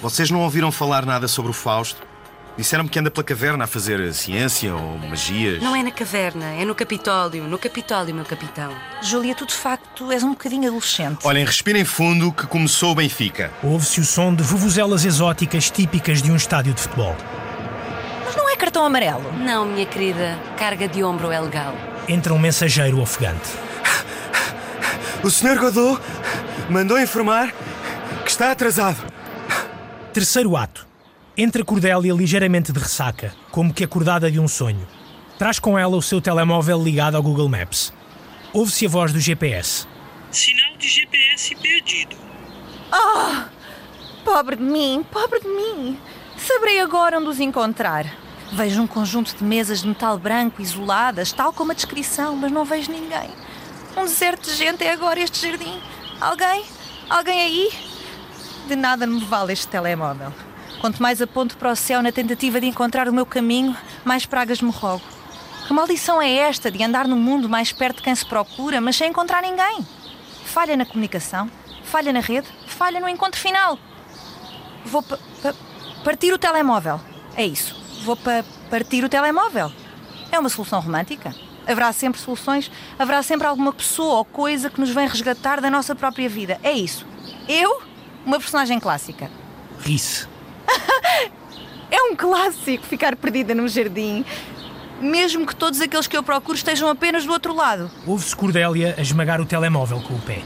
[0.00, 2.08] Vocês não ouviram falar nada sobre o Fausto?
[2.56, 5.62] Disseram-me que anda pela caverna a fazer ciência ou magias.
[5.62, 7.44] Não é na caverna, é no Capitólio.
[7.44, 8.72] No Capitólio, meu capitão.
[9.02, 11.18] Júlia, tu de facto és um bocadinho adolescente.
[11.24, 13.52] Olhem, respirem fundo que começou o Benfica.
[13.62, 17.14] Ouve-se o som de vuvuzelas exóticas típicas de um estádio de futebol.
[18.58, 19.32] Cartão amarelo.
[19.34, 21.74] Não, minha querida, carga de ombro é legal.
[22.08, 23.48] Entra um mensageiro ofegante.
[25.22, 25.58] O Sr.
[25.58, 26.00] Godot
[26.68, 27.52] mandou informar
[28.24, 28.98] que está atrasado.
[30.12, 30.86] Terceiro ato.
[31.36, 34.86] Entra Cordélia ligeiramente de ressaca, como que acordada de um sonho.
[35.38, 37.92] Traz com ela o seu telemóvel ligado ao Google Maps.
[38.52, 39.86] Ouve-se a voz do GPS.
[40.32, 42.16] Sinal de GPS perdido.
[42.92, 43.44] Oh!
[44.24, 45.98] Pobre de mim, pobre de mim.
[46.36, 48.27] Saberei agora onde os encontrar.
[48.52, 52.64] Vejo um conjunto de mesas de metal branco isoladas, tal como a descrição, mas não
[52.64, 53.30] vejo ninguém.
[53.96, 55.80] Um deserto de gente é agora este jardim.
[56.20, 56.64] Alguém?
[57.10, 57.70] Alguém aí?
[58.66, 60.32] De nada me vale este telemóvel.
[60.80, 64.62] Quanto mais aponto para o céu na tentativa de encontrar o meu caminho, mais pragas
[64.62, 65.02] me rogo.
[65.66, 68.96] Que maldição é esta de andar no mundo mais perto de quem se procura, mas
[68.96, 69.86] sem encontrar ninguém?
[70.44, 71.50] Falha na comunicação,
[71.84, 73.78] falha na rede, falha no encontro final.
[74.84, 75.54] Vou pa pa
[76.02, 77.00] partir o telemóvel.
[77.36, 77.77] É isso.
[78.02, 79.72] Vou pa partir o telemóvel.
[80.30, 81.34] É uma solução romântica.
[81.66, 85.94] Haverá sempre soluções, haverá sempre alguma pessoa ou coisa que nos vem resgatar da nossa
[85.94, 86.58] própria vida.
[86.62, 87.06] É isso.
[87.48, 87.82] Eu,
[88.24, 89.30] uma personagem clássica.
[89.80, 90.26] Ri-se.
[91.90, 94.22] É um clássico ficar perdida num jardim.
[95.00, 97.90] Mesmo que todos aqueles que eu procuro estejam apenas do outro lado.
[98.06, 100.42] Ouve-se Cordélia a esmagar o telemóvel com o pé.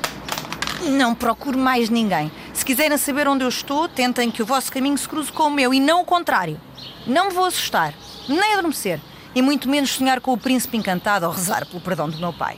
[0.83, 2.31] Não procuro mais ninguém.
[2.62, 5.51] Se quiserem saber onde eu estou, tentem que o vosso caminho se cruze com o
[5.51, 6.60] meu e não o contrário.
[7.05, 7.93] Não me vou assustar,
[8.28, 9.01] nem adormecer,
[9.34, 12.56] e muito menos sonhar com o príncipe encantado ou rezar pelo perdão do meu pai.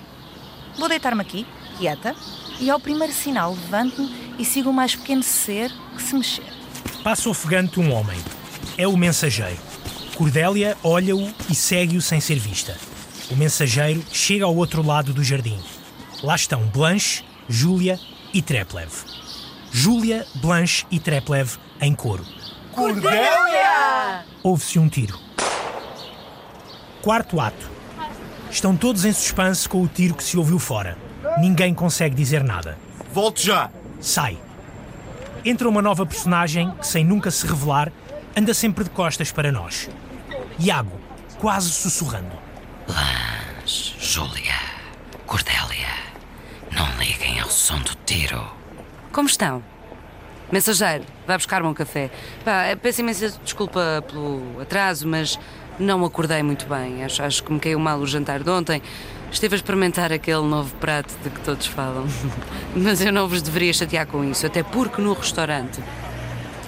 [0.77, 1.47] Vou deitar-me aqui,
[1.79, 2.15] quieta,
[2.61, 6.53] e ao primeiro sinal levanto-me e sigo o mais pequeno ser que se mexer.
[7.03, 8.19] Passa ofegante um homem.
[8.77, 9.57] É o mensageiro.
[10.17, 12.77] Cordélia olha-o e segue-o sem ser vista.
[13.31, 15.59] O mensageiro chega ao outro lado do jardim.
[16.23, 17.99] Lá estão Blanche, Júlia
[18.35, 19.24] e Treplev.
[19.77, 22.25] Júlia, Blanche e Treplev em coro.
[22.71, 24.25] Cordélia!
[24.41, 25.19] Ouve-se um tiro.
[27.03, 27.69] Quarto ato.
[28.49, 30.97] Estão todos em suspense com o tiro que se ouviu fora.
[31.41, 32.79] Ninguém consegue dizer nada.
[33.13, 33.69] Volte já!
[34.01, 34.39] Sai.
[35.45, 37.91] Entra uma nova personagem que, sem nunca se revelar,
[38.37, 39.91] anda sempre de costas para nós.
[40.57, 41.01] Iago,
[41.41, 42.39] quase sussurrando.
[42.87, 44.55] Blanche, Júlia,
[45.27, 45.89] Cordélia,
[46.71, 48.63] não liguem ao som do tiro.
[49.15, 49.63] Como estão?
[50.51, 52.11] Mensageiro, vai buscar-me um café.
[52.45, 55.39] Pá, peço imensa desculpa pelo atraso, mas
[55.79, 57.05] não acordei muito bem.
[57.05, 58.83] Acho, acho que me caiu mal o jantar de ontem.
[59.31, 62.07] Esteve a experimentar aquele novo prato de que todos falam.
[62.75, 65.81] Mas eu não vos deveria chatear com isso, até porque no restaurante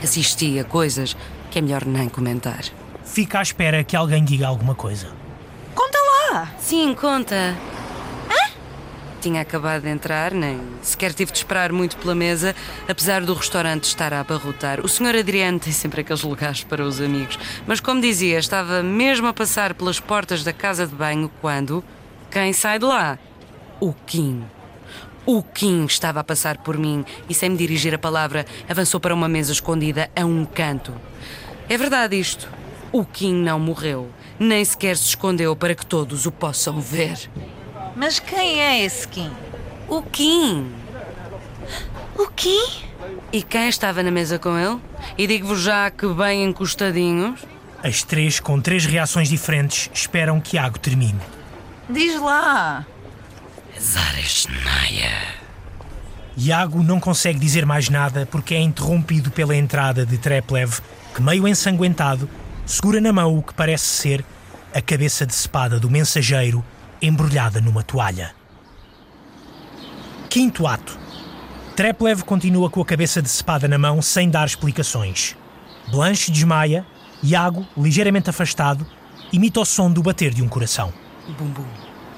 [0.02, 1.16] assisti a coisas
[1.51, 2.64] que é melhor nem comentar.
[3.05, 5.09] Fica à espera que alguém diga alguma coisa.
[5.74, 5.98] Conta
[6.32, 6.48] lá!
[6.59, 7.56] Sim, conta.
[9.27, 12.55] Tinha acabado de entrar, nem sequer tive de esperar muito pela mesa,
[12.86, 14.78] apesar do restaurante estar a abarrotar.
[14.86, 17.36] O senhor Adriano tem sempre aqueles lugares para os amigos.
[17.66, 21.82] Mas, como dizia, estava mesmo a passar pelas portas da casa de banho quando.
[22.31, 23.19] Quem sai de lá?
[23.81, 24.44] O Kim.
[25.27, 29.12] O Kim estava a passar por mim e, sem me dirigir a palavra, avançou para
[29.12, 30.94] uma mesa escondida a um canto.
[31.69, 32.48] É verdade isto.
[32.93, 34.09] O Kim não morreu,
[34.39, 37.28] nem sequer se escondeu para que todos o possam ver.
[37.97, 39.31] Mas quem é esse Kim?
[39.89, 40.70] O Kim.
[42.14, 42.85] O Kim?
[43.32, 44.78] E quem estava na mesa com ele?
[45.16, 47.40] E digo-vos já que bem encostadinhos.
[47.82, 51.18] As três, com três reações diferentes, esperam que Iago termine.
[51.89, 52.85] Diz lá.
[53.81, 55.35] Zares Naya.
[56.36, 60.81] Iago não consegue dizer mais nada porque é interrompido pela entrada de Treplev,
[61.14, 62.28] que, meio ensanguentado,
[62.66, 64.24] segura na mão o que parece ser
[64.74, 66.62] a cabeça de espada do mensageiro
[67.01, 68.35] embrulhada numa toalha.
[70.28, 70.98] Quinto ato.
[71.74, 75.36] Treplev continua com a cabeça de espada na mão sem dar explicações.
[75.90, 76.86] Blanche desmaia,
[77.23, 78.86] Iago, ligeiramente afastado,
[79.32, 80.93] imita o som do bater de um coração.
[81.39, 81.66] Bum bum,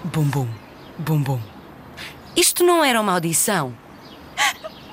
[0.04, 0.48] bum bum,
[0.98, 1.40] bum bum.
[2.36, 3.74] Isto não era uma audição.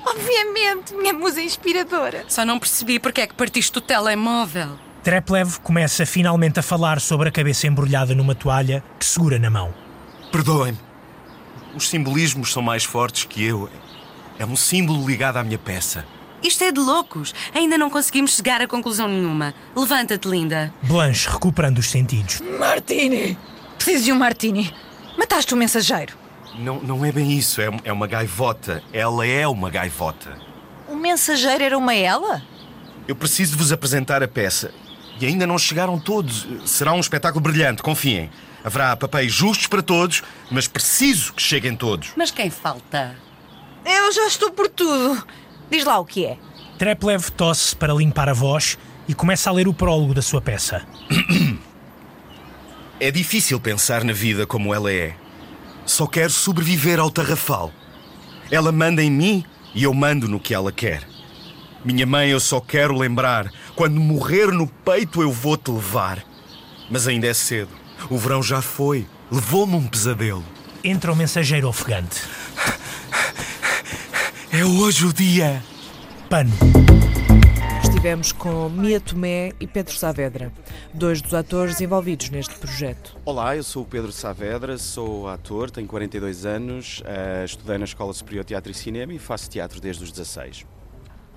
[0.04, 2.24] Obviamente, minha musa inspiradora.
[2.28, 4.78] Só não percebi porque é que partiste o telemóvel.
[5.06, 9.72] Treplev começa finalmente a falar sobre a cabeça embrulhada numa toalha que segura na mão.
[10.32, 10.80] Perdoem-me.
[11.76, 13.70] Os simbolismos são mais fortes que eu.
[14.36, 16.04] É um símbolo ligado à minha peça.
[16.42, 17.32] Isto é de loucos.
[17.54, 19.54] Ainda não conseguimos chegar a conclusão nenhuma.
[19.76, 20.74] Levanta-te, linda.
[20.82, 22.40] Blanche recuperando os sentidos.
[22.58, 23.38] Martini!
[23.76, 24.74] Preciso de um martini.
[25.16, 26.14] Mataste o mensageiro.
[26.58, 28.82] Não, não é bem isso, é, é uma gaivota.
[28.92, 30.36] Ela é uma gaivota.
[30.88, 32.42] O mensageiro era uma ela?
[33.06, 34.74] Eu preciso vos apresentar a peça.
[35.20, 36.46] E ainda não chegaram todos.
[36.64, 38.30] Será um espetáculo brilhante, confiem.
[38.62, 42.10] Haverá papéis justos para todos, mas preciso que cheguem todos.
[42.16, 43.16] Mas quem falta?
[43.84, 45.24] Eu já estou por tudo.
[45.70, 46.36] Diz lá o que é.
[46.78, 48.76] Treplev tosse para limpar a voz
[49.08, 50.86] e começa a ler o prólogo da sua peça.
[52.98, 55.14] É difícil pensar na vida como ela é.
[55.84, 57.70] Só quero sobreviver ao tarrafal.
[58.50, 59.44] Ela manda em mim
[59.74, 61.06] e eu mando no que ela quer.
[61.86, 63.48] Minha mãe, eu só quero lembrar.
[63.76, 66.20] Quando morrer no peito, eu vou te levar.
[66.90, 67.70] Mas ainda é cedo.
[68.10, 69.06] O verão já foi.
[69.30, 70.42] Levou-me um pesadelo.
[70.82, 72.22] Entra o mensageiro ofegante.
[74.50, 75.62] É hoje o dia.
[76.28, 76.50] Pano.
[77.84, 80.52] Estivemos com Mia Tomé e Pedro Saavedra,
[80.92, 83.16] dois dos atores envolvidos neste projeto.
[83.24, 88.12] Olá, eu sou o Pedro Saavedra, sou ator, tenho 42 anos, uh, estudei na Escola
[88.12, 90.66] Superior de Teatro e Cinema e faço teatro desde os 16.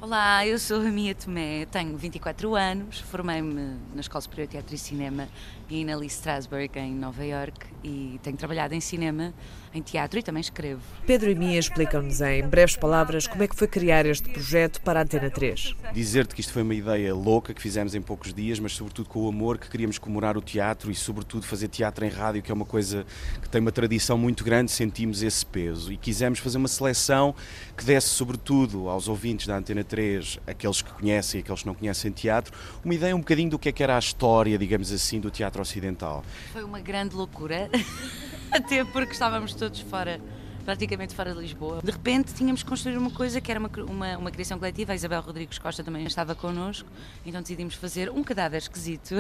[0.02, 4.74] Olá, eu sou a Mia Tomé, tenho 24 anos, formei-me na Escola Superior de Teatro
[4.74, 5.28] e Cinema
[5.70, 9.34] e na Lee Strasberg em Nova York e tenho trabalhado em cinema,
[9.74, 10.82] em teatro e também escrevo.
[11.06, 15.00] Pedro e Mia explicam-nos em breves palavras como é que foi criar este projeto para
[15.00, 15.76] a Antena 3.
[15.94, 19.20] Dizer-te que isto foi uma ideia louca que fizemos em poucos dias, mas sobretudo com
[19.26, 22.54] o amor que queríamos comemorar o teatro e sobretudo fazer teatro em rádio, que é
[22.54, 23.06] uma coisa
[23.42, 27.36] que tem uma tradição muito grande, sentimos esse peso e quisemos fazer uma seleção
[27.78, 31.76] que desse sobretudo aos ouvintes da Antena 3, aqueles que conhecem e aqueles que não
[31.76, 35.20] conhecem teatro, uma ideia um bocadinho do que é que era a história, digamos assim,
[35.20, 36.24] do teatro ocidental.
[36.52, 37.70] Foi uma grande loucura,
[38.52, 40.20] até porque estávamos todos fora
[40.66, 41.82] praticamente fora de Lisboa.
[41.84, 44.92] De repente tínhamos que construir uma coisa que era uma, uma, uma, criação coletiva.
[44.92, 46.88] A Isabel Rodrigues Costa também estava connosco,
[47.26, 49.16] então decidimos fazer um cadáver esquisito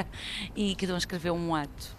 [0.56, 1.94] e cada um escreveu um ato.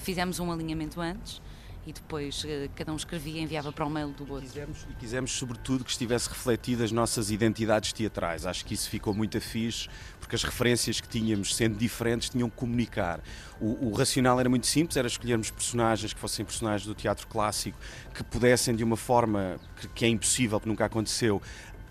[0.00, 1.40] Fizemos um alinhamento antes
[1.88, 4.46] e depois uh, cada um escrevia e enviava para o mail do outro.
[4.46, 8.44] Quisemos, e quisemos, sobretudo, que estivesse refletido as nossas identidades teatrais.
[8.44, 9.88] Acho que isso ficou muito fixe,
[10.20, 13.20] porque as referências que tínhamos, sendo diferentes, tinham que comunicar.
[13.58, 17.78] O, o racional era muito simples, era escolhermos personagens que fossem personagens do teatro clássico,
[18.14, 21.40] que pudessem, de uma forma que, que é impossível, que nunca aconteceu,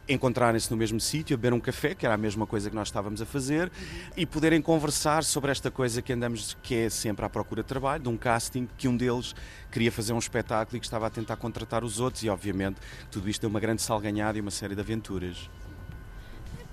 [0.07, 3.21] encontrarem-se no mesmo sítio, beber um café, que era a mesma coisa que nós estávamos
[3.21, 4.11] a fazer, uhum.
[4.15, 8.03] e poderem conversar sobre esta coisa que andamos, que é sempre à procura de trabalho,
[8.03, 9.35] de um casting, que um deles
[9.77, 12.79] queria fazer um espetáculo e que estava a tentar contratar os outros, e obviamente
[13.11, 15.51] tudo isto é uma grande salganhada e uma série de aventuras.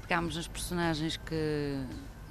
[0.00, 1.84] Pegámos nas personagens que,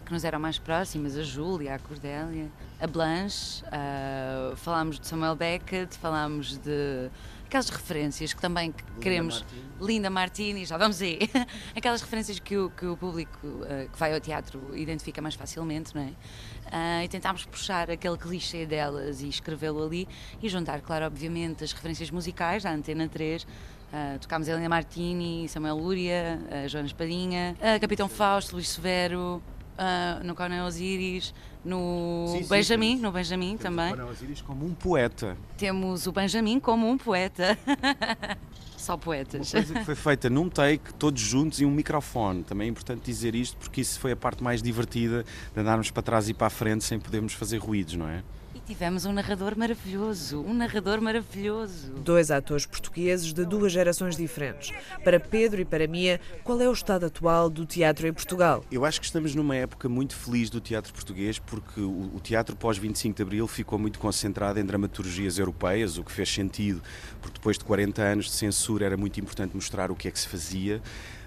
[0.04, 2.50] que nos eram mais próximas, a Júlia, a Cordélia,
[2.82, 7.12] a Blanche, uh, falámos de Samuel Beckett, falámos de
[7.54, 9.46] aquelas referências que também queremos.
[9.80, 11.20] Linda Martini, já vamos aí.
[11.76, 15.94] aquelas referências que o, que o público uh, que vai ao teatro identifica mais facilmente,
[15.94, 16.08] não é?
[16.08, 20.08] Uh, e tentámos puxar aquele clichê delas e escrevê-lo ali
[20.42, 23.44] e juntar, claro, obviamente, as referências musicais da Antena 3.
[23.44, 23.48] Uh,
[23.96, 29.44] ah, tocámos a Helena Martini, Samuel Lúria, a Joana Espadinha, Capitão Fausto, Luís Severo,
[29.74, 31.34] uh, no Conan Osiris,
[31.64, 33.94] no sim, Benjamin, no Benjamin também.
[33.94, 35.38] O Conan Osiris como um poeta.
[35.58, 37.58] Temos o Benjamin como um poeta.
[38.78, 39.54] Só poetas.
[39.54, 42.44] Uma coisa que foi feita num take, todos juntos e um microfone.
[42.44, 45.24] Também é importante dizer isto porque isso foi a parte mais divertida
[45.54, 48.22] de andarmos para trás e para a frente sem podermos fazer ruídos, não é?
[48.66, 51.92] Tivemos um narrador maravilhoso, um narrador maravilhoso.
[51.96, 54.72] Dois atores portugueses de duas gerações diferentes.
[55.04, 58.64] Para Pedro e para Mia, qual é o estado atual do teatro em Portugal?
[58.72, 63.14] Eu acho que estamos numa época muito feliz do teatro português, porque o, teatro pós-25
[63.14, 66.82] de Abril ficou muito concentrado em dramaturgias europeias, o que fez sentido,
[67.22, 70.20] porque depois de 40 anos de censura era muito importante mostrar o que é que
[70.20, 70.82] se fazia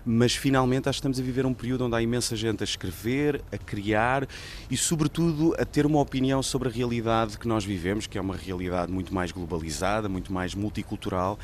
[0.09, 3.43] mas finalmente acho que estamos a viver um período onde há imensa gente a escrever,
[3.51, 4.29] a criar
[4.71, 8.37] e, sobretudo, a ter uma opinião sobre a realidade que nós vivemos, que é uma
[8.37, 11.37] realidade muito mais globalizada, muito mais multicultural.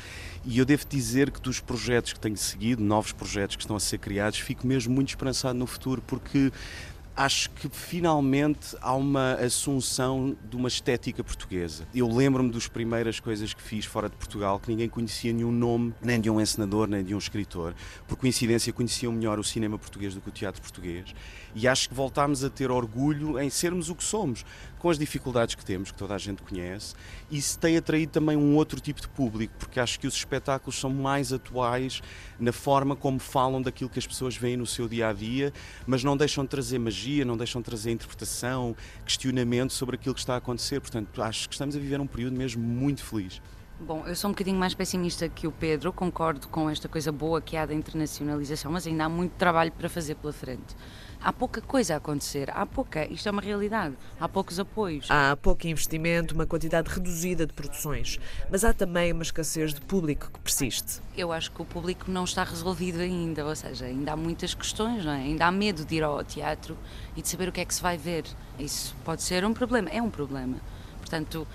[0.45, 3.81] E eu devo dizer que dos projetos que tenho seguido, novos projetos que estão a
[3.81, 6.49] ser criados, fico mesmo muito esperançado no futuro, porque
[7.15, 11.87] acho que finalmente há uma assunção de uma estética portuguesa.
[11.93, 15.93] Eu lembro-me das primeiras coisas que fiz fora de Portugal que ninguém conhecia nenhum nome,
[16.01, 17.75] nem de um encenador, nem de um escritor.
[18.07, 21.13] Por coincidência, conheciam melhor o cinema português do que o teatro português.
[21.55, 24.45] E acho que voltámos a ter orgulho em sermos o que somos
[24.79, 26.93] com as dificuldades que temos, que toda a gente conhece,
[27.31, 30.89] isso tem atraído também um outro tipo de público, porque acho que os espetáculos são
[30.89, 32.01] mais atuais
[32.37, 35.53] na forma como falam daquilo que as pessoas veem no seu dia a dia,
[35.87, 38.75] mas não deixam de trazer magia, não deixam de trazer interpretação,
[39.05, 40.81] questionamento sobre aquilo que está a acontecer.
[40.81, 43.41] Portanto, acho que estamos a viver um período mesmo muito feliz.
[43.79, 47.41] Bom, eu sou um bocadinho mais pessimista que o Pedro, concordo com esta coisa boa
[47.41, 50.75] que há da internacionalização, mas ainda há muito trabalho para fazer pela frente.
[51.23, 55.07] Há pouca coisa a acontecer, há pouca, isto é uma realidade, há poucos apoios.
[55.09, 58.19] Há pouco investimento, uma quantidade reduzida de produções,
[58.51, 60.99] mas há também uma escassez de público que persiste.
[61.15, 65.05] Eu acho que o público não está resolvido ainda, ou seja, ainda há muitas questões,
[65.05, 65.21] não é?
[65.21, 66.77] ainda há medo de ir ao teatro
[67.15, 68.25] e de saber o que é que se vai ver.
[68.59, 70.57] Isso pode ser um problema, é um problema.
[70.99, 71.47] Portanto,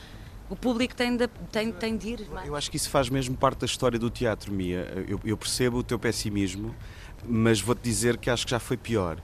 [0.48, 2.28] o público tem de, tem, tem de ir.
[2.46, 5.04] Eu acho que isso faz mesmo parte da história do teatro, Mia.
[5.06, 6.74] Eu, eu percebo o teu pessimismo,
[7.26, 9.18] mas vou-te dizer que acho que já foi pior.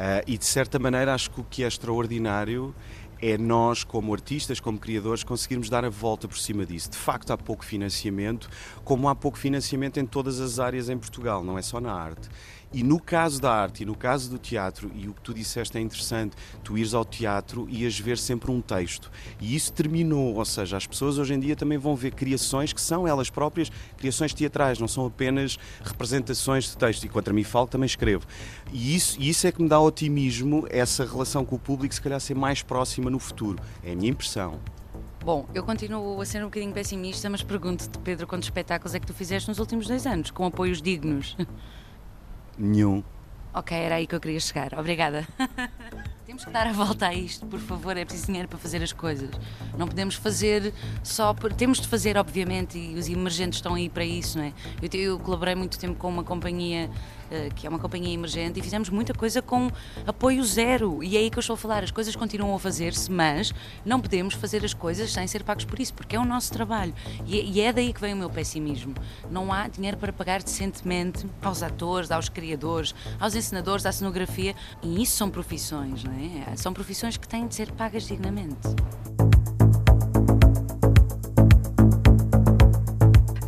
[0.00, 2.74] Uh, e de certa maneira acho que o que é extraordinário
[3.20, 6.88] é nós, como artistas, como criadores, conseguirmos dar a volta por cima disso.
[6.88, 8.48] De facto, há pouco financiamento,
[8.82, 12.30] como há pouco financiamento em todas as áreas em Portugal, não é só na arte.
[12.72, 15.76] E no caso da arte e no caso do teatro, e o que tu disseste
[15.76, 19.10] é interessante, tu ires ao teatro e ias ver sempre um texto.
[19.40, 22.80] E isso terminou, ou seja, as pessoas hoje em dia também vão ver criações que
[22.80, 27.04] são elas próprias criações teatrais, não são apenas representações de texto.
[27.04, 28.24] E contra mim falo, também escrevo.
[28.72, 32.20] E isso, isso é que me dá otimismo, essa relação com o público, se calhar
[32.20, 33.58] ser mais próxima no futuro.
[33.82, 34.60] É a minha impressão.
[35.24, 39.06] Bom, eu continuo a ser um bocadinho pessimista, mas pergunto-te, Pedro, quantos espetáculos é que
[39.06, 41.36] tu fizeste nos últimos dois anos, com apoios dignos?
[42.60, 43.02] Nenhum.
[43.54, 44.78] Ok, era aí que eu queria chegar.
[44.78, 45.26] Obrigada.
[46.30, 47.96] Temos que dar a volta a isto, por favor.
[47.96, 49.30] É preciso dinheiro para fazer as coisas.
[49.76, 51.34] Não podemos fazer só.
[51.34, 51.52] Por...
[51.52, 54.52] Temos de fazer, obviamente, e os emergentes estão aí para isso, não é?
[54.80, 56.88] Eu, eu colaborei muito tempo com uma companhia
[57.30, 59.70] eh, que é uma companhia emergente, e fizemos muita coisa com
[60.04, 61.02] apoio zero.
[61.02, 61.84] E é aí que eu estou a falar.
[61.84, 63.54] As coisas continuam a fazer-se, mas
[63.84, 66.92] não podemos fazer as coisas sem ser pagos por isso, porque é o nosso trabalho.
[67.24, 68.94] E é daí que vem o meu pessimismo.
[69.30, 74.56] Não há dinheiro para pagar decentemente aos atores, aos criadores, aos encenadores, à cenografia.
[74.82, 76.19] E isso são profissões, não é?
[76.56, 78.68] São profissões que têm de ser pagas dignamente.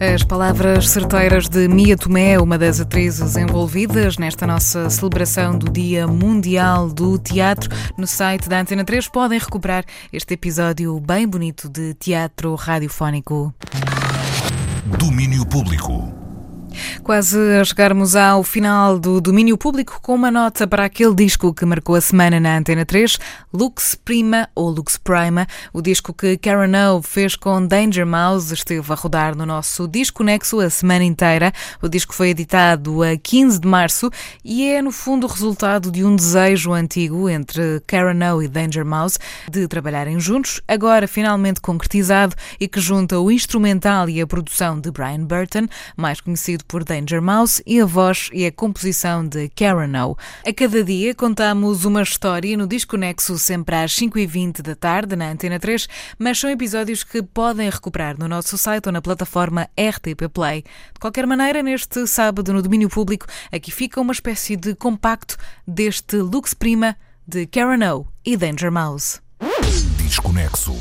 [0.02, 6.08] As palavras certeiras de Mia Tomé, uma das atrizes envolvidas nesta nossa celebração do Dia
[6.08, 7.70] Mundial do Teatro.
[7.96, 13.54] No site da Antena 3 podem recuperar este episódio bem bonito de teatro radiofónico.
[14.98, 16.21] Domínio Público.
[17.02, 21.64] Quase a chegarmos ao final do domínio público com uma nota para aquele disco que
[21.64, 23.18] marcou a semana na Antena 3,
[23.52, 28.92] Lux Prima ou Lux Prima, o disco que Karen O fez com Danger Mouse, esteve
[28.92, 31.52] a rodar no nosso Disco Nexo a semana inteira.
[31.82, 34.10] O disco foi editado a 15 de março
[34.44, 38.84] e é, no fundo, o resultado de um desejo antigo entre Karen O e Danger
[38.84, 39.18] Mouse
[39.50, 44.90] de trabalharem juntos, agora finalmente concretizado e que junta o instrumental e a produção de
[44.90, 45.66] Brian Burton,
[45.96, 50.16] mais conhecido por Danger Mouse e a voz e a composição de Karen O.
[50.46, 55.58] A cada dia contamos uma história no Desconexo sempre às 5h20 da tarde na Antena
[55.58, 60.62] 3, mas são episódios que podem recuperar no nosso site ou na plataforma RTP Play.
[60.92, 65.36] De qualquer maneira, neste sábado no domínio público, aqui fica uma espécie de compacto
[65.66, 69.20] deste Lux Prima de Karen O e Danger Mouse.
[69.96, 70.76] Desconexo.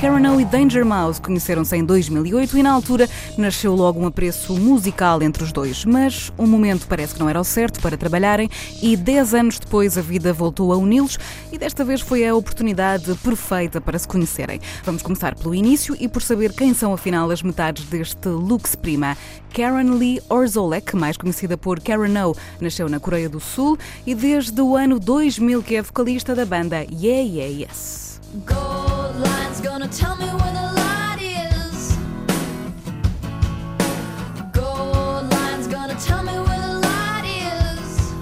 [0.00, 4.56] Karen O e Danger Mouse conheceram-se em 2008 e na altura nasceu logo um apreço
[4.56, 8.48] musical entre os dois, mas um momento parece que não era o certo para trabalharem
[8.80, 11.18] e 10 anos depois a vida voltou a uni-los
[11.50, 14.60] e desta vez foi a oportunidade perfeita para se conhecerem.
[14.84, 19.16] Vamos começar pelo início e por saber quem são afinal as metades deste Lux Prima.
[19.52, 23.76] Karen Lee Orzolek, mais conhecida por Karen O, nasceu na Coreia do Sul
[24.06, 28.07] e desde o ano 2000 que é vocalista da banda Yeah Yeah Yes.
[28.34, 31.96] Gold line's gonna tell me where the light is.
[34.52, 38.12] Gold line's gonna tell me where the light is.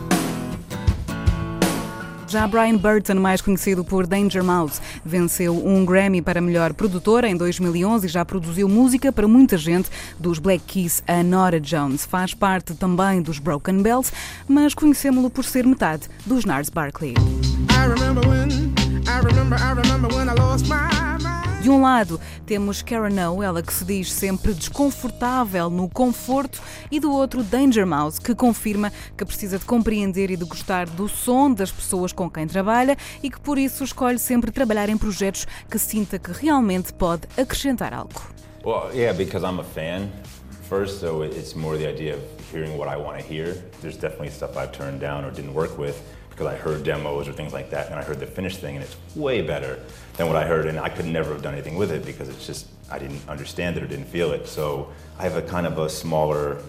[2.28, 7.36] Já Brian Burton, mais conhecido por Danger Mouse, venceu um Grammy para melhor produtora em
[7.36, 12.06] 2011 e já produziu música para muita gente, dos Black Keys a Nora Jones.
[12.06, 14.12] Faz parte também dos Broken Bells,
[14.46, 17.14] mas conhecemos-lo por ser metade dos Nars Barkley.
[19.16, 19.56] I remember
[20.14, 20.26] when
[21.62, 26.60] de um lado, temos Karen O, ela que se diz sempre desconfortável no conforto,
[26.92, 31.08] e do outro, Danger Mouse, que confirma que precisa de compreender e de gostar do
[31.08, 35.44] som das pessoas com quem trabalha e que por isso escolhe sempre trabalhar em projetos
[35.68, 38.22] que sinta que realmente pode acrescentar algo.
[38.64, 40.08] Well, yeah, because I'm a fan.
[40.68, 42.22] First, so it's more the idea of
[42.52, 43.54] hearing what I want to hear.
[43.80, 45.96] There's definitely stuff I've turned down or didn't work with.
[46.36, 48.84] Because I heard demos or things like that, and I heard the finished thing, and
[48.84, 49.80] it's way better
[50.18, 52.46] than what I heard, and I could never have done anything with it because it's
[52.46, 54.46] just I didn't understand it or didn't feel it.
[54.46, 56.62] So I have a kind of a smaller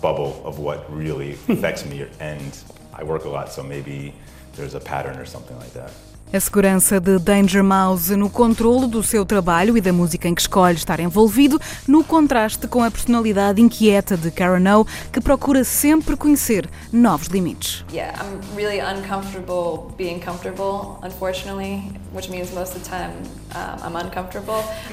[0.00, 2.58] bubble of what really affects me, and
[2.92, 4.12] I work a lot, so maybe
[4.54, 5.92] there's a pattern or something like that.
[6.34, 10.40] A segurança de Danger Mouse no controle do seu trabalho e da música em que
[10.40, 16.16] escolhe estar envolvido, no contraste com a personalidade inquieta de Karen O, que procura sempre
[16.16, 17.84] conhecer novos limites.
[17.92, 23.12] Yeah, I'm really uncomfortable being comfortable, unfortunately, which means most of the time
[23.54, 24.64] um, I'm uncomfortable.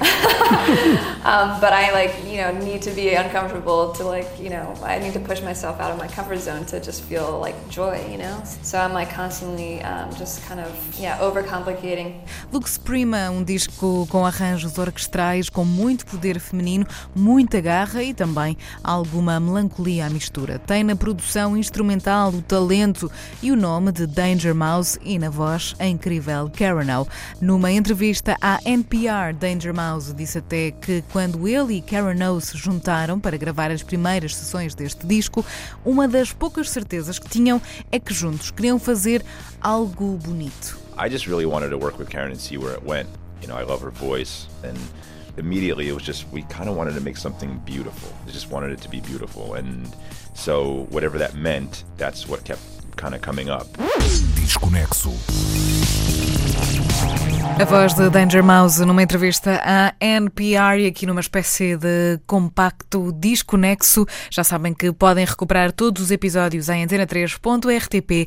[1.24, 4.98] um, but I like, you know, need to be uncomfortable to like, you know, I
[4.98, 8.18] need to push myself out of my comfort zone to just feel like joy, you
[8.18, 8.42] know?
[8.62, 11.18] So I'm like constantly um, just kind of, yeah.
[12.52, 18.56] Lux Prima, um disco com arranjos orquestrais, com muito poder feminino, muita garra e também
[18.82, 20.58] alguma melancolia à mistura.
[20.58, 23.10] Tem na produção instrumental o talento
[23.42, 27.06] e o nome de Danger Mouse e na voz a incrível Karen O.
[27.40, 32.56] Numa entrevista à NPR, Danger Mouse disse até que quando ele e Karen O se
[32.56, 35.44] juntaram para gravar as primeiras sessões deste disco,
[35.84, 37.60] uma das poucas certezas que tinham
[37.92, 39.24] é que juntos queriam fazer
[39.60, 40.89] algo bonito.
[41.00, 43.08] I just really wanted to work with Karen and see where it went.
[43.40, 44.78] You know, I love her voice, and
[45.38, 48.14] immediately it was just we kind of wanted to make something beautiful.
[48.26, 49.88] We just wanted it to be beautiful, and
[50.34, 52.60] so whatever that meant, that's what kept
[52.96, 53.66] kind of coming up.
[54.36, 55.12] Desconexo.
[57.58, 63.10] A voz de Danger Mouse numa entrevista à NPR e aqui numa espécie de compacto
[63.12, 64.06] desconexo.
[64.30, 68.26] Já sabem que podem recuperar todos os episódios em antena3.rtp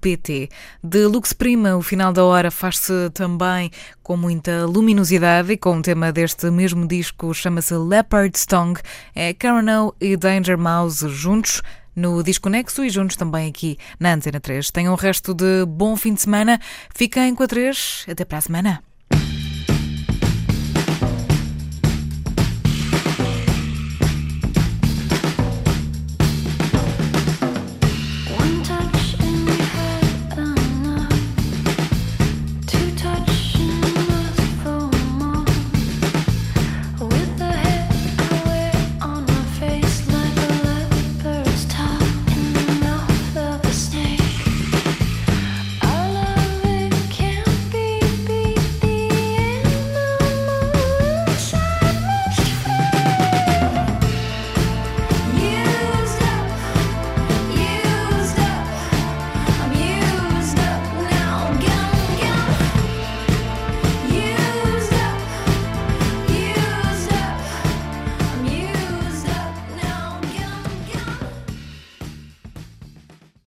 [0.00, 0.48] pt
[0.82, 3.70] De Lux Prima, o final da hora faz-se também
[4.02, 8.80] com muita luminosidade e com o tema deste mesmo disco chama-se Leopard Song.
[9.14, 11.62] É Karen O e Danger Mouse juntos
[11.94, 14.70] no Desconexo e juntos também aqui na Antena 3.
[14.70, 16.60] Tenham o resto de bom fim de semana.
[16.94, 18.06] Fiquem com a 3.
[18.08, 18.89] Até para a semana.